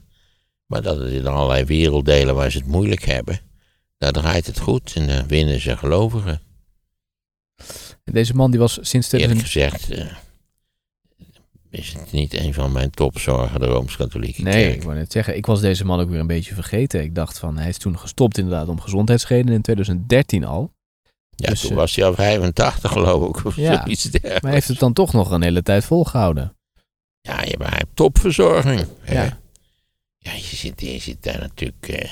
Maar 0.66 0.82
dat 0.82 0.98
het 0.98 1.12
in 1.12 1.26
allerlei 1.26 1.64
werelddelen 1.64 2.34
waar 2.34 2.50
ze 2.50 2.58
het 2.58 2.66
moeilijk 2.66 3.04
hebben, 3.04 3.40
daar 3.98 4.12
draait 4.12 4.46
het 4.46 4.58
goed 4.58 4.92
en 4.94 5.06
daar 5.06 5.26
winnen 5.26 5.60
ze 5.60 5.76
gelovigen. 5.76 6.40
En 8.04 8.12
deze 8.12 8.34
man 8.34 8.50
die 8.50 8.60
was 8.60 8.78
sinds 8.80 9.12
Eerlijk 9.12 9.40
2000... 9.40 9.80
gezegd 9.80 9.90
eh, 10.10 10.16
is 11.70 11.92
het 11.92 12.12
niet 12.12 12.34
een 12.34 12.54
van 12.54 12.72
mijn 12.72 12.90
topzorgen, 12.90 13.60
de 13.60 13.66
Rooms-Katholieke 13.66 14.42
Nee, 14.42 14.64
Kerk. 14.64 14.74
ik 14.76 14.82
wou 14.82 14.96
net 14.96 15.12
zeggen, 15.12 15.36
ik 15.36 15.46
was 15.46 15.60
deze 15.60 15.84
man 15.84 16.00
ook 16.00 16.10
weer 16.10 16.20
een 16.20 16.26
beetje 16.26 16.54
vergeten. 16.54 17.02
Ik 17.02 17.14
dacht 17.14 17.38
van, 17.38 17.56
hij 17.56 17.68
is 17.68 17.78
toen 17.78 17.98
gestopt 17.98 18.38
inderdaad 18.38 18.68
om 18.68 18.80
gezondheidsredenen 18.80 19.54
in 19.54 19.62
2013 19.62 20.44
al. 20.44 20.72
Ja, 21.34 21.48
Dus, 21.50 21.60
toen 21.60 21.70
eh, 21.70 21.76
was 21.76 21.94
hij 21.96 22.04
al 22.04 22.14
85 22.14 22.92
geloof 22.92 23.28
ik, 23.38 23.44
of 23.44 23.56
Ja, 23.66 23.80
zoiets 23.82 24.02
dergelijks. 24.02 24.32
Maar 24.40 24.42
hij 24.42 24.52
heeft 24.52 24.68
het 24.68 24.78
dan 24.78 24.92
toch 24.92 25.12
nog 25.12 25.30
een 25.30 25.42
hele 25.42 25.62
tijd 25.62 25.84
volgehouden. 25.84 26.56
Ja, 27.20 27.42
je 27.44 27.54
maar 27.58 27.68
hij 27.68 27.76
heeft 27.78 27.96
topverzorging. 27.96 28.86
hè. 29.00 29.14
Ja. 29.22 29.38
Ja, 30.18 30.32
je 30.32 30.42
zit, 30.56 30.80
je 30.80 30.98
zit 30.98 31.22
daar 31.22 31.38
natuurlijk. 31.38 31.88
eh, 31.88 32.10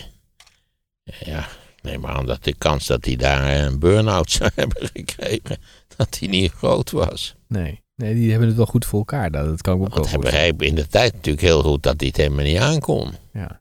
ja, 1.24 1.48
neem 1.86 2.06
aan 2.06 2.26
dat 2.26 2.44
de 2.44 2.54
kans 2.54 2.86
dat 2.86 3.04
hij 3.04 3.16
daar 3.16 3.64
een 3.64 3.78
burn-out 3.78 4.30
zou 4.30 4.50
hebben 4.54 4.88
gekregen, 4.92 5.58
dat 5.96 6.12
die 6.18 6.28
niet 6.28 6.52
groot 6.52 6.90
was. 6.90 7.34
Nee. 7.48 7.82
nee, 7.94 8.14
die 8.14 8.30
hebben 8.30 8.48
het 8.48 8.56
wel 8.56 8.66
goed 8.66 8.84
voor 8.84 8.98
elkaar. 8.98 9.30
Dat, 9.30 9.46
dat 9.46 9.60
kan 9.60 9.74
ik 9.74 9.80
ook 9.80 9.88
wel 9.88 9.96
Want 9.98 10.10
hij 10.10 10.18
begreep 10.18 10.62
in 10.62 10.74
de 10.74 10.86
tijd 10.86 11.12
natuurlijk 11.12 11.46
heel 11.46 11.62
goed 11.62 11.82
dat 11.82 11.94
hij 11.98 12.08
het 12.08 12.16
helemaal 12.16 12.44
niet 12.44 12.58
aankon. 12.58 13.12
Ja. 13.32 13.60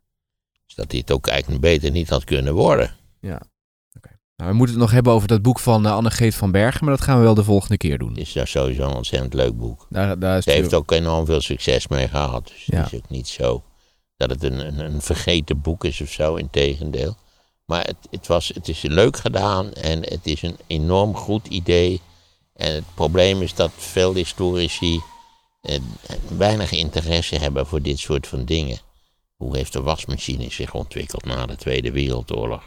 Dus 0.65 0.75
dat 0.75 0.91
hij 0.91 0.99
het 0.99 1.11
ook 1.11 1.27
eigenlijk 1.27 1.61
beter 1.61 1.91
niet 1.91 2.09
had 2.09 2.23
kunnen 2.23 2.53
worden. 2.53 2.95
Nou, 4.35 4.49
we 4.51 4.55
moeten 4.55 4.75
het 4.75 4.83
nog 4.85 4.93
hebben 4.93 5.13
over 5.13 5.27
dat 5.27 5.41
boek 5.41 5.59
van 5.59 5.85
uh, 5.85 5.91
Anne-Geet 5.91 6.35
van 6.35 6.51
Bergen, 6.51 6.85
maar 6.85 6.95
dat 6.95 7.05
gaan 7.05 7.17
we 7.17 7.23
wel 7.23 7.33
de 7.33 7.43
volgende 7.43 7.77
keer 7.77 7.97
doen. 7.97 8.09
Het 8.09 8.17
is 8.17 8.33
nou 8.33 8.47
sowieso 8.47 8.83
een 8.87 8.95
ontzettend 8.95 9.33
leuk 9.33 9.57
boek. 9.57 9.87
Daar, 9.89 10.19
daar 10.19 10.37
is 10.37 10.43
Ze 10.43 10.51
heeft 10.51 10.73
ook 10.73 10.91
enorm 10.91 11.25
veel 11.25 11.41
succes 11.41 11.87
mee 11.87 12.07
gehad. 12.07 12.47
Dus 12.47 12.65
Ja. 12.65 12.77
het 12.83 12.91
is 12.93 12.97
ook 12.99 13.09
niet 13.09 13.27
zo 13.27 13.63
dat 14.17 14.29
het 14.29 14.43
een, 14.43 14.67
een, 14.67 14.79
een 14.79 15.01
vergeten 15.01 15.61
boek 15.61 15.83
is 15.85 16.01
of 16.01 16.09
zo, 16.11 16.35
in 16.35 16.49
tegendeel. 16.49 17.17
Maar 17.65 17.85
het, 17.85 17.97
het, 18.11 18.27
was, 18.27 18.47
het 18.47 18.67
is 18.67 18.81
leuk 18.81 19.17
gedaan 19.17 19.73
en 19.73 20.01
het 20.01 20.19
is 20.23 20.41
een 20.41 20.57
enorm 20.67 21.15
goed 21.15 21.47
idee. 21.47 22.01
En 22.53 22.73
het 22.73 22.83
probleem 22.93 23.41
is 23.41 23.53
dat 23.53 23.71
veel 23.77 24.13
historici 24.13 25.01
eh, 25.61 25.79
weinig 26.37 26.71
interesse 26.71 27.35
hebben 27.35 27.67
voor 27.67 27.81
dit 27.81 27.99
soort 27.99 28.27
van 28.27 28.45
dingen. 28.45 28.77
Hoe 29.35 29.57
heeft 29.57 29.73
de 29.73 29.81
wasmachine 29.81 30.51
zich 30.51 30.73
ontwikkeld 30.73 31.25
na 31.25 31.45
de 31.45 31.55
Tweede 31.55 31.91
Wereldoorlog? 31.91 32.63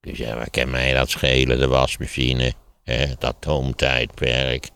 Dus 0.00 0.18
ja, 0.18 0.34
waar 0.34 0.50
kan 0.50 0.70
mij 0.70 0.94
dat 0.94 1.10
schelen, 1.10 1.58
de 1.58 1.68
wasmachine, 1.68 2.52
hè, 2.82 2.94
het 2.94 3.24
atoomtijdperk. 3.24 4.70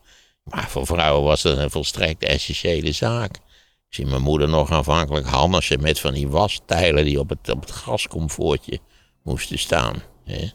Maar 0.44 0.68
voor 0.68 0.86
vrouwen 0.86 1.24
was 1.24 1.42
dat 1.42 1.58
een 1.58 1.70
volstrekt 1.70 2.24
essentiële 2.24 2.92
zaak. 2.92 3.36
Ik 3.36 3.98
zie 3.98 4.06
mijn 4.06 4.22
moeder 4.22 4.48
nog 4.48 4.70
aanvankelijk 4.70 5.26
hannissen 5.26 5.80
met 5.80 6.00
van 6.00 6.14
die 6.14 6.28
wastijlen 6.28 7.04
die 7.04 7.18
op 7.18 7.28
het, 7.28 7.50
op 7.50 7.60
het 7.60 7.70
gascomfortje 7.70 8.80
moesten 9.22 9.58
staan. 9.58 9.94
Hè. 10.24 10.50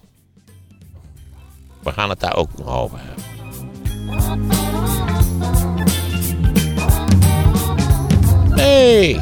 We 1.83 1.91
gaan 1.91 2.09
het 2.09 2.19
daar 2.19 2.35
ook 2.35 2.57
nog 2.57 2.67
over 2.67 2.99
hebben. 3.01 3.23
Hé, 8.55 9.11
hey, 9.11 9.13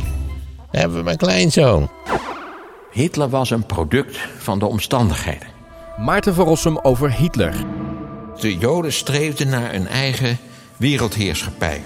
daar 0.72 0.82
hebben 0.82 0.98
we 0.98 1.04
mijn 1.04 1.18
kleinzoon. 1.18 1.90
Hitler 2.92 3.30
was 3.30 3.50
een 3.50 3.66
product 3.66 4.18
van 4.38 4.60
de 4.60 4.66
omstandigheden. 4.66 5.48
Maarten 5.98 6.34
van 6.34 6.46
Rossum 6.46 6.78
over 6.78 7.12
Hitler. 7.12 7.56
De 8.40 8.58
Joden 8.58 8.94
streefden 8.94 9.50
naar 9.50 9.74
een 9.74 9.88
eigen 9.88 10.38
wereldheerschappij. 10.78 11.84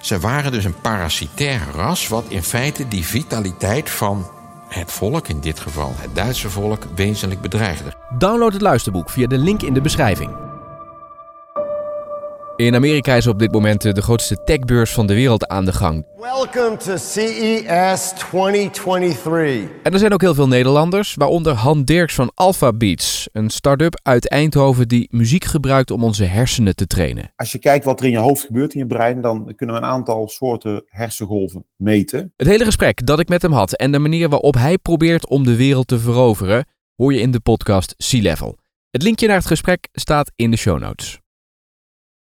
Ze 0.00 0.18
waren 0.18 0.52
dus 0.52 0.64
een 0.64 0.80
parasitair 0.80 1.60
ras, 1.74 2.08
wat 2.08 2.24
in 2.28 2.42
feite 2.42 2.88
die 2.88 3.04
vitaliteit 3.04 3.90
van 3.90 4.30
het 4.74 4.92
volk, 4.92 5.28
in 5.28 5.40
dit 5.40 5.60
geval 5.60 5.92
het 5.96 6.14
Duitse 6.14 6.50
volk, 6.50 6.82
wezenlijk 6.94 7.40
bedreigde. 7.40 7.92
Download 8.18 8.52
het 8.52 8.62
luisterboek 8.62 9.10
via 9.10 9.26
de 9.26 9.38
link 9.38 9.62
in 9.62 9.74
de 9.74 9.80
beschrijving. 9.80 10.51
In 12.56 12.74
Amerika 12.74 13.14
is 13.14 13.26
op 13.26 13.38
dit 13.38 13.52
moment 13.52 13.84
eh, 13.84 13.92
de 13.92 14.02
grootste 14.02 14.44
techbeurs 14.44 14.92
van 14.92 15.06
de 15.06 15.14
wereld 15.14 15.46
aan 15.46 15.64
de 15.64 15.72
gang. 15.72 16.06
Welcome 16.16 16.76
to 16.76 16.96
CES 16.96 18.12
2023. 18.16 19.70
En 19.82 19.92
er 19.92 19.98
zijn 19.98 20.12
ook 20.12 20.20
heel 20.20 20.34
veel 20.34 20.48
Nederlanders, 20.48 21.14
waaronder 21.14 21.52
Han 21.52 21.84
Dirks 21.84 22.14
van 22.14 22.30
Alpha 22.34 22.72
Beats, 22.72 23.28
een 23.32 23.50
start-up 23.50 24.00
uit 24.02 24.28
Eindhoven 24.28 24.88
die 24.88 25.08
muziek 25.10 25.44
gebruikt 25.44 25.90
om 25.90 26.04
onze 26.04 26.24
hersenen 26.24 26.76
te 26.76 26.86
trainen. 26.86 27.32
Als 27.36 27.52
je 27.52 27.58
kijkt 27.58 27.84
wat 27.84 28.00
er 28.00 28.06
in 28.06 28.12
je 28.12 28.18
hoofd 28.18 28.44
gebeurt 28.44 28.74
in 28.74 28.80
je 28.80 28.86
brein, 28.86 29.20
dan 29.20 29.52
kunnen 29.56 29.76
we 29.76 29.82
een 29.82 29.88
aantal 29.88 30.28
soorten 30.28 30.82
hersengolven 30.86 31.66
meten. 31.76 32.32
Het 32.36 32.46
hele 32.46 32.64
gesprek 32.64 33.06
dat 33.06 33.20
ik 33.20 33.28
met 33.28 33.42
hem 33.42 33.52
had 33.52 33.72
en 33.72 33.92
de 33.92 33.98
manier 33.98 34.28
waarop 34.28 34.54
hij 34.54 34.78
probeert 34.78 35.28
om 35.28 35.44
de 35.44 35.56
wereld 35.56 35.88
te 35.88 35.98
veroveren, 35.98 36.64
hoor 36.96 37.14
je 37.14 37.20
in 37.20 37.30
de 37.30 37.40
podcast 37.40 37.94
Sea 37.96 38.22
Level. 38.22 38.58
Het 38.90 39.02
linkje 39.02 39.26
naar 39.26 39.36
het 39.36 39.46
gesprek 39.46 39.88
staat 39.92 40.32
in 40.36 40.50
de 40.50 40.56
show 40.56 40.80
notes. 40.80 41.21